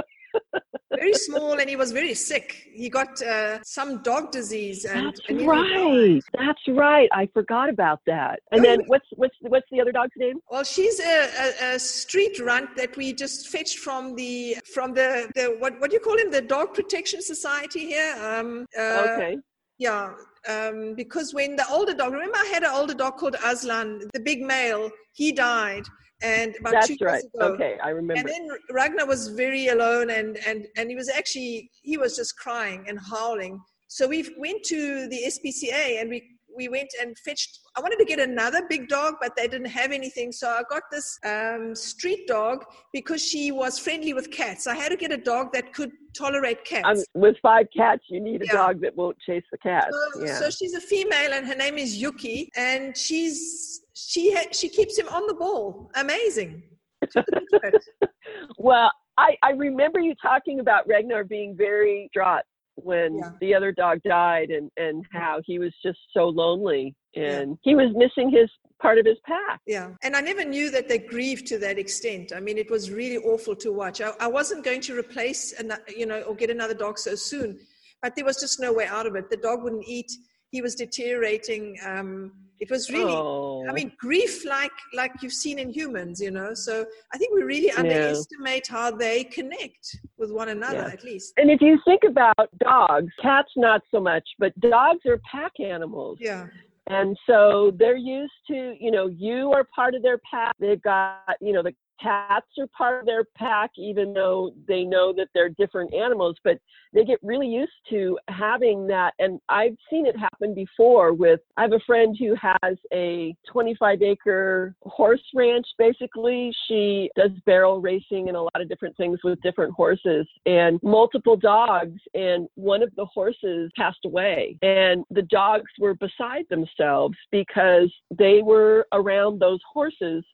very 0.97 1.13
small 1.15 1.59
and 1.59 1.69
he 1.69 1.77
was 1.77 1.93
very 1.93 2.15
sick. 2.15 2.69
He 2.73 2.89
got 2.89 3.21
uh, 3.23 3.63
some 3.63 4.03
dog 4.03 4.31
disease 4.31 4.85
and 4.85 5.07
that's 5.07 5.21
and 5.29 5.47
right. 5.47 6.21
That's 6.35 6.63
right. 6.69 7.09
I 7.13 7.29
forgot 7.33 7.69
about 7.69 8.01
that. 8.07 8.41
And 8.53 8.61
oh, 8.61 8.63
then 8.63 8.81
what's 8.87 9.07
what's 9.17 9.37
what's 9.41 9.67
the 9.71 9.81
other 9.81 9.93
dog's 9.93 10.17
name? 10.17 10.39
Well 10.51 10.65
she's 10.65 11.01
a, 11.01 11.29
a, 11.45 11.75
a, 11.75 11.79
street 11.79 12.39
runt 12.41 12.77
that 12.77 12.97
we 12.97 13.13
just 13.13 13.49
fetched 13.49 13.79
from 13.79 14.15
the 14.15 14.57
from 14.73 14.95
the, 14.95 15.31
the 15.35 15.57
what 15.59 15.81
what 15.81 15.91
do 15.91 15.95
you 15.95 16.01
call 16.01 16.19
him? 16.19 16.31
The 16.31 16.43
dog 16.43 16.75
protection 16.75 17.23
society 17.23 17.87
here? 17.87 18.15
Um 18.21 18.67
uh, 18.79 19.07
okay. 19.09 19.37
yeah. 19.79 20.13
Um, 20.47 20.95
because 20.95 21.33
when 21.33 21.57
the 21.57 21.67
older 21.71 21.95
dog 21.95 22.13
remember 22.13 22.37
i 22.37 22.51
had 22.53 22.65
an 22.65 22.71
older 22.71 22.93
dog 22.93 23.17
called 23.17 23.37
aslan 23.45 24.03
the 24.13 24.21
big 24.21 24.43
male. 24.43 24.91
He 25.13 25.33
died 25.33 25.87
and 26.25 26.57
about 26.59 26.73
That's 26.73 26.89
two 26.89 26.97
right. 27.03 27.13
years 27.13 27.25
ago. 27.35 27.55
Okay, 27.55 27.77
I 27.83 27.91
remember. 27.91 28.21
And 28.21 28.29
then 28.29 28.49
Ragnar 28.71 29.07
was 29.07 29.29
very 29.29 29.69
alone, 29.69 30.11
and 30.11 30.39
and 30.47 30.67
and 30.77 30.91
he 30.91 30.97
was 30.97 31.09
actually 31.09 31.71
he 31.83 31.97
was 31.99 32.17
just 32.17 32.37
crying 32.37 32.87
and 32.89 32.99
howling. 32.99 33.61
So 33.89 34.09
we 34.09 34.29
went 34.39 34.65
to 34.65 35.07
the 35.09 35.21
SPCA 35.27 36.01
and 36.01 36.09
we 36.11 36.35
we 36.57 36.69
went 36.69 36.89
and 37.01 37.19
fetched. 37.19 37.59
I 37.77 37.81
wanted 37.81 37.99
to 37.99 38.05
get 38.05 38.21
another 38.21 38.63
big 38.69 38.89
dog, 38.89 39.15
but 39.21 39.37
they 39.37 39.49
didn't 39.49 39.67
have 39.69 39.91
anything. 39.93 40.33
So 40.33 40.49
I 40.49 40.63
got 40.71 40.83
this 40.91 41.19
um, 41.25 41.75
street 41.75 42.27
dog 42.27 42.65
because 42.93 43.23
she 43.25 43.51
was 43.51 43.79
friendly 43.79 44.15
with 44.15 44.31
cats. 44.31 44.67
I 44.67 44.77
had 44.77 44.91
to 44.91 44.97
get 44.97 45.13
a 45.13 45.17
dog 45.17 45.53
that 45.53 45.73
could 45.75 45.91
tolerate 46.17 46.65
cats. 46.65 46.87
Um, 46.87 47.21
with 47.21 47.37
five 47.43 47.67
cats, 47.77 48.05
you 48.09 48.21
need 48.21 48.43
a 48.43 48.47
yeah. 48.47 48.53
dog 48.53 48.81
that 48.83 48.97
won't 48.97 49.19
chase 49.27 49.45
the 49.51 49.59
cats. 49.59 49.95
So, 50.15 50.25
yeah. 50.25 50.39
so 50.39 50.51
she's 50.51 50.75
a 50.75 50.81
female, 50.81 51.33
and 51.33 51.47
her 51.47 51.57
name 51.57 51.77
is 51.77 52.01
Yuki, 52.01 52.51
and 52.57 52.97
she's 52.97 53.84
she 53.95 54.35
ha- 54.35 54.49
she 54.53 54.69
keeps 54.69 54.99
him 54.99 55.09
on 55.09 55.27
the 55.27 55.35
ball. 55.35 55.91
Amazing. 55.95 56.63
well, 58.59 58.91
I, 59.17 59.37
I 59.43 59.51
remember 59.51 60.01
you 60.01 60.15
talking 60.21 60.61
about 60.61 60.89
Ragnar 60.89 61.25
being 61.25 61.57
very 61.57 62.11
distraught 62.13 62.43
when 62.77 63.19
yeah. 63.19 63.31
the 63.41 63.55
other 63.55 63.73
dog 63.73 64.01
died 64.05 64.51
and, 64.51 64.71
and 64.77 65.05
how 65.13 65.41
he 65.45 65.59
was 65.59 65.73
just 65.85 65.99
so 66.13 66.29
lonely 66.29 66.95
and 67.15 67.51
yeah. 67.51 67.57
he 67.63 67.75
was 67.77 67.91
missing 67.95 68.31
his 68.31 68.51
part 68.83 68.99
of 68.99 69.07
his 69.07 69.19
pack. 69.25 69.61
Yeah. 69.67 69.91
And 70.03 70.17
I 70.17 70.21
never 70.21 70.45
knew 70.45 70.71
that 70.73 70.89
they 70.89 70.99
grieved 70.99 71.47
to 71.49 71.59
that 71.59 71.79
extent. 71.79 72.33
I 72.35 72.41
mean, 72.41 72.59
it 72.59 72.71
was 72.71 72.91
really 72.91 73.19
awful 73.19 73.55
to 73.57 73.73
watch. 73.73 74.01
I, 74.01 74.11
I 74.19 74.27
wasn't 74.27 74.65
going 74.65 74.81
to 74.83 74.99
replace, 74.99 75.53
an, 75.53 75.73
you 75.89 76.07
know, 76.07 76.23
or 76.23 76.35
get 76.35 76.51
another 76.51 76.75
dog 76.75 76.99
so 76.99 77.15
soon, 77.15 77.61
but 78.03 78.17
there 78.17 78.25
was 78.25 78.41
just 78.41 78.61
no 78.61 78.73
way 78.73 78.87
out 78.87 79.07
of 79.07 79.15
it. 79.15 79.31
The 79.31 79.37
dog 79.37 79.63
wouldn't 79.63 79.87
eat. 79.87 80.11
He 80.51 80.61
was 80.61 80.75
deteriorating. 80.75 81.79
Um, 81.87 82.33
it 82.65 82.71
was 82.71 82.91
really 82.91 83.13
oh. 83.13 83.65
i 83.69 83.73
mean 83.73 83.93
grief 83.99 84.45
like 84.47 84.77
like 84.95 85.13
you've 85.23 85.39
seen 85.45 85.59
in 85.59 85.69
humans 85.71 86.21
you 86.21 86.31
know 86.31 86.55
so 86.55 86.85
i 87.13 87.19
think 87.19 87.35
we 87.35 87.43
really 87.43 87.71
underestimate 87.73 88.67
yeah. 88.69 88.77
how 88.77 88.91
they 88.91 89.25
connect 89.25 89.97
with 90.19 90.31
one 90.33 90.49
another 90.49 90.87
yeah. 90.87 90.97
at 90.97 91.05
least 91.05 91.35
and 91.37 91.51
if 91.51 91.61
you 91.61 91.79
think 91.85 92.03
about 92.09 92.49
dogs 92.59 93.13
cats 93.21 93.53
not 93.57 93.81
so 93.91 94.01
much 94.01 94.27
but 94.39 94.59
dogs 94.61 95.01
are 95.07 95.21
pack 95.31 95.53
animals 95.61 96.17
yeah 96.21 96.47
and 96.89 97.17
so 97.27 97.73
they're 97.79 97.97
used 97.97 98.33
to 98.47 98.75
you 98.81 98.91
know 98.91 99.07
you 99.07 99.51
are 99.53 99.65
part 99.75 99.95
of 99.95 100.03
their 100.03 100.21
pack 100.31 100.55
they've 100.59 100.83
got 100.83 101.37
you 101.41 101.53
know 101.53 101.63
the 101.63 101.75
cats 102.01 102.47
are 102.59 102.67
part 102.77 103.01
of 103.01 103.07
their 103.07 103.25
pack, 103.37 103.71
even 103.77 104.13
though 104.13 104.53
they 104.67 104.85
know 104.85 105.13
that 105.13 105.29
they're 105.35 105.49
different 105.49 105.95
animals, 105.95 106.37
but 106.45 106.59
they 106.93 107.05
get 107.05 107.19
really 107.23 107.49
used 107.49 107.73
to 107.91 108.19
having 108.29 108.87
that. 108.87 109.15
And 109.19 109.41
I've 109.49 109.77
seen 109.91 110.07
it 110.07 110.17
happen 110.17 110.55
before 110.55 111.13
with, 111.13 111.41
I 111.57 111.63
have 111.63 111.73
a 111.73 111.81
friend 111.87 112.17
who 112.19 112.35
has 112.41 112.77
a 112.93 113.35
25 113.51 114.03
acre 114.03 114.75
horse 114.83 115.23
ranch, 115.35 115.67
basically. 115.79 116.55
She 116.69 117.11
does 117.17 117.31
barrel 117.47 117.81
racing 117.81 118.29
and 118.29 118.37
a 118.37 118.43
lot 118.43 118.61
of 118.61 118.69
different 118.69 118.97
things 118.97 119.19
with 119.25 119.41
different 119.43 119.73
horses 119.75 120.27
and 120.47 120.79
multiple 120.83 121.37
dogs. 121.37 122.01
And 122.15 122.49
one 122.55 122.83
of 122.83 122.95
the 122.97 123.07
horses 123.07 123.71
passed 123.77 124.05
away, 124.05 124.59
and 124.63 125.05
the 125.11 125.23
dogs 125.23 125.71
were 125.79 125.95
beside 125.95 126.45
themselves 126.51 127.17
because 127.31 127.93
they 128.17 128.41
were 128.43 128.87
around 128.93 129.41
those 129.41 129.61
horses 129.73 130.25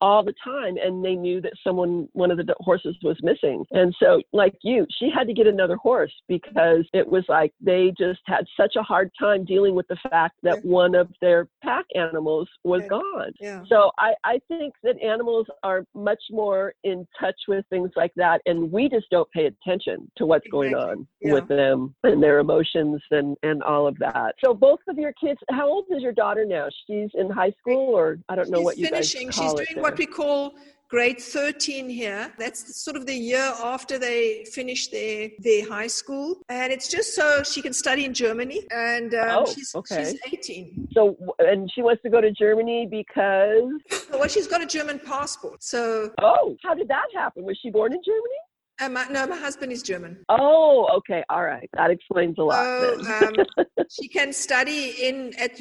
all 0.00 0.24
the 0.24 0.34
time 0.42 0.76
and 0.76 1.04
they 1.04 1.14
knew 1.14 1.40
that 1.40 1.52
someone 1.62 2.08
one 2.12 2.30
of 2.30 2.38
the 2.38 2.54
horses 2.60 2.96
was 3.02 3.16
missing. 3.22 3.64
And 3.70 3.94
so 4.00 4.22
like 4.32 4.54
you 4.62 4.86
she 4.98 5.10
had 5.10 5.26
to 5.26 5.34
get 5.34 5.46
another 5.46 5.76
horse 5.76 6.12
because 6.28 6.84
it 6.92 7.06
was 7.06 7.24
like 7.28 7.52
they 7.60 7.92
just 7.98 8.20
had 8.26 8.44
such 8.56 8.76
a 8.76 8.82
hard 8.82 9.10
time 9.18 9.44
dealing 9.44 9.74
with 9.74 9.86
the 9.88 9.96
fact 10.08 10.36
that 10.42 10.64
one 10.64 10.94
of 10.94 11.08
their 11.20 11.48
pack 11.62 11.84
animals 11.94 12.48
was 12.64 12.82
gone. 12.88 13.32
Yeah. 13.40 13.62
so 13.68 13.90
I, 13.98 14.14
I 14.24 14.40
think 14.48 14.74
that 14.82 15.00
animals 15.02 15.46
are 15.62 15.84
much 15.94 16.22
more 16.30 16.74
in 16.84 17.06
touch 17.18 17.36
with 17.48 17.64
things 17.70 17.90
like 17.96 18.12
that 18.16 18.40
and 18.46 18.70
we 18.70 18.88
just 18.88 19.08
don't 19.10 19.30
pay 19.30 19.46
attention 19.46 20.10
to 20.16 20.26
what's 20.26 20.46
exactly. 20.46 20.70
going 20.70 20.74
on 20.74 21.06
yeah. 21.20 21.32
with 21.32 21.48
them 21.48 21.94
and 22.04 22.22
their 22.22 22.38
emotions 22.38 23.02
and 23.10 23.36
and 23.42 23.62
all 23.62 23.86
of 23.86 23.98
that. 23.98 24.34
So 24.42 24.54
both 24.54 24.80
of 24.88 24.98
your 24.98 25.12
kids 25.12 25.40
how 25.50 25.68
old 25.68 25.86
is 25.90 26.02
your 26.02 26.12
daughter 26.12 26.44
now? 26.44 26.68
She's 26.86 27.10
in 27.14 27.30
high 27.30 27.52
school 27.60 27.94
or 27.94 28.18
i 28.28 28.34
don't 28.34 28.50
know 28.50 28.58
she's 28.58 28.64
what 28.64 28.78
you 28.78 28.84
finishing. 28.86 29.26
Guys 29.26 29.36
call 29.36 29.58
she's 29.58 29.68
doing 29.68 29.89
what 29.90 29.98
we 29.98 30.06
call 30.06 30.54
grade 30.88 31.20
13 31.20 31.88
here. 31.88 32.32
That's 32.38 32.82
sort 32.82 32.96
of 32.96 33.06
the 33.06 33.14
year 33.14 33.52
after 33.62 33.98
they 33.98 34.44
finish 34.52 34.88
their, 34.88 35.30
their 35.38 35.68
high 35.68 35.86
school. 35.86 36.40
And 36.48 36.72
it's 36.72 36.88
just 36.88 37.14
so 37.14 37.42
she 37.42 37.62
can 37.62 37.72
study 37.72 38.04
in 38.04 38.12
Germany. 38.12 38.66
And 38.70 39.14
um, 39.14 39.28
oh, 39.30 39.52
she's, 39.52 39.74
okay. 39.74 40.04
she's 40.04 40.20
18. 40.32 40.88
So, 40.92 41.16
and 41.38 41.70
she 41.72 41.82
wants 41.82 42.02
to 42.02 42.10
go 42.10 42.20
to 42.20 42.30
Germany 42.32 42.88
because? 42.90 43.70
Well, 44.10 44.28
she's 44.28 44.48
got 44.48 44.62
a 44.62 44.66
German 44.66 44.98
passport. 44.98 45.62
So. 45.62 46.10
Oh, 46.20 46.56
how 46.64 46.74
did 46.74 46.88
that 46.88 47.06
happen? 47.14 47.44
Was 47.44 47.58
she 47.62 47.70
born 47.70 47.92
in 47.92 48.00
Germany? 48.04 48.40
Uh, 48.80 48.88
my, 48.88 49.06
no, 49.10 49.26
my 49.26 49.36
husband 49.36 49.70
is 49.72 49.82
German. 49.82 50.24
Oh, 50.30 50.88
okay, 50.96 51.22
all 51.28 51.44
right, 51.44 51.68
that 51.74 51.90
explains 51.90 52.38
a 52.38 52.42
lot. 52.42 52.64
So, 52.64 53.26
um, 53.26 53.66
she 53.90 54.08
can 54.08 54.32
study 54.32 54.94
in 55.02 55.34
at 55.38 55.56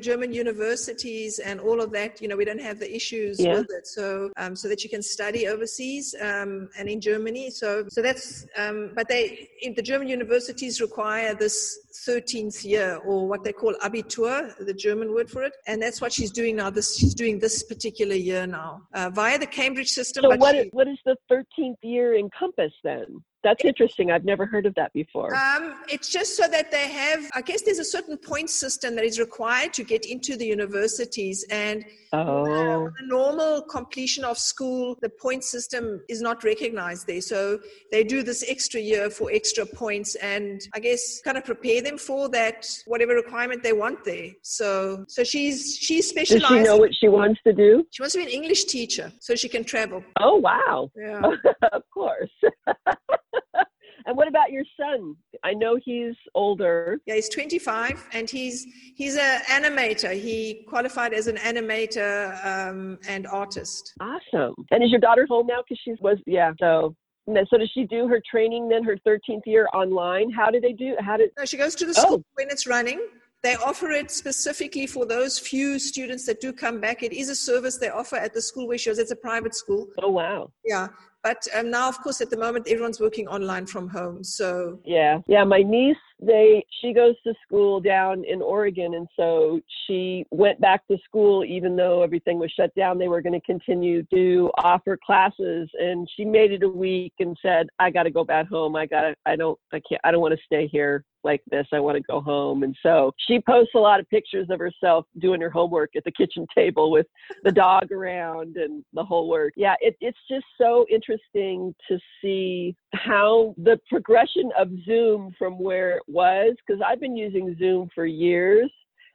German 0.00 0.32
universities 0.32 1.38
and 1.38 1.60
all 1.60 1.80
of 1.80 1.92
that. 1.92 2.20
You 2.20 2.26
know, 2.26 2.36
we 2.36 2.44
don't 2.44 2.60
have 2.60 2.80
the 2.80 2.92
issues 2.94 3.38
yeah. 3.38 3.54
with 3.54 3.68
it, 3.70 3.86
so 3.86 4.30
um, 4.36 4.56
so 4.56 4.68
that 4.68 4.82
you 4.82 4.90
can 4.90 5.02
study 5.02 5.46
overseas 5.46 6.16
um, 6.20 6.68
and 6.76 6.88
in 6.88 7.00
Germany. 7.00 7.50
So 7.50 7.84
so 7.88 8.02
that's 8.02 8.44
um, 8.56 8.90
but 8.96 9.06
they 9.08 9.48
in 9.62 9.74
the 9.74 9.82
German 9.82 10.08
universities 10.08 10.80
require 10.80 11.32
this 11.34 11.78
13th 12.08 12.64
year 12.64 13.00
or 13.04 13.28
what 13.28 13.44
they 13.44 13.52
call 13.52 13.74
Abitur, 13.82 14.52
the 14.58 14.74
German 14.74 15.14
word 15.14 15.30
for 15.30 15.44
it, 15.44 15.52
and 15.68 15.80
that's 15.80 16.00
what 16.00 16.12
she's 16.12 16.32
doing 16.32 16.56
now. 16.56 16.70
This 16.70 16.96
she's 16.96 17.14
doing 17.14 17.38
this 17.38 17.62
particular 17.62 18.16
year 18.16 18.46
now 18.48 18.82
uh, 18.94 19.10
via 19.10 19.38
the 19.38 19.46
Cambridge 19.46 19.90
system. 19.90 20.24
So 20.24 20.36
what 20.36 20.54
she, 20.54 20.62
is, 20.62 20.68
what 20.72 20.88
is 20.88 20.98
the 21.04 21.16
13th 21.30 21.76
year 21.82 22.16
encompass 22.16 22.63
then? 22.82 23.22
That's 23.44 23.62
interesting. 23.62 24.10
I've 24.10 24.24
never 24.24 24.46
heard 24.46 24.64
of 24.64 24.74
that 24.76 24.92
before. 24.94 25.34
Um, 25.34 25.74
it's 25.88 26.08
just 26.08 26.34
so 26.34 26.48
that 26.48 26.70
they 26.70 26.88
have, 26.88 27.30
I 27.34 27.42
guess 27.42 27.60
there's 27.60 27.78
a 27.78 27.84
certain 27.84 28.16
point 28.16 28.48
system 28.48 28.96
that 28.96 29.04
is 29.04 29.20
required 29.20 29.74
to 29.74 29.84
get 29.84 30.06
into 30.06 30.34
the 30.34 30.46
universities. 30.46 31.44
And 31.50 31.84
oh. 32.14 32.88
the 32.98 33.06
normal 33.06 33.60
completion 33.60 34.24
of 34.24 34.38
school, 34.38 34.96
the 35.02 35.10
point 35.10 35.44
system 35.44 36.00
is 36.08 36.22
not 36.22 36.42
recognized 36.42 37.06
there. 37.06 37.20
So 37.20 37.60
they 37.92 38.02
do 38.02 38.22
this 38.22 38.42
extra 38.48 38.80
year 38.80 39.10
for 39.10 39.30
extra 39.30 39.66
points 39.66 40.14
and 40.16 40.62
I 40.74 40.80
guess 40.80 41.20
kind 41.20 41.36
of 41.36 41.44
prepare 41.44 41.82
them 41.82 41.98
for 41.98 42.30
that, 42.30 42.66
whatever 42.86 43.14
requirement 43.14 43.62
they 43.62 43.74
want 43.74 44.06
there. 44.06 44.30
So, 44.40 45.04
so 45.06 45.22
she's, 45.22 45.76
she's 45.76 46.08
specialized. 46.08 46.48
Does 46.48 46.58
she 46.58 46.64
know 46.64 46.78
what 46.78 46.94
she 46.94 47.08
wants 47.08 47.42
to 47.46 47.52
do? 47.52 47.84
She 47.90 48.00
wants 48.00 48.14
to 48.14 48.20
be 48.20 48.24
an 48.24 48.30
English 48.30 48.64
teacher 48.64 49.12
so 49.20 49.34
she 49.34 49.50
can 49.50 49.64
travel. 49.64 50.02
Oh, 50.18 50.36
wow. 50.36 50.90
Yeah. 50.96 51.20
of 51.72 51.82
course. 51.92 52.30
and 54.06 54.16
what 54.16 54.28
about 54.28 54.50
your 54.50 54.64
son? 54.78 55.16
I 55.42 55.52
know 55.52 55.78
he's 55.82 56.14
older. 56.34 56.98
Yeah, 57.06 57.14
he's 57.14 57.28
25 57.28 58.08
and 58.12 58.28
he's 58.28 58.66
he's 58.94 59.16
an 59.16 59.40
animator. 59.42 60.12
He 60.12 60.64
qualified 60.68 61.12
as 61.12 61.26
an 61.26 61.36
animator 61.36 62.44
um, 62.44 62.98
and 63.08 63.26
artist. 63.26 63.92
Awesome. 64.00 64.54
And 64.70 64.82
is 64.82 64.90
your 64.90 65.00
daughter 65.00 65.26
home 65.28 65.46
now? 65.46 65.62
Because 65.62 65.80
she 65.84 65.94
was 66.00 66.18
yeah. 66.26 66.52
So 66.60 66.94
so 67.26 67.58
does 67.58 67.70
she 67.72 67.84
do 67.84 68.06
her 68.08 68.20
training 68.30 68.68
then 68.68 68.84
her 68.84 68.96
13th 69.06 69.42
year 69.46 69.66
online? 69.72 70.30
How 70.30 70.50
do 70.50 70.60
they 70.60 70.72
do? 70.72 70.94
How 71.00 71.16
did? 71.16 71.30
No, 71.38 71.44
she 71.44 71.56
goes 71.56 71.74
to 71.76 71.86
the 71.86 71.94
school 71.94 72.20
oh. 72.20 72.24
when 72.34 72.48
it's 72.50 72.66
running. 72.66 73.00
They 73.42 73.56
offer 73.56 73.90
it 73.90 74.10
specifically 74.10 74.86
for 74.86 75.04
those 75.04 75.38
few 75.38 75.78
students 75.78 76.24
that 76.26 76.40
do 76.40 76.50
come 76.52 76.80
back. 76.80 77.02
It 77.02 77.12
is 77.12 77.28
a 77.28 77.34
service 77.34 77.76
they 77.76 77.90
offer 77.90 78.16
at 78.16 78.32
the 78.32 78.40
school 78.40 78.66
where 78.66 78.78
she 78.78 78.88
goes. 78.88 78.98
It's 78.98 79.10
a 79.10 79.16
private 79.16 79.54
school. 79.54 79.88
Oh 80.02 80.10
wow! 80.10 80.50
Yeah, 80.64 80.88
but 81.24 81.48
um, 81.56 81.70
now, 81.70 81.88
of 81.88 81.98
course, 82.02 82.20
at 82.20 82.28
the 82.28 82.36
moment, 82.36 82.68
everyone's 82.68 83.00
working 83.00 83.26
online 83.28 83.64
from 83.64 83.88
home. 83.88 84.22
So 84.22 84.78
yeah, 84.84 85.20
yeah. 85.26 85.42
My 85.42 85.62
niece, 85.62 85.96
they 86.20 86.64
she 86.82 86.92
goes 86.92 87.14
to 87.26 87.32
school 87.42 87.80
down 87.80 88.24
in 88.24 88.42
Oregon, 88.42 88.92
and 88.92 89.08
so 89.16 89.58
she 89.86 90.26
went 90.30 90.60
back 90.60 90.86
to 90.88 90.98
school 91.02 91.42
even 91.42 91.76
though 91.76 92.02
everything 92.02 92.38
was 92.38 92.52
shut 92.52 92.74
down. 92.74 92.98
They 92.98 93.08
were 93.08 93.22
going 93.22 93.40
to 93.40 93.46
continue 93.46 94.02
to 94.12 94.50
offer 94.58 94.98
classes, 95.04 95.70
and 95.80 96.06
she 96.14 96.26
made 96.26 96.52
it 96.52 96.62
a 96.62 96.68
week 96.68 97.14
and 97.18 97.34
said, 97.40 97.68
"I 97.78 97.90
got 97.90 98.02
to 98.02 98.10
go 98.10 98.22
back 98.22 98.48
home. 98.48 98.76
I 98.76 98.84
got 98.84 99.00
to. 99.00 99.14
I 99.24 99.34
don't. 99.34 99.58
I 99.72 99.80
can't. 99.88 100.02
I 100.04 100.10
don't 100.10 100.20
want 100.20 100.34
to 100.34 100.44
stay 100.44 100.68
here." 100.68 101.04
Like 101.24 101.42
this. 101.50 101.66
I 101.72 101.80
want 101.80 101.96
to 101.96 102.02
go 102.02 102.20
home. 102.20 102.62
And 102.62 102.76
so 102.82 103.12
she 103.26 103.40
posts 103.40 103.72
a 103.74 103.78
lot 103.78 104.00
of 104.00 104.08
pictures 104.08 104.48
of 104.50 104.58
herself 104.58 105.06
doing 105.18 105.40
her 105.40 105.50
homework 105.50 105.90
at 105.96 106.04
the 106.04 106.12
kitchen 106.12 106.46
table 106.54 106.90
with 106.90 107.06
the 107.42 107.52
dog 107.64 107.90
around 107.92 108.56
and 108.56 108.84
the 108.92 109.04
whole 109.04 109.28
work. 109.28 109.54
Yeah, 109.56 109.74
it, 109.80 109.96
it's 110.00 110.18
just 110.30 110.46
so 110.58 110.86
interesting 110.90 111.74
to 111.88 111.98
see 112.20 112.76
how 112.94 113.54
the 113.58 113.80
progression 113.88 114.50
of 114.58 114.68
Zoom 114.84 115.34
from 115.38 115.58
where 115.58 115.96
it 115.96 116.02
was, 116.06 116.54
because 116.66 116.82
I've 116.86 117.00
been 117.00 117.16
using 117.16 117.56
Zoom 117.58 117.88
for 117.94 118.06
years. 118.06 118.70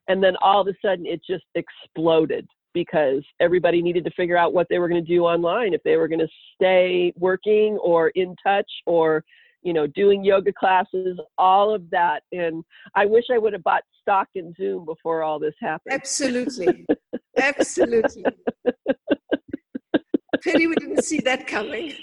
And 0.07 0.23
then 0.23 0.35
all 0.41 0.61
of 0.61 0.67
a 0.67 0.73
sudden 0.83 1.05
it 1.05 1.21
just 1.27 1.45
exploded 1.53 2.47
because 2.73 3.23
everybody 3.39 3.81
needed 3.81 4.03
to 4.05 4.11
figure 4.11 4.37
out 4.37 4.53
what 4.53 4.67
they 4.69 4.79
were 4.79 4.87
going 4.87 5.03
to 5.03 5.07
do 5.07 5.23
online 5.23 5.73
if 5.73 5.81
they 5.83 5.97
were 5.97 6.07
going 6.07 6.19
to 6.19 6.27
stay 6.55 7.11
working 7.17 7.77
or 7.81 8.09
in 8.09 8.35
touch 8.43 8.69
or 8.85 9.23
you 9.61 9.73
know, 9.73 9.87
doing 9.87 10.23
yoga 10.23 10.51
classes, 10.53 11.19
all 11.37 11.73
of 11.73 11.89
that. 11.89 12.23
And 12.31 12.63
I 12.95 13.05
wish 13.05 13.25
I 13.33 13.37
would 13.37 13.53
have 13.53 13.63
bought 13.63 13.83
stock 14.01 14.27
in 14.35 14.53
Zoom 14.55 14.85
before 14.85 15.23
all 15.23 15.39
this 15.39 15.53
happened. 15.59 15.93
Absolutely. 15.93 16.85
Absolutely. 17.37 18.25
Pity 20.41 20.67
we 20.67 20.75
didn't 20.75 21.03
see 21.03 21.19
that 21.19 21.47
coming. 21.47 21.93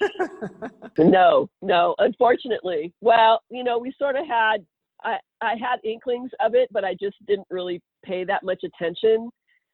no, 0.99 1.49
no, 1.63 1.95
unfortunately. 1.99 2.93
Well, 3.01 3.41
you 3.51 3.65
know, 3.65 3.79
we 3.79 3.95
sort 3.99 4.17
of 4.17 4.27
had 4.27 4.59
I, 5.03 5.19
I 5.41 5.55
had 5.61 5.79
inklings 5.85 6.31
of 6.41 6.55
it, 6.55 6.69
but 6.71 6.85
I 6.85 6.95
just 6.95 7.17
didn't 7.27 7.47
really 7.51 7.81
pay 8.05 8.25
that 8.25 8.43
much 8.43 8.63
attention 8.65 9.31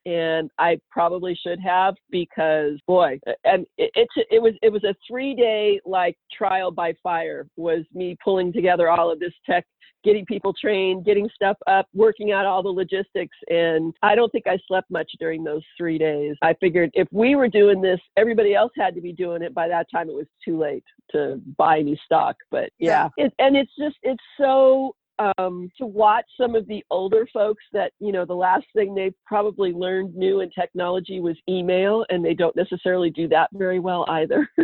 and 0.07 0.51
I 0.59 0.79
probably 0.91 1.39
should 1.47 1.61
have 1.61 1.95
because 2.11 2.79
boy, 2.87 3.19
and 3.45 3.67
it, 3.79 3.91
it, 3.95 4.09
it 4.31 4.43
was 4.43 4.55
it 4.63 4.73
was 4.73 4.85
a 4.85 4.95
three 5.09 5.35
day 5.35 5.81
like 5.85 6.17
trial 6.37 6.71
by 6.71 6.95
fire 7.03 7.47
was 7.57 7.85
me 7.93 8.17
pulling 8.23 8.53
together 8.53 8.91
all 8.91 9.11
of 9.11 9.21
this 9.21 9.33
tech, 9.49 9.65
getting 10.05 10.27
people 10.27 10.53
trained, 10.53 11.05
getting 11.05 11.29
stuff 11.35 11.57
up, 11.67 11.87
working 11.95 12.33
out 12.33 12.47
all 12.47 12.63
the 12.63 12.69
logistics, 12.69 13.37
and 13.49 13.95
I 14.03 14.15
don't 14.15 14.31
think 14.31 14.47
I 14.47 14.59
slept 14.67 14.91
much 14.91 15.11
during 15.21 15.45
those 15.45 15.63
three 15.77 15.99
days. 15.99 16.35
I 16.43 16.55
figured 16.55 16.91
if 16.95 17.09
we 17.13 17.37
were 17.37 17.49
doing 17.49 17.81
this, 17.81 18.01
everybody 18.17 18.55
else 18.55 18.73
had 18.77 18.95
to 18.95 19.01
be 19.01 19.13
doing 19.13 19.43
it. 19.43 19.55
By 19.55 19.69
that 19.69 19.87
time, 19.93 20.09
it 20.09 20.15
was 20.15 20.27
too 20.45 20.59
late 20.59 20.85
to 21.13 21.41
buy 21.57 21.79
any 21.79 22.01
stock. 22.05 22.37
But 22.51 22.71
yeah, 22.79 23.09
yeah. 23.17 23.27
It, 23.27 23.35
and 23.39 23.57
it's 23.57 23.73
just 23.79 23.97
it's 24.03 24.23
so 24.39 24.95
um, 25.19 25.71
to 25.79 25.87
watch 25.87 26.25
some 26.41 26.55
of 26.55 26.67
the 26.67 26.85
older 26.91 27.27
folks 27.33 27.63
that 27.73 27.93
you 28.01 28.13
know 28.13 28.25
the 28.25 28.35
last 28.35 28.67
thing 28.75 28.95
they 28.95 29.13
probably 29.27 29.73
learned 29.73 30.15
new 30.15 30.41
in 30.41 30.51
technology 30.51 31.21
was 31.21 31.37
email 31.49 32.05
and 32.09 32.25
they 32.25 32.35
don't 32.35 32.57
necessarily 32.57 33.11
do 33.11 33.29
that 33.29 33.49
very 33.53 33.79
well 33.79 34.05
either. 34.09 34.49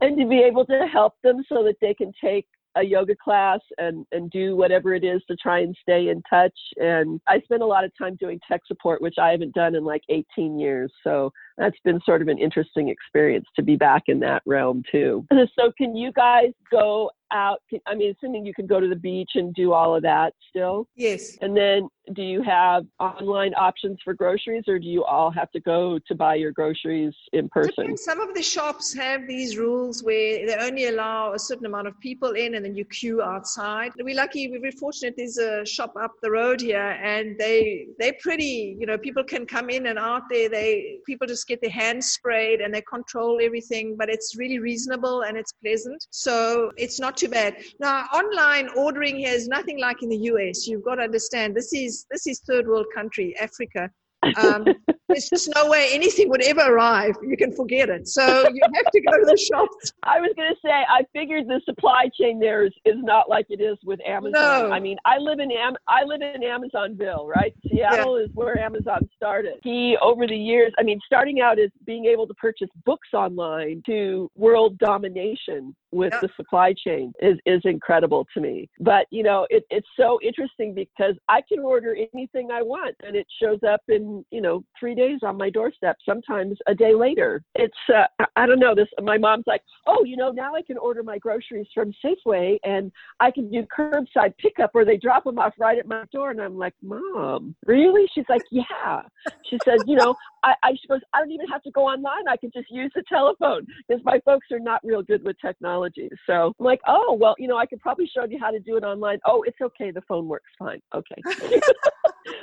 And 0.00 0.18
to 0.18 0.26
be 0.26 0.40
able 0.40 0.66
to 0.66 0.86
help 0.92 1.14
them 1.22 1.44
so 1.48 1.62
that 1.64 1.76
they 1.80 1.94
can 1.94 2.12
take 2.22 2.46
a 2.74 2.82
yoga 2.82 3.14
class 3.14 3.60
and 3.78 4.06
and 4.12 4.30
do 4.30 4.56
whatever 4.56 4.94
it 4.94 5.04
is 5.04 5.22
to 5.28 5.36
try 5.36 5.60
and 5.60 5.76
stay 5.82 6.08
in 6.08 6.22
touch. 6.28 6.56
And 6.78 7.20
i 7.28 7.40
spend 7.40 7.62
a 7.62 7.66
lot 7.66 7.84
of 7.84 7.92
time 7.98 8.16
doing 8.16 8.40
tech 8.50 8.62
support 8.66 9.02
which 9.02 9.16
i 9.20 9.30
haven't 9.30 9.54
done 9.54 9.74
in 9.74 9.84
like 9.84 10.02
18 10.08 10.58
years. 10.58 10.92
So 11.04 11.32
that's 11.58 11.76
been 11.84 12.00
sort 12.04 12.22
of 12.22 12.28
an 12.28 12.38
interesting 12.38 12.88
experience 12.88 13.46
to 13.56 13.62
be 13.62 13.76
back 13.76 14.04
in 14.06 14.20
that 14.20 14.42
realm 14.46 14.82
too. 14.90 15.26
So 15.58 15.70
can 15.76 15.94
you 15.94 16.12
guys 16.12 16.52
go 16.70 17.10
out 17.32 17.60
i 17.86 17.94
mean 17.94 18.14
assuming 18.16 18.44
you 18.44 18.54
can 18.54 18.66
go 18.66 18.80
to 18.80 18.88
the 18.88 18.96
beach 18.96 19.30
and 19.34 19.54
do 19.54 19.72
all 19.72 19.94
of 19.94 20.02
that 20.02 20.34
still. 20.52 20.86
Yes. 20.96 21.38
And 21.40 21.56
then 21.56 21.88
do 22.14 22.22
you 22.22 22.42
have 22.42 22.84
online 22.98 23.54
options 23.54 23.98
for 24.02 24.12
groceries 24.12 24.64
or 24.66 24.78
do 24.78 24.86
you 24.86 25.04
all 25.04 25.30
have 25.30 25.50
to 25.52 25.60
go 25.60 26.00
to 26.06 26.14
buy 26.14 26.34
your 26.34 26.50
groceries 26.50 27.14
in 27.32 27.48
person? 27.48 27.96
Some 27.96 28.20
of 28.20 28.34
the 28.34 28.42
shops 28.42 28.92
have 28.94 29.26
these 29.28 29.56
rules 29.56 30.02
where 30.02 30.44
they 30.46 30.56
only 30.56 30.86
allow 30.86 31.32
a 31.32 31.38
certain 31.38 31.66
amount 31.66 31.86
of 31.86 31.98
people 32.00 32.32
in 32.32 32.56
and 32.56 32.64
then 32.64 32.74
you 32.74 32.84
queue 32.84 33.22
outside. 33.22 33.92
We're 33.98 34.16
lucky 34.16 34.50
we're 34.50 34.60
very 34.60 34.72
fortunate 34.72 35.14
there's 35.16 35.38
a 35.38 35.64
shop 35.64 35.94
up 36.00 36.12
the 36.22 36.30
road 36.30 36.60
here 36.60 36.98
and 37.02 37.38
they 37.38 37.86
they're 37.98 38.16
pretty 38.20 38.76
you 38.78 38.86
know 38.86 38.98
people 38.98 39.24
can 39.24 39.46
come 39.46 39.70
in 39.70 39.86
and 39.86 39.98
out 39.98 40.22
there. 40.28 40.48
They 40.48 40.98
people 41.06 41.26
just 41.26 41.46
get 41.46 41.60
their 41.60 41.70
hands 41.70 42.06
sprayed 42.06 42.60
and 42.60 42.74
they 42.74 42.82
control 42.82 43.38
everything 43.40 43.96
but 43.96 44.08
it's 44.08 44.36
really 44.36 44.58
reasonable 44.58 45.22
and 45.22 45.36
it's 45.36 45.52
pleasant. 45.52 46.06
So 46.10 46.72
it's 46.76 46.98
not 46.98 47.16
too 47.22 47.28
bad 47.28 47.56
now 47.80 47.96
online 48.20 48.68
ordering 48.76 49.16
here 49.16 49.34
is 49.40 49.46
nothing 49.56 49.78
like 49.78 50.02
in 50.02 50.08
the 50.08 50.22
us 50.32 50.66
you've 50.66 50.84
got 50.90 50.96
to 50.96 51.02
understand 51.02 51.54
this 51.54 51.72
is 51.72 51.92
is 51.92 52.06
this 52.10 52.26
is 52.26 52.40
third 52.48 52.66
world 52.66 52.86
country, 52.94 53.34
Africa. 53.38 53.90
Um, 54.36 54.66
there's 55.08 55.28
just 55.28 55.50
no 55.54 55.68
way 55.68 55.88
anything 55.92 56.28
would 56.30 56.42
ever 56.42 56.74
arrive. 56.74 57.14
You 57.22 57.36
can 57.36 57.54
forget 57.54 57.88
it. 57.88 58.08
So 58.08 58.48
you 58.52 58.60
have 58.74 58.90
to 58.92 59.00
go 59.00 59.18
to 59.18 59.24
the 59.24 59.36
shops. 59.36 59.92
I 60.02 60.20
was 60.20 60.30
going 60.36 60.50
to 60.50 60.56
say, 60.64 60.70
I 60.70 61.04
figured 61.12 61.48
the 61.48 61.60
supply 61.64 62.08
chain 62.18 62.38
there 62.38 62.64
is, 62.64 62.72
is 62.84 62.96
not 62.98 63.28
like 63.28 63.46
it 63.50 63.60
is 63.60 63.78
with 63.84 64.00
Amazon. 64.06 64.32
No. 64.32 64.72
I 64.72 64.80
mean, 64.80 64.96
I 65.04 65.18
live 65.18 65.38
in 65.38 65.50
Am- 65.50 65.76
I 65.88 66.04
live 66.04 66.20
in 66.22 66.42
Amazonville, 66.42 67.26
right? 67.26 67.54
Seattle 67.70 68.18
yeah. 68.18 68.26
is 68.26 68.30
where 68.34 68.58
Amazon 68.58 69.08
started. 69.14 69.54
He, 69.62 69.96
over 70.00 70.26
the 70.26 70.36
years, 70.36 70.72
I 70.78 70.82
mean, 70.82 71.00
starting 71.04 71.40
out 71.40 71.58
as 71.58 71.70
being 71.86 72.06
able 72.06 72.26
to 72.26 72.34
purchase 72.34 72.68
books 72.84 73.08
online 73.12 73.82
to 73.86 74.30
world 74.36 74.78
domination 74.78 75.74
with 75.92 76.12
the 76.20 76.28
supply 76.36 76.74
chain 76.84 77.12
is, 77.20 77.36
is 77.46 77.60
incredible 77.64 78.26
to 78.34 78.40
me. 78.40 78.68
But, 78.80 79.06
you 79.10 79.22
know, 79.22 79.46
it, 79.50 79.64
it's 79.70 79.86
so 79.98 80.18
interesting 80.22 80.74
because 80.74 81.14
I 81.28 81.42
can 81.46 81.60
order 81.60 81.94
anything 82.14 82.50
I 82.50 82.62
want 82.62 82.96
and 83.06 83.14
it 83.14 83.26
shows 83.40 83.58
up 83.66 83.82
in, 83.88 84.11
you 84.30 84.40
know, 84.40 84.64
three 84.78 84.94
days 84.94 85.20
on 85.22 85.36
my 85.36 85.50
doorstep, 85.50 85.96
sometimes 86.06 86.58
a 86.66 86.74
day 86.74 86.94
later. 86.94 87.42
It's, 87.54 87.74
uh, 87.92 88.24
I 88.36 88.46
don't 88.46 88.58
know, 88.58 88.74
this, 88.74 88.88
my 89.02 89.18
mom's 89.18 89.44
like, 89.46 89.62
oh, 89.86 90.04
you 90.04 90.16
know, 90.16 90.30
now 90.30 90.54
I 90.54 90.62
can 90.62 90.78
order 90.78 91.02
my 91.02 91.18
groceries 91.18 91.66
from 91.74 91.92
Safeway 92.04 92.58
and 92.64 92.90
I 93.20 93.30
can 93.30 93.50
do 93.50 93.66
curbside 93.76 94.36
pickup 94.38 94.72
or 94.74 94.84
they 94.84 94.96
drop 94.96 95.24
them 95.24 95.38
off 95.38 95.54
right 95.58 95.78
at 95.78 95.86
my 95.86 96.04
door. 96.12 96.30
And 96.30 96.40
I'm 96.40 96.56
like, 96.56 96.74
mom, 96.82 97.54
really? 97.66 98.06
She's 98.14 98.24
like, 98.28 98.42
yeah. 98.50 99.02
She 99.48 99.58
says, 99.64 99.80
you 99.86 99.96
know, 99.96 100.14
I, 100.42 100.54
I 100.62 100.72
suppose 100.82 101.00
I 101.12 101.20
don't 101.20 101.30
even 101.30 101.46
have 101.48 101.62
to 101.62 101.70
go 101.70 101.82
online. 101.82 102.28
I 102.28 102.36
can 102.36 102.50
just 102.52 102.70
use 102.70 102.90
the 102.94 103.02
telephone 103.08 103.66
because 103.86 104.02
my 104.04 104.20
folks 104.24 104.46
are 104.50 104.58
not 104.58 104.80
real 104.84 105.02
good 105.02 105.24
with 105.24 105.36
technology. 105.40 106.08
So 106.26 106.54
I'm 106.58 106.66
like, 106.66 106.80
oh, 106.86 107.16
well, 107.20 107.34
you 107.38 107.48
know, 107.48 107.56
I 107.56 107.66
could 107.66 107.80
probably 107.80 108.10
show 108.12 108.24
you 108.24 108.38
how 108.40 108.50
to 108.50 108.60
do 108.60 108.76
it 108.76 108.84
online. 108.84 109.18
Oh, 109.24 109.42
it's 109.46 109.60
okay. 109.60 109.90
The 109.90 110.02
phone 110.02 110.28
works 110.28 110.50
fine. 110.58 110.80
Okay. 110.94 111.22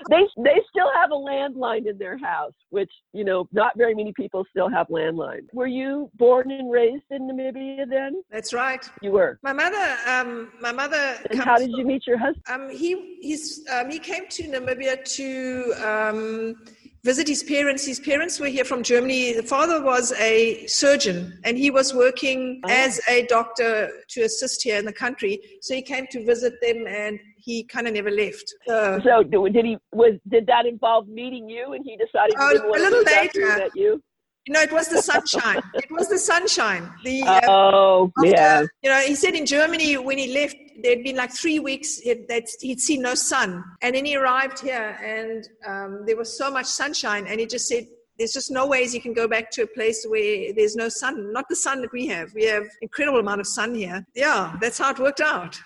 they 0.10 0.24
they 0.38 0.62
still 0.70 0.92
have 0.96 1.12
a 1.12 1.16
landline 1.60 1.88
in 1.88 1.98
their 1.98 2.18
house, 2.18 2.54
which 2.70 2.92
you 3.14 3.24
know 3.24 3.48
not 3.52 3.78
very 3.78 3.96
many 3.96 4.14
people 4.14 4.46
still 4.50 4.70
have 4.70 4.88
landlines. 4.88 5.48
Were 5.54 5.68
you 5.68 6.10
born 6.16 6.52
and 6.52 6.72
raised 6.72 7.04
in 7.12 7.30
Namibia 7.30 7.90
then? 7.90 8.22
That's 8.32 8.54
right. 8.54 8.84
You 9.02 9.12
were. 9.12 9.40
My 9.44 9.54
mother, 9.54 9.98
um, 10.08 10.52
my 10.60 10.72
mother. 10.72 11.18
And 11.30 11.40
how 11.40 11.58
did 11.58 11.72
you 11.72 11.86
meet 11.86 12.06
your 12.08 12.18
husband? 12.18 12.44
Um, 12.50 12.70
he 12.70 13.18
he's 13.22 13.66
um, 13.72 13.90
he 13.90 14.00
came 14.00 14.28
to 14.30 14.44
Namibia 14.44 15.04
to 15.16 15.74
um 15.86 16.56
visit 17.04 17.28
his 17.28 17.44
parents. 17.44 17.86
His 17.86 18.00
parents 18.00 18.40
were 18.40 18.48
here 18.48 18.66
from 18.66 18.84
Germany. 18.84 19.34
The 19.34 19.44
father 19.44 19.82
was 19.82 20.12
a 20.14 20.66
surgeon 20.68 21.40
and 21.44 21.58
he 21.58 21.72
was 21.72 21.94
working 21.94 22.62
oh. 22.66 22.70
as 22.70 23.00
a 23.08 23.26
doctor 23.28 23.90
to 24.10 24.22
assist 24.22 24.64
here 24.64 24.78
in 24.78 24.86
the 24.86 24.94
country. 24.94 25.40
So 25.62 25.74
he 25.74 25.82
came 25.82 26.08
to 26.08 26.26
visit 26.26 26.60
them 26.62 26.86
and 26.88 27.20
he 27.44 27.64
kind 27.64 27.88
of 27.88 27.94
never 27.94 28.12
left. 28.12 28.54
So, 28.68 29.00
so 29.04 29.24
did 29.24 29.66
he 29.66 29.78
was 29.92 30.14
did 30.28 30.48
that 30.48 30.66
involve 30.66 31.08
meeting 31.08 31.50
you 31.50 31.74
and 31.74 31.84
he 31.86 31.98
decided 31.98 32.36
to 32.36 32.38
oh, 32.40 32.72
a 32.72 32.80
little 32.80 33.04
later 33.04 33.70
you? 33.76 34.02
No, 34.48 34.62
it 34.62 34.72
was 34.72 34.88
the 34.88 35.02
sunshine. 35.02 35.62
it 35.76 35.92
was 35.92 36.10
the 36.10 36.18
sunshine. 36.18 36.90
The 37.04 37.22
uh, 37.22 37.42
oh 37.48 38.12
after, 38.18 38.30
yeah. 38.30 38.64
You 38.82 38.90
know, 38.90 39.00
he 39.02 39.14
said 39.14 39.36
in 39.36 39.46
Germany 39.46 39.98
when 39.98 40.18
he 40.18 40.34
left, 40.34 40.56
there'd 40.82 41.04
been 41.04 41.18
like 41.18 41.32
three 41.32 41.60
weeks 41.60 42.00
that 42.02 42.48
he'd 42.60 42.80
seen 42.80 43.04
no 43.04 43.14
sun, 43.14 43.64
and 43.82 43.96
then 43.96 44.06
he 44.06 44.16
arrived 44.16 44.60
here, 44.60 44.98
and 45.04 45.48
um, 45.68 46.04
there 46.08 46.18
was 46.18 46.36
so 46.36 46.50
much 46.50 46.66
sunshine, 46.66 47.26
and 47.28 47.40
he 47.40 47.46
just 47.46 47.68
said. 47.68 47.86
There's 48.18 48.34
just 48.34 48.52
no 48.52 48.68
ways 48.68 48.94
you 48.94 49.00
can 49.00 49.14
go 49.14 49.30
back 49.30 49.50
to 49.52 49.62
a 49.62 49.68
place 49.68 50.06
where 50.06 50.52
there's 50.54 50.76
no 50.76 50.90
sun. 50.90 51.32
Not 51.32 51.46
the 51.48 51.56
sun 51.56 51.80
that 51.80 51.94
we 51.94 52.06
have. 52.08 52.34
We 52.34 52.44
have 52.48 52.66
incredible 52.82 53.22
amount 53.22 53.40
of 53.40 53.48
sun 53.48 53.74
here. 53.74 54.06
Yeah, 54.14 54.58
that's 54.60 54.78
how 54.78 54.92
it 54.92 55.00
worked 55.00 55.22
out. 55.22 55.58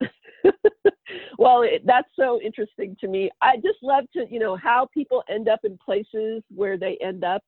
well, 1.38 1.62
it, 1.62 1.82
that's 1.84 2.08
so 2.16 2.40
interesting 2.40 2.96
to 3.00 3.08
me. 3.08 3.30
I 3.42 3.56
just 3.56 3.78
love 3.82 4.04
to, 4.14 4.26
you 4.30 4.38
know, 4.38 4.56
how 4.56 4.88
people 4.92 5.22
end 5.28 5.48
up 5.48 5.60
in 5.64 5.78
places 5.78 6.42
where 6.54 6.76
they 6.76 6.98
end 7.02 7.24
up 7.24 7.42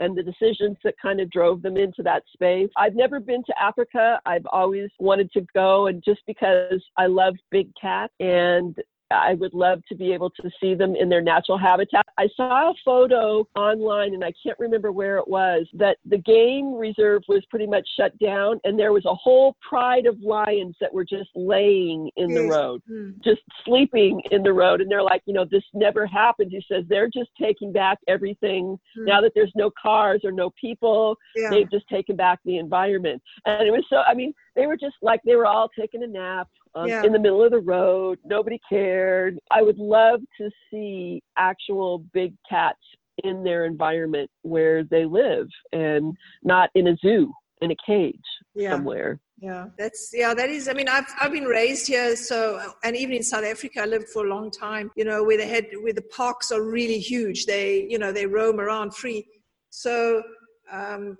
and 0.00 0.16
the 0.16 0.22
decisions 0.22 0.76
that 0.84 0.94
kind 1.00 1.20
of 1.20 1.30
drove 1.30 1.62
them 1.62 1.76
into 1.76 2.02
that 2.02 2.22
space. 2.32 2.70
I've 2.76 2.94
never 2.94 3.20
been 3.20 3.44
to 3.44 3.62
Africa. 3.62 4.20
I've 4.24 4.46
always 4.50 4.90
wanted 4.98 5.30
to 5.32 5.46
go, 5.54 5.88
and 5.88 6.02
just 6.02 6.20
because 6.26 6.82
I 6.96 7.06
love 7.06 7.34
big 7.50 7.70
cats 7.80 8.12
and 8.20 8.74
I 9.16 9.34
would 9.34 9.54
love 9.54 9.82
to 9.88 9.94
be 9.94 10.12
able 10.12 10.30
to 10.30 10.50
see 10.60 10.74
them 10.74 10.94
in 10.96 11.08
their 11.08 11.22
natural 11.22 11.58
habitat. 11.58 12.06
I 12.18 12.28
saw 12.36 12.70
a 12.70 12.74
photo 12.84 13.46
online 13.56 14.14
and 14.14 14.24
I 14.24 14.32
can't 14.42 14.58
remember 14.58 14.92
where 14.92 15.18
it 15.18 15.28
was 15.28 15.66
that 15.74 15.98
the 16.04 16.18
game 16.18 16.74
reserve 16.74 17.22
was 17.28 17.44
pretty 17.50 17.66
much 17.66 17.86
shut 17.98 18.16
down 18.18 18.60
and 18.64 18.78
there 18.78 18.92
was 18.92 19.04
a 19.06 19.14
whole 19.14 19.56
pride 19.66 20.06
of 20.06 20.18
lions 20.20 20.76
that 20.80 20.92
were 20.92 21.04
just 21.04 21.30
laying 21.34 22.10
in 22.16 22.34
the 22.34 22.42
road, 22.42 22.82
mm. 22.90 23.14
just 23.22 23.40
sleeping 23.64 24.22
in 24.30 24.42
the 24.42 24.52
road. 24.52 24.80
And 24.80 24.90
they're 24.90 25.02
like, 25.02 25.22
you 25.26 25.34
know, 25.34 25.44
this 25.50 25.64
never 25.74 26.06
happened. 26.06 26.50
He 26.50 26.64
says 26.70 26.84
they're 26.88 27.10
just 27.10 27.30
taking 27.40 27.72
back 27.72 27.98
everything 28.08 28.78
mm. 28.98 29.06
now 29.06 29.20
that 29.20 29.32
there's 29.34 29.52
no 29.54 29.70
cars 29.70 30.22
or 30.24 30.32
no 30.32 30.50
people. 30.60 31.16
Yeah. 31.34 31.50
They've 31.50 31.70
just 31.70 31.88
taken 31.88 32.16
back 32.16 32.40
the 32.44 32.58
environment. 32.58 33.22
And 33.46 33.66
it 33.66 33.70
was 33.70 33.84
so, 33.88 33.98
I 34.06 34.14
mean, 34.14 34.32
they 34.54 34.66
were 34.66 34.76
just 34.76 34.96
like 35.02 35.20
they 35.24 35.36
were 35.36 35.46
all 35.46 35.68
taking 35.78 36.02
a 36.02 36.06
nap 36.06 36.48
um, 36.74 36.88
yeah. 36.88 37.04
in 37.04 37.12
the 37.12 37.18
middle 37.18 37.42
of 37.42 37.50
the 37.50 37.60
road. 37.60 38.18
Nobody 38.24 38.60
cared. 38.68 39.38
I 39.50 39.62
would 39.62 39.78
love 39.78 40.20
to 40.38 40.50
see 40.70 41.22
actual 41.36 42.04
big 42.12 42.34
cats 42.48 42.78
in 43.24 43.44
their 43.44 43.66
environment 43.66 44.30
where 44.42 44.84
they 44.84 45.04
live 45.04 45.48
and 45.72 46.16
not 46.42 46.70
in 46.74 46.88
a 46.88 46.96
zoo 46.96 47.32
in 47.60 47.70
a 47.70 47.76
cage 47.86 48.16
yeah. 48.54 48.70
somewhere. 48.70 49.20
Yeah, 49.38 49.66
that's 49.76 50.10
yeah, 50.14 50.34
that 50.34 50.50
is. 50.50 50.68
I 50.68 50.72
mean, 50.72 50.88
I've 50.88 51.06
I've 51.20 51.32
been 51.32 51.46
raised 51.46 51.88
here, 51.88 52.14
so 52.14 52.60
and 52.84 52.96
even 52.96 53.16
in 53.16 53.24
South 53.24 53.44
Africa, 53.44 53.80
I 53.82 53.86
lived 53.86 54.08
for 54.08 54.24
a 54.24 54.28
long 54.28 54.52
time. 54.52 54.92
You 54.94 55.04
know, 55.04 55.24
where 55.24 55.36
they 55.36 55.48
had 55.48 55.66
where 55.80 55.92
the 55.92 56.02
parks 56.02 56.52
are 56.52 56.62
really 56.62 57.00
huge. 57.00 57.46
They 57.46 57.86
you 57.88 57.98
know 57.98 58.12
they 58.12 58.26
roam 58.26 58.60
around 58.60 58.94
free. 58.94 59.26
So 59.70 60.22
um, 60.70 61.18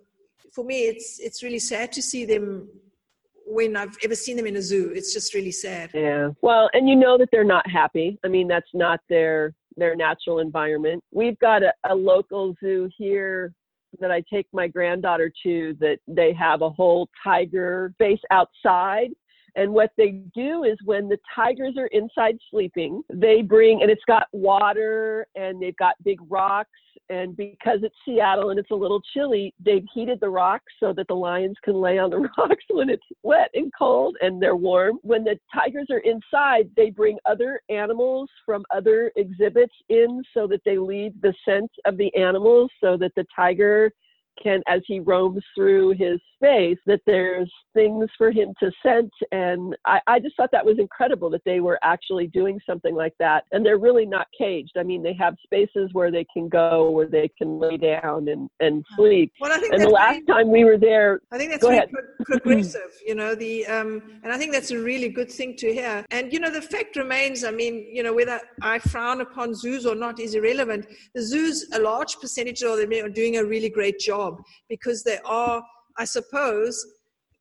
for 0.53 0.65
me, 0.65 0.83
it's 0.83 1.19
it's 1.19 1.43
really 1.43 1.59
sad 1.59 1.91
to 1.93 2.03
see 2.03 2.25
them 2.25 2.69
when 3.53 3.77
I've 3.77 3.97
ever 4.03 4.15
seen 4.15 4.37
them 4.37 4.47
in 4.47 4.57
a 4.57 4.63
zoo. 4.63 4.93
It's 4.95 5.13
just 5.13 5.35
really 5.35 5.53
sad. 5.53 5.91
Yeah. 5.95 6.31
Well, 6.41 6.71
and 6.73 6.89
you 6.89 6.97
know 6.97 7.19
that 7.19 7.29
they're 7.31 7.45
not 7.45 7.69
happy. 7.69 8.19
I 8.25 8.29
mean, 8.29 8.49
that's 8.49 8.71
not 8.75 9.01
their 9.09 9.55
their 9.77 9.97
natural 9.97 10.41
environment. 10.41 11.03
We've 11.13 11.39
got 11.39 11.63
a, 11.63 11.73
a 11.89 11.95
local 11.95 12.55
zoo 12.63 12.91
here 12.99 13.55
that 14.01 14.11
I 14.11 14.23
take 14.33 14.47
my 14.53 14.69
granddaughter 14.69 15.33
to 15.43 15.77
that 15.81 15.99
they 16.07 16.33
have 16.35 16.63
a 16.63 16.71
whole 16.71 17.09
tiger 17.25 17.93
space 17.97 18.21
outside 18.31 19.11
and 19.55 19.73
what 19.73 19.91
they 19.97 20.23
do 20.35 20.65
is 20.65 20.79
when 20.85 21.09
the 21.09 21.19
tigers 21.35 21.75
are 21.77 21.89
inside 21.89 22.39
sleeping, 22.51 23.03
they 23.13 23.43
bring, 23.43 23.83
and 23.83 23.91
it's 23.91 24.05
got 24.07 24.27
water 24.33 25.27
and 25.35 25.61
they've 25.61 25.77
got 25.77 25.95
big 26.05 26.19
rocks. 26.29 26.71
And 27.11 27.37
because 27.37 27.81
it's 27.83 27.95
Seattle 28.05 28.51
and 28.51 28.59
it's 28.59 28.71
a 28.71 28.75
little 28.75 29.03
chilly, 29.13 29.53
they've 29.61 29.85
heated 29.93 30.21
the 30.21 30.29
rocks 30.29 30.73
so 30.81 30.93
that 30.95 31.09
the 31.09 31.15
lions 31.15 31.57
can 31.63 31.75
lay 31.75 31.99
on 31.99 32.11
the 32.11 32.19
rocks 32.39 32.65
when 32.71 32.89
it's 32.89 33.03
wet 33.23 33.51
and 33.55 33.73
cold 33.77 34.17
and 34.21 34.41
they're 34.41 34.57
warm. 34.57 34.99
When 35.03 35.25
the 35.25 35.39
tigers 35.53 35.89
are 35.91 35.99
inside, 35.99 36.71
they 36.77 36.91
bring 36.91 37.19
other 37.27 37.61
animals 37.69 38.31
from 38.47 38.65
other 38.75 39.13
exhibits 39.17 39.75
in 39.89 40.23
so 40.33 40.47
that 40.47 40.63
they 40.65 40.79
leave 40.79 41.13
the 41.21 41.35
scent 41.47 41.71
of 41.85 41.97
the 41.97 42.15
animals 42.15 42.71
so 42.81 42.97
that 42.97 43.13
the 43.17 43.27
tiger 43.35 43.93
can, 44.41 44.63
as 44.69 44.81
he 44.87 45.01
roams 45.01 45.43
through 45.57 45.95
his 45.99 46.21
space, 46.37 46.79
that 46.87 47.01
there's 47.07 47.51
things 47.75 48.07
for 48.19 48.31
him 48.31 48.53
to 48.61 48.71
scent. 48.83 49.11
And 49.31 49.77
I, 49.87 50.01
I 50.07 50.19
just 50.21 50.37
thought 50.37 50.51
that 50.53 50.65
was 50.65 50.79
incredible 50.79 51.31
that 51.31 51.45
they 51.45 51.61
were 51.61 51.79
actually 51.83 52.27
doing 52.27 52.59
something 52.67 52.95
like 52.95 53.15
that. 53.19 53.45
And 53.53 53.65
they're 53.65 53.79
really 53.79 54.07
not 54.07 54.27
caged. 54.37 54.73
I 54.77 54.83
mean, 54.83 55.03
they 55.03 55.15
have 55.15 55.35
spaces 55.45 55.91
where 55.93 56.11
they 56.11 56.27
can 56.33 56.49
go, 56.49 56.91
where 56.91 57.07
they 57.07 57.31
can 57.39 57.59
lay 57.59 57.77
down 57.77 58.29
and, 58.29 58.49
and 58.61 58.85
sleep. 58.97 59.33
Well, 59.41 59.53
I 59.53 59.59
think 59.59 59.75
and 59.75 59.83
the 59.83 59.89
last 59.89 60.15
really, 60.15 60.27
time 60.27 60.51
we 60.51 60.65
were 60.65 60.79
there, 60.79 61.21
I 61.31 61.39
think 61.39 61.53
that's 61.53 61.63
really 61.63 61.87
progressive, 62.25 62.93
you 63.07 63.15
know, 63.15 63.35
the, 63.35 63.67
um, 63.67 64.03
and 64.23 64.33
I 64.33 64.39
think 64.39 64.53
that's 64.53 64.71
a 64.71 64.79
really 64.79 65.09
good 65.09 65.31
thing 65.31 65.57
to 65.57 65.73
hear. 65.73 66.05
And, 66.11 66.33
you 66.33 66.41
know, 66.41 66.51
the 66.51 66.63
fact 66.63 66.97
remains, 66.97 67.45
I 67.45 67.51
mean, 67.51 67.87
you 67.93 68.03
know, 68.03 68.15
whether 68.15 68.41
I 68.61 68.79
frown 68.79 69.21
upon 69.21 69.55
zoos 69.55 69.87
or 69.87 69.95
not 69.95 70.19
is 70.19 70.35
irrelevant. 70.35 70.87
The 71.15 71.23
zoos, 71.23 71.69
a 71.73 71.79
large 71.79 72.17
percentage 72.21 72.63
of 72.63 72.79
them 72.79 72.93
are 72.93 73.09
doing 73.09 73.37
a 73.37 73.45
really 73.45 73.69
great 73.69 73.99
job 73.99 74.32
because 74.69 75.03
they 75.03 75.19
are, 75.25 75.63
I 75.99 76.05
suppose, 76.05 76.85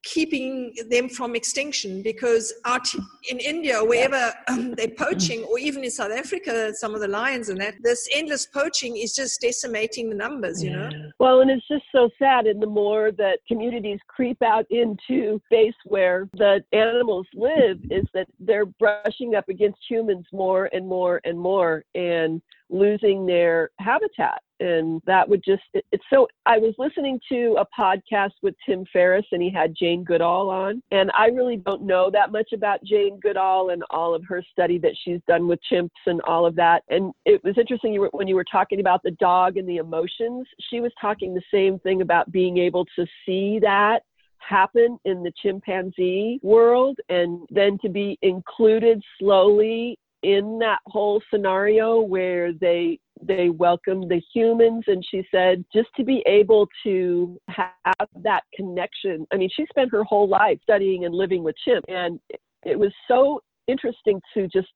keeping 0.04 0.74
them 0.89 1.08
from 1.08 1.36
extinction 1.36 2.02
because 2.02 2.54
out 2.66 2.88
in 3.30 3.38
India, 3.39 3.84
wherever 3.84 4.34
um, 4.48 4.74
they're 4.74 4.88
poaching, 4.88 5.44
or 5.44 5.60
even 5.60 5.84
in 5.84 5.92
South 5.92 6.12
Africa, 6.12 6.74
some 6.74 6.96
of 6.96 7.02
the 7.02 7.08
lions 7.08 7.50
and 7.50 7.62
that, 7.62 7.76
this 7.84 8.08
endless 8.14 8.48
poaching 8.48 8.98
is 8.98 9.14
just 9.14 9.39
decimating 9.42 10.10
the 10.10 10.16
numbers, 10.16 10.64
you 10.64 10.72
know? 10.72 10.89
Well, 11.20 11.42
and 11.42 11.52
it's 11.52 11.68
just 11.68 11.84
so 11.94 12.10
sad. 12.18 12.48
And 12.48 12.62
the 12.62 12.68
more 12.68 13.12
that 13.12 13.39
communities 13.48 14.00
creep 14.08 14.42
out 14.42 14.66
into 14.72 15.39
space 15.46 15.76
where 15.86 16.30
the 16.34 16.64
animals 16.74 17.28
live, 17.36 17.78
is 17.92 18.06
that 18.14 18.28
they're 18.39 18.66
brushing 18.66 19.36
up 19.36 19.50
against 19.50 19.80
humans 19.88 20.26
more 20.34 20.70
and 20.74 20.88
more 20.88 21.22
and 21.26 21.38
more 21.39 21.84
and 21.94 22.42
losing 22.70 23.26
their 23.26 23.70
habitat 23.80 24.42
and 24.62 25.01
that 25.05 25.28
would 25.28 25.43
just 25.43 25.64
it, 25.74 25.86
it's 25.91 26.03
so 26.09 26.28
i 26.45 26.57
was 26.57 26.74
listening 26.78 27.20
to 27.28 27.57
a 27.59 27.66
podcast 27.78 28.32
with 28.41 28.55
tim 28.66 28.86
ferriss 28.93 29.26
and 29.32 29.41
he 29.41 29.51
had 29.51 29.76
jane 29.78 30.03
goodall 30.03 30.49
on 30.49 30.82
and 30.91 31.12
i 31.18 31.26
really 31.28 31.57
don't 31.57 31.82
know 31.82 32.09
that 32.09 32.32
much 32.32 32.53
about 32.53 32.84
jane 32.84 33.20
goodall 33.20 33.72
and 33.72 33.84
all 33.89 34.16
of 34.16 34.24
her 34.26 34.43
study 34.51 34.78
that 34.78 34.95
she's 35.03 35.20
done 35.28 35.47
with 35.47 35.59
chimps 35.72 35.89
and 36.05 36.22
all 36.22 36.45
of 36.45 36.55
that. 36.55 36.84
And 36.89 37.14
it 37.26 37.43
was 37.43 37.57
interesting 37.57 37.93
you 37.93 38.01
were, 38.01 38.09
when 38.12 38.28
you 38.28 38.36
were 38.36 38.45
talking 38.49 38.80
about 38.80 39.01
the 39.03 39.12
dog 39.12 39.57
and 39.57 39.68
the 39.68 39.78
emotions 39.78 40.47
she 40.70 40.80
was 40.80 40.91
talking 40.99 41.34
the 41.34 41.41
same 41.53 41.80
thing 41.80 42.01
about 42.01 42.32
being 42.32 42.57
able 42.57 42.86
to 42.95 43.05
see 43.26 43.59
that 43.59 44.01
happen 44.38 44.97
in 45.05 45.24
the 45.24 45.32
chimpanzee 45.41 46.39
world 46.41 46.97
and 47.09 47.41
then 47.49 47.78
to 47.82 47.89
be 47.89 48.18
included 48.22 49.01
slowly 49.20 49.97
in 50.24 50.59
that 50.59 50.80
whole 50.86 51.22
scenario 51.32 51.99
where 51.99 52.53
they 52.53 52.99
they 53.24 53.49
welcomed 53.49 54.09
the 54.09 54.22
humans 54.34 54.84
and 54.88 55.05
she 55.09 55.24
said 55.30 55.63
just 55.74 55.89
to 55.95 56.03
be 56.03 56.24
able 56.26 56.67
to 56.84 57.39
have 57.49 58.07
that 58.24 58.43
connection. 58.55 59.26
I 59.32 59.38
mean 59.38 59.49
she 59.55 59.65
spent 59.69 59.91
her 59.91 60.03
whole 60.03 60.28
life 60.28 60.59
studying 60.63 61.05
and 61.05 61.13
living 61.13 61.43
with 61.43 61.55
chimps 61.67 61.84
and 61.88 62.19
it 62.63 62.78
was 62.78 62.91
so 63.07 63.41
interesting 63.67 64.22
to 64.34 64.47
just 64.47 64.74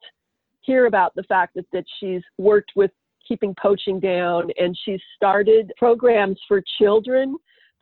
hear 0.62 0.86
about 0.88 1.14
the 1.16 1.24
fact 1.24 1.54
that, 1.56 1.66
that 1.74 1.86
she's 2.00 2.22
worked 2.38 2.72
with 2.76 2.92
keeping 3.28 3.56
poaching 3.62 4.00
down 4.00 4.50
and 4.58 4.78
she's 4.86 5.02
started 5.16 5.72
programs 5.78 6.40
for 6.48 6.64
children 6.80 7.36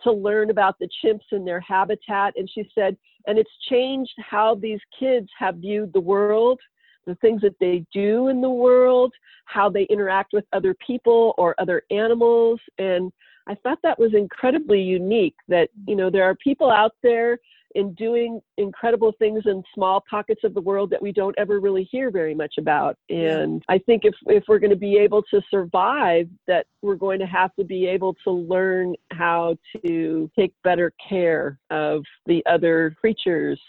to 0.04 0.12
learn 0.12 0.50
about 0.50 0.78
the 0.80 0.90
chimps 1.04 1.26
and 1.32 1.48
their 1.48 1.62
habitat 1.62 2.34
and 2.36 2.50
she 2.54 2.70
said 2.76 2.98
and 3.28 3.38
it's 3.38 3.52
changed 3.70 4.14
how 4.18 4.56
these 4.56 4.80
kids 4.98 5.30
have 5.38 5.56
viewed 5.56 5.92
the 5.94 6.00
world 6.00 6.60
the 7.06 7.16
things 7.16 7.42
that 7.42 7.58
they 7.60 7.86
do 7.94 8.30
in 8.30 8.42
the 8.42 8.50
world, 8.50 9.14
how 9.46 9.70
they 9.70 9.84
interact 9.84 10.34
with 10.34 10.46
other 10.54 10.76
people 10.86 11.34
or 11.38 11.56
other 11.60 11.84
animals. 11.92 12.60
And 12.78 13.12
I 13.48 13.56
thought 13.56 13.80
that 13.84 14.00
was 14.00 14.14
incredibly 14.14 14.82
unique 14.82 15.36
that, 15.48 15.70
you 15.88 15.96
know, 15.96 16.10
there 16.10 16.24
are 16.24 16.36
people 16.36 16.70
out 16.70 16.94
there 17.04 17.40
in 17.76 17.94
doing 17.94 18.40
incredible 18.58 19.14
things 19.18 19.44
in 19.46 19.64
small 19.74 20.04
pockets 20.10 20.42
of 20.44 20.54
the 20.54 20.62
world 20.62 20.90
that 20.92 21.02
we 21.02 21.12
don't 21.12 21.36
ever 21.38 21.60
really 21.60 21.88
hear 21.92 22.12
very 22.12 22.36
much 22.36 22.56
about. 22.58 22.98
And 23.10 23.64
I 23.68 23.80
think 23.80 24.06
if, 24.06 24.14
if 24.28 24.44
we're 24.48 24.60
going 24.60 24.70
to 24.70 24.76
be 24.76 24.98
able 24.98 25.24
to 25.24 25.42
survive, 25.50 26.30
that 26.48 26.68
we're 26.82 26.96
going 26.96 27.20
to 27.20 27.26
have 27.26 27.54
to 27.56 27.64
be 27.64 27.88
able 27.88 28.16
to 28.24 28.32
learn 28.32 28.96
how 29.12 29.58
to 29.86 30.30
take 30.38 30.54
better 30.64 30.94
care 31.10 31.60
of 31.70 32.04
the 32.26 32.44
other 32.46 32.96
creatures 33.00 33.60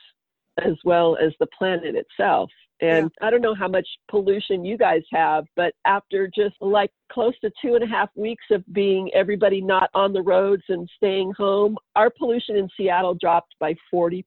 as 0.62 0.74
well 0.84 1.16
as 1.16 1.32
the 1.40 1.46
planet 1.46 1.94
itself. 1.96 2.50
And 2.80 3.10
yeah. 3.20 3.26
I 3.26 3.30
don't 3.30 3.40
know 3.40 3.54
how 3.54 3.68
much 3.68 3.86
pollution 4.10 4.64
you 4.64 4.76
guys 4.76 5.02
have, 5.12 5.44
but 5.56 5.74
after 5.84 6.28
just 6.34 6.56
like 6.60 6.90
close 7.10 7.38
to 7.40 7.50
two 7.62 7.74
and 7.74 7.84
a 7.84 7.86
half 7.86 8.08
weeks 8.16 8.44
of 8.50 8.64
being 8.72 9.10
everybody 9.14 9.60
not 9.60 9.90
on 9.94 10.12
the 10.12 10.22
roads 10.22 10.64
and 10.68 10.88
staying 10.96 11.32
home, 11.36 11.76
our 11.94 12.10
pollution 12.10 12.56
in 12.56 12.68
Seattle 12.76 13.14
dropped 13.14 13.54
by 13.60 13.74
40%. 13.92 14.24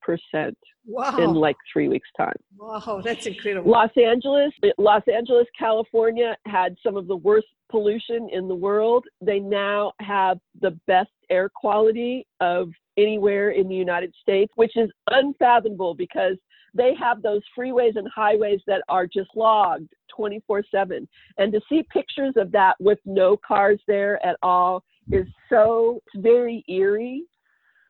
Wow. 0.89 1.17
In 1.17 1.33
like 1.33 1.57
three 1.73 1.89
weeks' 1.89 2.07
time. 2.15 2.37
Wow, 2.57 3.01
that's 3.03 3.25
incredible. 3.25 3.69
Los 3.69 3.89
Angeles, 4.01 4.53
Los 4.77 5.03
Angeles, 5.13 5.45
California 5.59 6.37
had 6.45 6.77
some 6.81 6.95
of 6.95 7.07
the 7.07 7.17
worst 7.17 7.47
pollution 7.69 8.29
in 8.31 8.47
the 8.47 8.55
world. 8.55 9.05
They 9.19 9.39
now 9.39 9.91
have 9.99 10.39
the 10.61 10.79
best 10.87 11.09
air 11.29 11.49
quality 11.53 12.25
of 12.39 12.69
anywhere 12.97 13.49
in 13.49 13.67
the 13.67 13.75
United 13.75 14.13
States, 14.21 14.51
which 14.55 14.77
is 14.77 14.89
unfathomable 15.09 15.93
because 15.93 16.37
they 16.77 16.93
have 16.99 17.21
those 17.21 17.41
freeways 17.57 17.95
and 17.97 18.07
highways 18.13 18.61
that 18.67 18.83
are 18.87 19.07
just 19.07 19.29
logged 19.35 19.89
24 20.15 20.63
7. 20.71 21.07
And 21.37 21.51
to 21.51 21.59
see 21.67 21.83
pictures 21.91 22.33
of 22.37 22.51
that 22.51 22.75
with 22.79 22.99
no 23.05 23.37
cars 23.37 23.79
there 23.87 24.23
at 24.25 24.37
all 24.41 24.83
is 25.11 25.27
so, 25.49 26.01
very 26.15 26.63
eerie. 26.67 27.23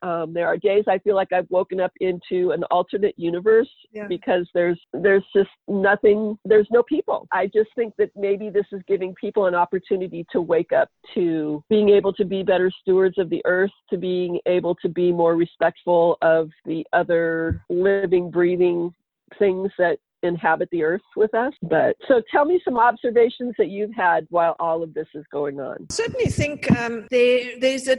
Um, 0.02 0.32
there 0.32 0.46
are 0.46 0.56
days 0.56 0.84
I 0.88 0.98
feel 0.98 1.14
like 1.14 1.32
I've 1.32 1.50
woken 1.50 1.80
up 1.80 1.92
into 2.00 2.52
an 2.52 2.64
alternate 2.64 3.14
universe 3.16 3.68
yeah. 3.92 4.06
because 4.06 4.48
there's 4.54 4.80
there's 4.92 5.24
just 5.34 5.50
nothing. 5.66 6.38
There's 6.44 6.68
no 6.70 6.82
people. 6.82 7.26
I 7.32 7.46
just 7.46 7.70
think 7.74 7.94
that 7.98 8.10
maybe 8.16 8.50
this 8.50 8.66
is 8.72 8.80
giving 8.86 9.14
people 9.14 9.46
an 9.46 9.54
opportunity 9.54 10.26
to 10.32 10.40
wake 10.40 10.72
up 10.72 10.88
to 11.14 11.62
being 11.68 11.88
able 11.90 12.12
to 12.14 12.24
be 12.24 12.42
better 12.42 12.70
stewards 12.80 13.18
of 13.18 13.30
the 13.30 13.42
earth, 13.44 13.70
to 13.90 13.96
being 13.96 14.38
able 14.46 14.74
to 14.76 14.88
be 14.88 15.12
more 15.12 15.36
respectful 15.36 16.18
of 16.22 16.50
the 16.64 16.84
other 16.92 17.64
living, 17.68 18.30
breathing 18.30 18.92
things 19.38 19.70
that 19.78 19.98
inhabit 20.22 20.68
the 20.70 20.82
earth 20.82 21.02
with 21.16 21.34
us. 21.34 21.52
But 21.62 21.96
so 22.06 22.22
tell 22.30 22.44
me 22.44 22.60
some 22.64 22.78
observations 22.78 23.54
that 23.58 23.68
you've 23.68 23.94
had 23.94 24.26
while 24.30 24.56
all 24.58 24.82
of 24.82 24.94
this 24.94 25.06
is 25.14 25.24
going 25.32 25.60
on. 25.60 25.86
I 25.90 25.94
certainly 25.94 26.26
think 26.26 26.70
um, 26.72 27.06
there, 27.10 27.58
there's 27.60 27.88
a 27.88 27.98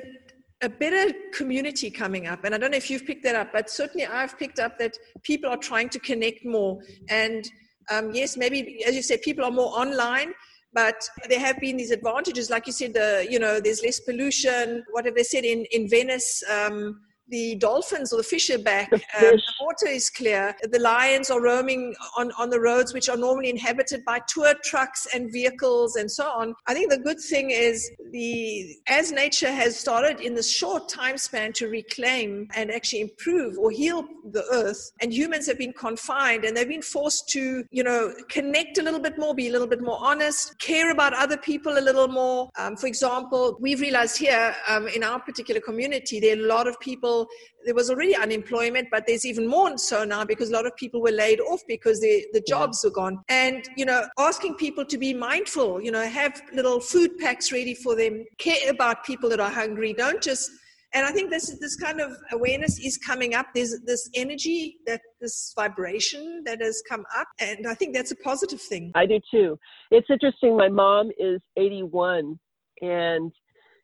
a 0.61 0.69
better 0.69 1.13
community 1.33 1.89
coming 1.89 2.27
up. 2.27 2.43
And 2.43 2.53
I 2.53 2.57
don't 2.57 2.71
know 2.71 2.77
if 2.77 2.89
you've 2.89 3.05
picked 3.05 3.23
that 3.23 3.35
up, 3.35 3.53
but 3.53 3.69
certainly 3.69 4.05
I've 4.05 4.37
picked 4.37 4.59
up 4.59 4.77
that 4.79 4.97
people 5.23 5.49
are 5.49 5.57
trying 5.57 5.89
to 5.89 5.99
connect 5.99 6.45
more. 6.45 6.81
And 7.09 7.49
um, 7.89 8.11
yes, 8.13 8.35
maybe, 8.35 8.83
as 8.85 8.95
you 8.95 9.01
said, 9.01 9.21
people 9.21 9.45
are 9.45 9.51
more 9.51 9.71
online. 9.79 10.33
But 10.73 11.01
there 11.27 11.39
have 11.39 11.59
been 11.59 11.77
these 11.77 11.91
advantages, 11.91 12.49
like 12.49 12.67
you 12.67 12.73
said, 12.73 12.93
the 12.93 13.25
you 13.27 13.39
know 13.39 13.59
there's 13.59 13.81
less 13.81 13.99
pollution. 13.99 14.83
What 14.91 15.05
have 15.05 15.15
they 15.15 15.23
said 15.23 15.43
in 15.43 15.65
in 15.71 15.89
Venice? 15.89 16.43
Um, 16.47 17.01
the 17.29 17.55
dolphins 17.55 18.11
or 18.13 18.17
the 18.17 18.23
fish 18.23 18.49
are 18.49 18.59
back. 18.59 18.89
The, 18.89 18.95
um, 18.95 19.35
the, 19.35 19.41
water 19.61 19.87
is 19.87 20.09
clear. 20.09 20.55
The 20.63 20.79
lions 20.79 21.29
are 21.29 21.41
roaming 21.41 21.93
on, 22.17 22.31
on 22.37 22.49
the 22.49 22.59
roads, 22.59 22.93
which 22.93 23.09
are 23.09 23.17
normally 23.17 23.49
inhabited 23.49 24.03
by 24.05 24.21
tour 24.27 24.53
trucks 24.63 25.07
and 25.13 25.31
vehicles 25.31 25.95
and 25.95 26.09
so 26.09 26.25
on. 26.27 26.55
I 26.67 26.73
think 26.73 26.89
the 26.89 26.97
good 26.97 27.19
thing 27.19 27.51
is 27.51 27.89
the 28.11 28.75
as 28.87 29.11
nature 29.11 29.51
has 29.51 29.77
started 29.77 30.19
in 30.21 30.33
this 30.33 30.49
short 30.49 30.89
time 30.89 31.17
span 31.17 31.53
to 31.53 31.67
reclaim 31.67 32.47
and 32.55 32.71
actually 32.71 33.01
improve 33.01 33.57
or 33.57 33.71
heal 33.71 34.05
the 34.31 34.43
earth, 34.51 34.91
and 35.01 35.13
humans 35.13 35.47
have 35.47 35.57
been 35.57 35.73
confined 35.73 36.45
and 36.45 36.55
they've 36.55 36.67
been 36.67 36.81
forced 36.81 37.29
to, 37.29 37.63
you 37.71 37.83
know, 37.83 38.13
connect 38.29 38.77
a 38.77 38.83
little 38.83 38.99
bit 38.99 39.17
more, 39.17 39.33
be 39.33 39.47
a 39.47 39.51
little 39.51 39.67
bit 39.67 39.81
more 39.81 39.97
honest, 39.99 40.57
care 40.59 40.91
about 40.91 41.13
other 41.13 41.37
people 41.37 41.77
a 41.77 41.81
little 41.81 42.07
more. 42.07 42.49
Um, 42.57 42.75
for 42.75 42.87
example, 42.87 43.57
we've 43.59 43.81
realized 43.81 44.17
here 44.17 44.55
um, 44.67 44.87
in 44.87 45.03
our 45.03 45.19
particular 45.19 45.61
community, 45.61 46.19
there 46.19 46.37
are 46.37 46.39
a 46.39 46.47
lot 46.47 46.67
of 46.67 46.79
people 46.79 47.18
there 47.65 47.75
was 47.75 47.89
already 47.89 48.15
unemployment, 48.15 48.87
but 48.91 49.05
there's 49.07 49.25
even 49.25 49.47
more 49.47 49.77
so 49.77 50.03
now 50.03 50.23
because 50.25 50.49
a 50.49 50.53
lot 50.53 50.65
of 50.65 50.75
people 50.75 51.01
were 51.01 51.11
laid 51.11 51.39
off 51.39 51.61
because 51.67 51.99
the, 51.99 52.25
the 52.33 52.41
jobs 52.47 52.81
yeah. 52.83 52.89
are 52.89 52.93
gone. 52.93 53.19
And, 53.29 53.67
you 53.77 53.85
know, 53.85 54.07
asking 54.17 54.55
people 54.55 54.85
to 54.85 54.97
be 54.97 55.13
mindful, 55.13 55.81
you 55.81 55.91
know, 55.91 56.05
have 56.05 56.41
little 56.53 56.79
food 56.79 57.17
packs 57.17 57.51
ready 57.51 57.73
for 57.73 57.95
them, 57.95 58.25
care 58.37 58.69
about 58.69 59.03
people 59.03 59.29
that 59.29 59.39
are 59.39 59.51
hungry. 59.51 59.93
Don't 59.93 60.21
just 60.21 60.49
and 60.93 61.05
I 61.05 61.11
think 61.11 61.29
this 61.29 61.55
this 61.59 61.75
kind 61.75 62.01
of 62.01 62.17
awareness 62.31 62.79
is 62.79 62.97
coming 62.97 63.35
up. 63.35 63.47
There's 63.53 63.79
this 63.85 64.09
energy 64.15 64.77
that 64.87 65.01
this 65.21 65.53
vibration 65.55 66.43
that 66.45 66.61
has 66.61 66.81
come 66.87 67.05
up, 67.15 67.27
and 67.39 67.67
I 67.67 67.75
think 67.75 67.93
that's 67.93 68.11
a 68.11 68.15
positive 68.15 68.61
thing. 68.61 68.91
I 68.95 69.05
do 69.05 69.19
too. 69.31 69.59
It's 69.91 70.07
interesting. 70.09 70.57
My 70.57 70.69
mom 70.69 71.11
is 71.19 71.41
81, 71.57 72.39
and 72.81 73.31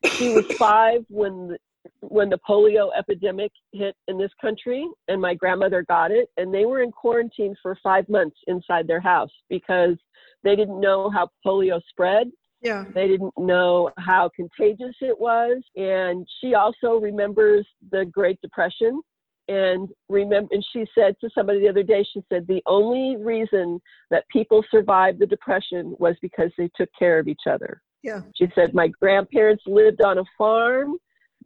she 0.04 0.34
was 0.34 0.46
five 0.58 1.04
when 1.08 1.56
when 2.00 2.28
the 2.28 2.38
polio 2.48 2.90
epidemic 2.96 3.52
hit 3.72 3.94
in 4.08 4.18
this 4.18 4.30
country 4.40 4.86
and 5.08 5.20
my 5.20 5.34
grandmother 5.34 5.84
got 5.88 6.10
it 6.10 6.28
and 6.36 6.52
they 6.52 6.64
were 6.64 6.82
in 6.82 6.92
quarantine 6.92 7.54
for 7.62 7.76
five 7.82 8.08
months 8.08 8.36
inside 8.46 8.86
their 8.86 9.00
house 9.00 9.30
because 9.48 9.96
they 10.44 10.56
didn't 10.56 10.80
know 10.80 11.10
how 11.10 11.28
polio 11.44 11.80
spread. 11.88 12.28
Yeah. 12.62 12.84
They 12.94 13.06
didn't 13.06 13.34
know 13.36 13.90
how 13.98 14.30
contagious 14.34 14.96
it 15.00 15.18
was. 15.18 15.62
And 15.76 16.26
she 16.40 16.54
also 16.54 16.96
remembers 17.00 17.66
the 17.90 18.04
great 18.04 18.40
depression 18.40 19.00
and 19.48 19.88
remember 20.08 20.48
and 20.52 20.64
she 20.72 20.84
said 20.92 21.14
to 21.20 21.30
somebody 21.32 21.60
the 21.60 21.68
other 21.68 21.82
day 21.82 22.04
she 22.12 22.20
said 22.28 22.44
the 22.48 22.62
only 22.66 23.16
reason 23.16 23.80
that 24.10 24.24
people 24.28 24.64
survived 24.70 25.20
the 25.20 25.26
depression 25.26 25.94
was 25.98 26.16
because 26.20 26.50
they 26.58 26.68
took 26.76 26.88
care 26.98 27.18
of 27.18 27.28
each 27.28 27.46
other. 27.48 27.80
Yeah. 28.02 28.22
She 28.34 28.48
said 28.54 28.74
my 28.74 28.88
grandparents 28.88 29.62
lived 29.66 30.02
on 30.02 30.18
a 30.18 30.24
farm 30.36 30.96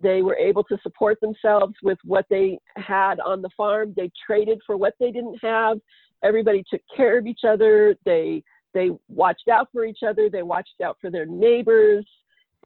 they 0.03 0.23
were 0.23 0.37
able 0.37 0.65
to 0.65 0.79
support 0.83 1.21
themselves 1.21 1.75
with 1.83 1.99
what 2.05 2.27
they 2.31 2.59
had 2.77 3.21
on 3.21 3.43
the 3.43 3.51
farm. 3.57 3.93
They 3.97 4.11
traded 4.27 4.61
for 4.67 4.77
what 4.77 4.95
they 4.99 5.11
didn't 5.11 5.39
have. 5.43 5.79
Everybody 6.23 6.65
took 6.71 6.83
care 6.95 7.19
of 7.19 7.27
each 7.27 7.45
other. 7.47 7.97
They 8.05 8.43
they 8.73 8.91
watched 9.09 9.49
out 9.49 9.69
for 9.73 9.85
each 9.85 10.01
other. 10.07 10.31
They 10.31 10.43
watched 10.43 10.81
out 10.83 10.97
for 11.01 11.11
their 11.11 11.27
neighbors. 11.27 12.07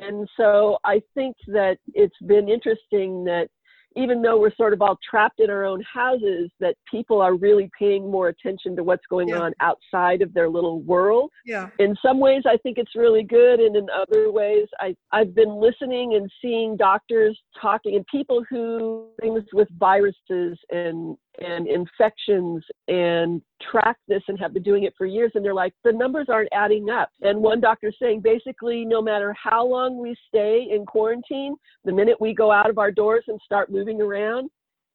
And 0.01 0.29
so 0.37 0.79
I 0.85 1.01
think 1.15 1.37
that 1.49 1.79
it's 1.95 2.19
been 2.27 2.49
interesting 2.49 3.25
that 3.25 3.49
even 3.97 4.23
though 4.23 4.39
we're 4.39 4.55
sort 4.55 4.73
of 4.73 4.83
all 4.83 4.99
trapped 5.09 5.41
in 5.41 5.51
our 5.51 5.65
own 5.65 5.83
houses, 5.93 6.51
that 6.61 6.75
people 6.91 7.21
are 7.21 7.35
really 7.35 7.71
paying 7.79 8.11
more 8.11 8.29
attention 8.29 8.75
to 8.77 8.83
what's 8.83 9.05
going 9.09 9.29
yeah. 9.29 9.41
on 9.41 9.53
outside 9.61 10.23
of 10.23 10.33
their 10.35 10.49
little 10.49 10.81
world. 10.83 11.31
Yeah. 11.45 11.69
In 11.79 11.95
some 12.03 12.19
ways, 12.21 12.43
I 12.47 12.57
think 12.59 12.79
it's 12.79 12.95
really 12.95 13.23
good, 13.23 13.61
and 13.61 13.77
in 13.77 13.87
other 13.91 14.31
ways, 14.31 14.67
I 14.81 14.95
I've 15.13 15.35
been 15.35 15.61
listening 15.61 16.15
and 16.15 16.31
seeing 16.43 16.77
doctors 16.77 17.39
talking 17.61 17.97
and 17.97 18.07
people 18.07 18.45
who 18.49 19.09
things 19.21 19.43
with 19.53 19.69
viruses 19.79 20.59
and 20.71 21.17
and 21.41 21.67
infections 21.67 22.65
and 22.89 23.43
track 23.71 23.97
this 24.09 24.23
and 24.29 24.39
have 24.39 24.55
been 24.55 24.63
doing 24.63 24.85
it 24.85 24.95
for 24.97 25.07
years 25.07 25.33
and 25.35 25.45
they're 25.45 25.55
like 25.55 25.75
the 25.85 25.93
numbers 25.93 26.27
aren't 26.29 26.49
adding 26.53 26.91
up. 26.91 27.11
And 27.23 27.41
one 27.41 27.61
doctor 27.61 27.93
saying 28.01 28.21
basically 28.21 28.85
no 28.85 29.03
matter 29.03 29.35
how 29.41 29.67
long 29.67 30.01
we 30.01 30.15
stay 30.29 30.67
in 30.71 30.87
quarantine 30.87 31.57
the 31.85 31.93
minute 31.93 32.21
we 32.21 32.35
go 32.35 32.51
out 32.53 32.71
of 32.71 32.79
our 32.79 32.91
doors 32.91 33.25
and 33.29 33.41
start 33.45 33.71
moving 33.71 34.01
around 34.01 34.51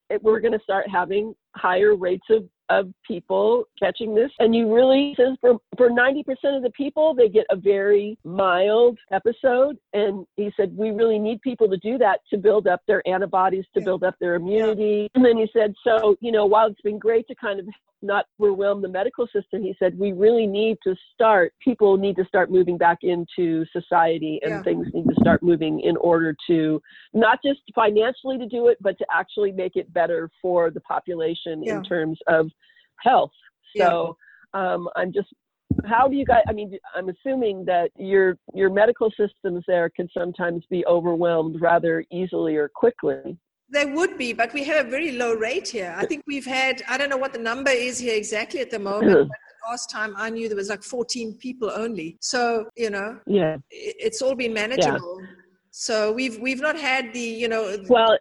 it, 0.09 0.23
we're 0.23 0.39
going 0.39 0.53
to 0.53 0.63
start 0.63 0.87
having 0.91 1.35
higher 1.55 1.95
rates 1.95 2.25
of 2.29 2.43
of 2.69 2.91
people 3.05 3.63
catching 3.81 4.15
this. 4.15 4.31
And 4.39 4.55
you 4.55 4.73
really 4.73 5.15
says 5.17 5.35
for 5.41 5.57
for 5.77 5.89
90% 5.89 6.19
of 6.55 6.63
the 6.63 6.71
people, 6.75 7.13
they 7.13 7.29
get 7.29 7.45
a 7.49 7.55
very 7.55 8.17
mild 8.23 8.97
episode. 9.11 9.77
And 9.93 10.25
he 10.37 10.51
said, 10.55 10.75
we 10.75 10.91
really 10.91 11.19
need 11.19 11.41
people 11.41 11.69
to 11.69 11.77
do 11.77 11.97
that 11.97 12.19
to 12.29 12.37
build 12.37 12.67
up 12.67 12.81
their 12.87 13.05
antibodies, 13.07 13.65
to 13.75 13.81
build 13.81 14.03
up 14.03 14.15
their 14.19 14.35
immunity. 14.35 15.03
Yeah. 15.03 15.07
And 15.15 15.25
then 15.25 15.37
he 15.37 15.49
said, 15.51 15.73
so, 15.83 16.15
you 16.21 16.31
know, 16.31 16.45
while 16.45 16.67
it's 16.67 16.81
been 16.81 16.99
great 16.99 17.27
to 17.27 17.35
kind 17.35 17.59
of 17.59 17.67
not 18.01 18.25
overwhelm 18.39 18.81
the 18.81 18.87
medical 18.87 19.27
system, 19.27 19.61
he 19.61 19.75
said, 19.77 19.97
we 19.97 20.13
really 20.13 20.47
need 20.47 20.77
to 20.83 20.95
start, 21.13 21.53
people 21.63 21.97
need 21.97 22.15
to 22.15 22.25
start 22.25 22.49
moving 22.49 22.77
back 22.77 22.99
into 23.01 23.65
society 23.73 24.39
and 24.43 24.51
yeah. 24.51 24.63
things 24.63 24.87
need 24.93 25.05
to 25.05 25.15
start 25.19 25.43
moving 25.43 25.81
in 25.81 25.97
order 25.97 26.35
to 26.47 26.81
not 27.13 27.39
just 27.43 27.59
financially 27.75 28.37
to 28.37 28.47
do 28.47 28.67
it, 28.67 28.77
but 28.81 28.97
to 28.97 29.05
actually 29.13 29.51
make 29.51 29.75
it 29.75 29.91
better 29.93 30.29
for 30.41 30.71
the 30.71 30.79
population 30.81 31.38
yeah. 31.45 31.77
in 31.77 31.83
terms 31.83 32.17
of 32.27 32.49
health. 33.01 33.31
So 33.77 34.17
yeah. 34.53 34.73
um, 34.73 34.89
I'm 34.95 35.13
just, 35.13 35.27
how 35.85 36.07
do 36.07 36.15
you 36.15 36.25
guys? 36.25 36.41
I 36.47 36.53
mean, 36.53 36.77
I'm 36.95 37.09
assuming 37.09 37.63
that 37.65 37.91
your 37.95 38.37
your 38.53 38.71
medical 38.71 39.11
systems 39.11 39.63
there 39.67 39.89
can 39.89 40.09
sometimes 40.17 40.63
be 40.69 40.85
overwhelmed 40.87 41.61
rather 41.61 42.03
easily 42.11 42.55
or 42.55 42.69
quickly. 42.73 43.37
They 43.71 43.85
would 43.85 44.17
be, 44.17 44.33
but 44.33 44.51
we 44.51 44.63
have 44.63 44.87
a 44.87 44.89
very 44.89 45.11
low 45.11 45.35
rate 45.35 45.67
here. 45.67 45.93
I 45.95 46.05
think 46.07 46.23
we've 46.25 46.45
had, 46.45 46.81
I 46.89 46.97
don't 46.97 47.07
know 47.07 47.17
what 47.17 47.33
the 47.33 47.39
number 47.39 47.69
is 47.69 47.99
here 47.99 48.15
exactly 48.15 48.61
at 48.61 48.71
the 48.71 48.79
moment, 48.79 49.29
the 49.63 49.69
last 49.69 49.91
time 49.91 50.15
I 50.17 50.31
knew 50.31 50.47
there 50.47 50.57
was 50.57 50.69
like 50.69 50.83
14 50.83 51.35
people 51.35 51.71
only. 51.71 52.17
So, 52.19 52.67
you 52.75 52.89
know, 52.89 53.19
yeah, 53.27 53.57
it's 53.69 54.21
all 54.21 54.35
been 54.35 54.53
manageable. 54.53 55.19
Yeah. 55.21 55.27
So 55.71 56.11
we've 56.11 56.39
we've 56.39 56.59
not 56.59 56.77
had 56.79 57.13
the, 57.13 57.19
you 57.19 57.47
know, 57.47 57.77
well, 57.87 58.17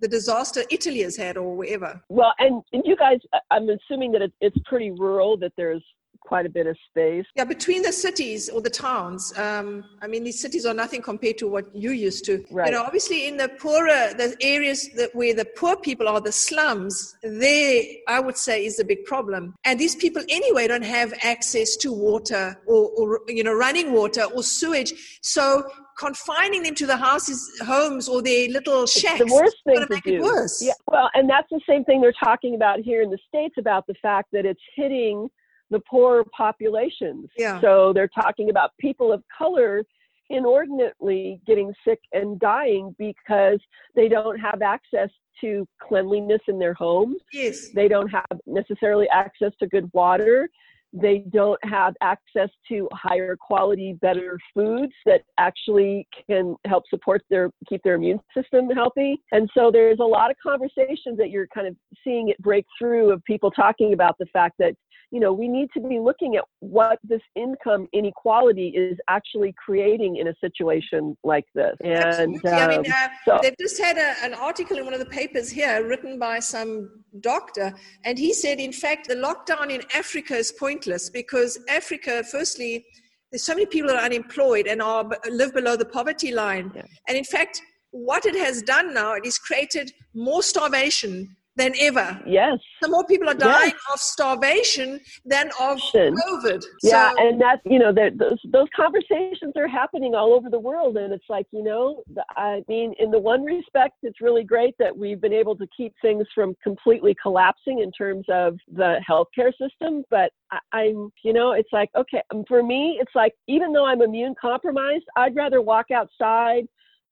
the 0.00 0.08
disaster 0.08 0.62
Italy 0.70 1.02
has 1.02 1.16
had 1.16 1.36
or 1.36 1.56
wherever. 1.56 2.02
Well, 2.08 2.34
and, 2.38 2.62
and 2.72 2.82
you 2.84 2.96
guys, 2.96 3.18
I'm 3.50 3.68
assuming 3.68 4.12
that 4.12 4.30
it's 4.40 4.56
pretty 4.66 4.90
rural, 4.90 5.36
that 5.38 5.52
there's 5.56 5.82
quite 6.20 6.44
a 6.44 6.48
bit 6.48 6.66
of 6.66 6.76
space. 6.90 7.24
Yeah, 7.36 7.44
between 7.44 7.82
the 7.82 7.92
cities 7.92 8.50
or 8.50 8.60
the 8.60 8.70
towns. 8.70 9.36
Um, 9.38 9.84
I 10.02 10.06
mean, 10.06 10.24
these 10.24 10.40
cities 10.40 10.66
are 10.66 10.74
nothing 10.74 11.00
compared 11.00 11.38
to 11.38 11.48
what 11.48 11.74
you 11.74 11.92
used 11.92 12.26
to. 12.26 12.44
Right. 12.50 12.66
You 12.66 12.72
know, 12.72 12.82
obviously 12.82 13.28
in 13.28 13.38
the 13.38 13.48
poorer, 13.48 14.12
the 14.14 14.36
areas 14.40 14.90
that 14.96 15.14
where 15.14 15.34
the 15.34 15.46
poor 15.46 15.76
people 15.76 16.06
are, 16.06 16.20
the 16.20 16.32
slums, 16.32 17.16
there, 17.22 17.82
I 18.08 18.20
would 18.20 18.36
say, 18.36 18.66
is 18.66 18.78
a 18.78 18.84
big 18.84 19.04
problem. 19.04 19.54
And 19.64 19.80
these 19.80 19.96
people 19.96 20.22
anyway 20.28 20.68
don't 20.68 20.84
have 20.84 21.14
access 21.22 21.76
to 21.76 21.92
water 21.92 22.60
or, 22.66 22.90
or 22.98 23.20
you 23.28 23.42
know, 23.42 23.54
running 23.54 23.92
water 23.92 24.24
or 24.24 24.42
sewage. 24.42 24.92
So 25.22 25.66
confining 25.98 26.62
them 26.62 26.74
to 26.76 26.86
the 26.86 26.96
houses, 26.96 27.50
homes, 27.64 28.08
or 28.08 28.22
their 28.22 28.48
little 28.48 28.86
shacks. 28.86 29.20
It's 29.20 29.30
the 29.30 29.34
worst 29.34 29.56
thing 29.64 29.86
to 29.86 30.00
do. 30.04 30.22
Worse. 30.22 30.62
Yeah, 30.62 30.72
well, 30.86 31.10
and 31.14 31.28
that's 31.28 31.48
the 31.50 31.60
same 31.68 31.84
thing 31.84 32.00
they're 32.00 32.12
talking 32.22 32.54
about 32.54 32.80
here 32.80 33.02
in 33.02 33.10
the 33.10 33.18
states 33.26 33.56
about 33.58 33.86
the 33.86 33.94
fact 34.00 34.28
that 34.32 34.46
it's 34.46 34.60
hitting 34.76 35.28
the 35.70 35.80
poor 35.80 36.24
populations. 36.36 37.28
Yeah. 37.36 37.60
So 37.60 37.92
they're 37.92 38.08
talking 38.08 38.50
about 38.50 38.70
people 38.80 39.12
of 39.12 39.22
color 39.36 39.84
inordinately 40.30 41.40
getting 41.46 41.72
sick 41.86 42.00
and 42.12 42.38
dying 42.38 42.94
because 42.98 43.58
they 43.94 44.08
don't 44.08 44.38
have 44.38 44.62
access 44.62 45.08
to 45.40 45.66
cleanliness 45.80 46.40
in 46.48 46.58
their 46.58 46.74
homes. 46.74 47.16
Yes. 47.32 47.70
They 47.70 47.88
don't 47.88 48.08
have 48.08 48.38
necessarily 48.46 49.08
access 49.10 49.52
to 49.60 49.66
good 49.66 49.90
water. 49.92 50.48
They 50.92 51.24
don't 51.30 51.62
have 51.64 51.94
access 52.00 52.48
to 52.68 52.88
higher 52.92 53.36
quality, 53.36 53.98
better 54.00 54.38
foods 54.54 54.92
that 55.04 55.22
actually 55.38 56.06
can 56.28 56.56
help 56.66 56.84
support 56.88 57.22
their, 57.28 57.50
keep 57.68 57.82
their 57.82 57.94
immune 57.94 58.20
system 58.36 58.68
healthy. 58.70 59.20
And 59.32 59.50
so 59.54 59.70
there's 59.70 59.98
a 60.00 60.04
lot 60.04 60.30
of 60.30 60.36
conversations 60.42 61.18
that 61.18 61.30
you're 61.30 61.48
kind 61.48 61.66
of 61.66 61.76
seeing 62.02 62.30
it 62.30 62.38
break 62.38 62.64
through 62.78 63.12
of 63.12 63.22
people 63.24 63.50
talking 63.50 63.92
about 63.92 64.16
the 64.18 64.26
fact 64.26 64.54
that 64.58 64.74
you 65.10 65.20
know, 65.20 65.32
we 65.32 65.48
need 65.48 65.68
to 65.74 65.80
be 65.80 65.98
looking 65.98 66.36
at 66.36 66.44
what 66.60 66.98
this 67.02 67.22
income 67.34 67.88
inequality 67.92 68.68
is 68.68 68.98
actually 69.08 69.54
creating 69.64 70.16
in 70.16 70.28
a 70.28 70.34
situation 70.40 71.16
like 71.24 71.44
this. 71.54 71.74
And 71.82 71.96
Absolutely. 72.36 72.50
I 72.50 72.68
mean, 72.68 72.78
um, 72.80 72.92
uh, 72.92 73.08
so- 73.24 73.38
they've 73.42 73.56
just 73.58 73.80
had 73.80 73.96
a, 73.96 74.14
an 74.22 74.34
article 74.34 74.76
in 74.78 74.84
one 74.84 74.92
of 74.92 75.00
the 75.00 75.06
papers 75.06 75.48
here 75.50 75.86
written 75.86 76.18
by 76.18 76.40
some 76.40 77.04
doctor, 77.20 77.72
and 78.04 78.18
he 78.18 78.34
said, 78.34 78.58
in 78.60 78.72
fact, 78.72 79.08
the 79.08 79.14
lockdown 79.14 79.70
in 79.70 79.82
Africa 79.94 80.34
is 80.36 80.52
pointless 80.52 81.08
because 81.08 81.58
Africa, 81.68 82.22
firstly, 82.30 82.84
there's 83.30 83.44
so 83.44 83.54
many 83.54 83.66
people 83.66 83.88
that 83.88 83.96
are 83.96 84.04
unemployed 84.04 84.66
and 84.66 84.82
are 84.82 85.08
live 85.30 85.54
below 85.54 85.76
the 85.76 85.84
poverty 85.84 86.32
line, 86.32 86.70
Yeah. 86.74 86.82
and 87.08 87.16
in 87.16 87.24
fact, 87.24 87.62
what 87.90 88.26
it 88.26 88.34
has 88.36 88.60
done 88.62 88.92
now, 88.92 89.14
it 89.14 89.24
has 89.24 89.38
created 89.38 89.90
more 90.14 90.42
starvation 90.42 91.34
than 91.58 91.72
ever. 91.80 92.20
yes. 92.26 92.58
So 92.82 92.88
more 92.90 93.04
people 93.04 93.28
are 93.28 93.34
dying 93.34 93.72
Yes. 93.72 93.92
of 93.92 93.98
starvation 94.00 95.00
than 95.24 95.48
of 95.60 95.78
COVID. 95.78 96.64
Yeah, 96.82 97.10
so, 97.10 97.16
and 97.18 97.40
that's 97.40 97.60
you 97.64 97.78
know 97.78 97.92
those 97.92 98.40
those 98.52 98.68
conversations 98.74 99.52
are 99.56 99.68
happening 99.68 100.14
all 100.14 100.32
over 100.32 100.48
the 100.48 100.58
world, 100.58 100.96
and 100.96 101.12
it's 101.12 101.28
like 101.28 101.46
you 101.52 101.62
know, 101.62 102.02
the, 102.14 102.24
I 102.36 102.62
mean, 102.68 102.94
in 102.98 103.10
the 103.10 103.18
one 103.18 103.42
respect, 103.44 103.96
it's 104.02 104.20
really 104.20 104.44
great 104.44 104.74
that 104.78 104.96
we've 104.96 105.20
been 105.20 105.32
able 105.32 105.56
to 105.56 105.66
keep 105.76 105.92
things 106.00 106.26
from 106.34 106.54
completely 106.62 107.14
collapsing 107.20 107.80
in 107.80 107.90
terms 107.92 108.24
of 108.28 108.56
the 108.72 109.00
healthcare 109.08 109.52
system. 109.58 110.04
But 110.10 110.30
I, 110.52 110.58
I'm, 110.72 111.10
you 111.24 111.32
know, 111.32 111.52
it's 111.52 111.72
like 111.72 111.90
okay, 111.96 112.22
um, 112.32 112.44
for 112.46 112.62
me, 112.62 112.98
it's 113.00 113.14
like 113.14 113.34
even 113.48 113.72
though 113.72 113.86
I'm 113.86 114.02
immune 114.02 114.34
compromised, 114.40 115.04
I'd 115.16 115.34
rather 115.34 115.60
walk 115.60 115.90
outside 115.90 116.64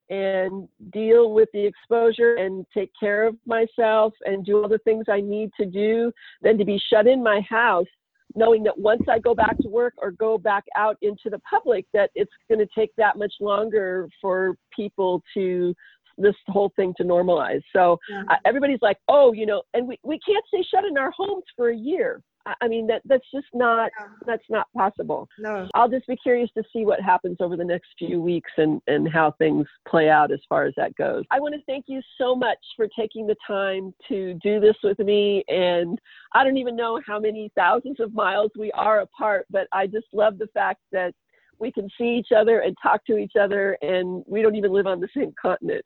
and 0.09 0.69
deal 0.93 1.33
with 1.33 1.49
the 1.53 1.65
exposure 1.65 2.37
and 2.37 2.65
take 2.73 2.91
care 2.99 3.27
of 3.27 3.37
myself 3.47 4.13
and 4.25 4.45
do 4.45 4.63
all 4.63 4.69
the 4.69 4.79
things 4.79 5.07
I 5.09 5.21
need 5.21 5.51
to 5.59 5.67
do 5.67 6.13
than 6.43 6.59
to 6.59 6.65
be 6.65 6.81
shut 6.91 7.07
in 7.07 7.23
my 7.23 7.41
house 7.49 7.87
knowing 8.35 8.63
that 8.65 8.79
once 8.79 9.03
I 9.09 9.19
go 9.19 9.35
back 9.35 9.57
to 9.59 9.69
work 9.69 9.95
or 9.99 10.11
go 10.11 10.37
back 10.37 10.65
out 10.77 10.97
into 11.01 11.31
the 11.31 11.39
public, 11.41 11.87
that 11.95 12.11
it's 12.15 12.31
going 12.49 12.59
to 12.59 12.69
take 12.79 12.91
that 12.97 13.17
much 13.17 13.33
longer 13.41 14.09
for 14.21 14.57
people 14.75 15.23
to 15.35 15.75
this 16.19 16.35
whole 16.49 16.73
thing 16.77 16.95
to 16.97 17.05
normalize. 17.05 17.63
So 17.75 17.99
Yeah. 18.09 18.23
uh, 18.31 18.37
everybody's 18.45 18.81
like, 18.83 18.99
oh, 19.09 19.33
you 19.33 19.47
know, 19.47 19.63
and 19.75 19.87
we, 19.87 19.99
we 20.03 20.19
can't 20.21 20.45
stay 20.49 20.63
shut 20.63 20.85
in 20.85 20.97
our 20.97 21.11
homes 21.11 21.45
for 21.57 21.71
a 21.71 21.77
year. 21.77 22.23
I, 22.61 22.69
mean, 22.69 22.87
that 22.87 23.03
that's 23.05 23.25
just 23.33 23.47
not 23.53 23.91
that's 24.27 24.45
not 24.49 24.67
possible. 24.77 25.29
no. 25.39 25.69
I'll 25.75 25.89
just 25.89 26.07
be 26.07 26.17
curious 26.17 26.51
to 26.57 26.63
see 26.73 26.85
what 26.85 27.01
happens 27.01 27.39
over 27.41 27.57
the 27.57 27.65
next 27.65 27.89
few 27.99 28.21
weeks 28.21 28.51
and, 28.57 28.81
and 28.87 29.09
how 29.13 29.33
things 29.33 29.67
play 29.89 30.09
out 30.09 30.33
as 30.33 30.41
far 30.49 30.65
as 30.65 30.75
that 30.77 30.95
goes. 30.97 31.25
I 31.31 31.41
want 31.41 31.55
to 31.55 31.61
thank 31.67 31.87
you 31.89 32.01
so 32.19 32.37
much 32.37 32.59
for 32.77 32.87
taking 32.97 33.27
the 33.27 33.37
time 33.47 33.93
to 34.09 34.35
do 34.43 34.61
this 34.61 34.77
with 34.83 34.99
me. 34.99 35.45
And 35.49 35.99
I 36.35 36.45
don't 36.45 36.57
even 36.57 36.77
know 36.77 37.01
how 37.07 37.19
many 37.19 37.51
thousands 37.57 38.01
of 38.01 38.15
miles 38.15 38.51
we 38.57 38.71
are 38.73 39.01
apart, 39.01 39.47
but 39.51 39.67
I 39.73 39.87
just 39.87 40.07
love 40.13 40.39
the 40.39 40.49
fact 40.55 40.81
that 40.93 41.15
we 41.59 41.73
can 41.73 41.89
see 41.99 42.17
each 42.17 42.29
other 42.37 42.61
and 42.61 42.77
talk 42.83 43.05
to 43.07 43.17
each 43.17 43.33
other, 43.41 43.77
and 43.83 44.23
we 44.27 44.43
don't 44.43 44.55
even 44.57 44.73
live 44.73 44.87
on 44.87 45.01
the 45.01 45.09
same 45.17 45.33
continent 45.41 45.85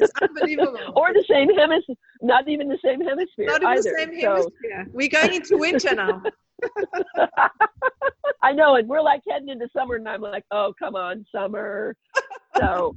It's 0.00 0.12
unbelievable. 0.20 0.78
or 0.96 1.12
the 1.12 1.24
same 1.28 1.48
hemisphere, 1.54 1.96
not 2.22 2.48
even 2.48 2.68
the 2.68 2.78
same 2.84 3.00
hemisphere 3.00 3.46
Not 3.46 3.64
either. 3.64 3.82
the 3.82 3.94
same 3.98 4.20
So- 4.20 4.28
hemisphere. 4.36 4.86
We're 4.92 5.08
going 5.08 5.34
into 5.34 5.56
winter 5.58 5.94
now. 5.94 6.22
I 8.42 8.52
know, 8.52 8.76
and 8.76 8.88
we're 8.88 9.02
like 9.02 9.22
heading 9.28 9.48
into 9.50 9.68
summer, 9.76 9.96
and 9.96 10.08
I'm 10.08 10.20
like, 10.22 10.44
oh, 10.50 10.72
come 10.78 10.94
on, 10.96 11.24
summer. 11.34 11.94
So, 12.58 12.96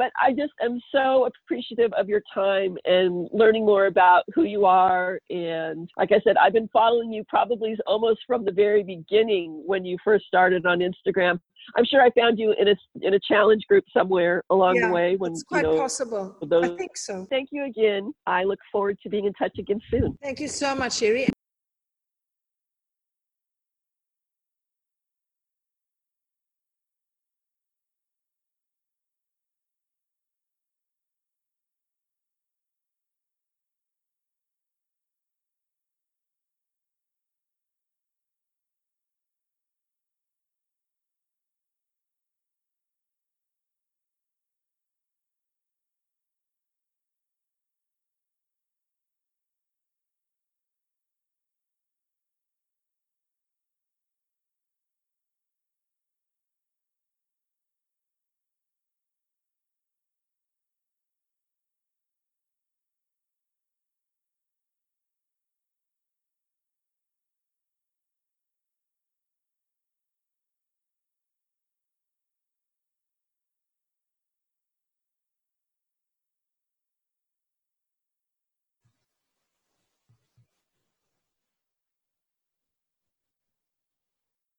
but 0.00 0.10
I 0.18 0.32
just 0.32 0.54
am 0.62 0.80
so 0.90 1.26
appreciative 1.26 1.92
of 1.92 2.08
your 2.08 2.22
time 2.32 2.78
and 2.86 3.28
learning 3.34 3.66
more 3.66 3.84
about 3.84 4.22
who 4.34 4.44
you 4.44 4.64
are. 4.64 5.20
And 5.28 5.90
like 5.98 6.10
I 6.10 6.20
said, 6.24 6.38
I've 6.38 6.54
been 6.54 6.70
following 6.72 7.12
you 7.12 7.22
probably 7.28 7.76
almost 7.86 8.20
from 8.26 8.46
the 8.46 8.50
very 8.50 8.82
beginning 8.82 9.62
when 9.66 9.84
you 9.84 9.98
first 10.02 10.24
started 10.24 10.64
on 10.64 10.78
Instagram. 10.78 11.38
I'm 11.76 11.84
sure 11.84 12.00
I 12.00 12.08
found 12.18 12.38
you 12.38 12.54
in 12.58 12.68
a 12.68 12.76
in 13.02 13.12
a 13.12 13.20
challenge 13.28 13.64
group 13.68 13.84
somewhere 13.92 14.42
along 14.48 14.76
Yeah, 14.76 14.88
the 14.88 14.94
way 14.94 15.16
when 15.16 15.32
it's 15.32 15.40
you 15.40 15.44
quite 15.44 15.64
know. 15.64 15.76
possible. 15.76 16.34
I 16.50 16.68
think 16.68 16.96
so. 16.96 17.26
Thank 17.28 17.50
you 17.52 17.66
again. 17.66 18.14
I 18.26 18.44
look 18.44 18.60
forward 18.72 18.96
to 19.02 19.10
being 19.10 19.26
in 19.26 19.34
touch 19.34 19.58
again 19.58 19.82
soon. 19.90 20.16
Thank 20.22 20.40
you 20.40 20.48
so 20.48 20.74
much, 20.74 20.94
Sherry. 20.94 21.28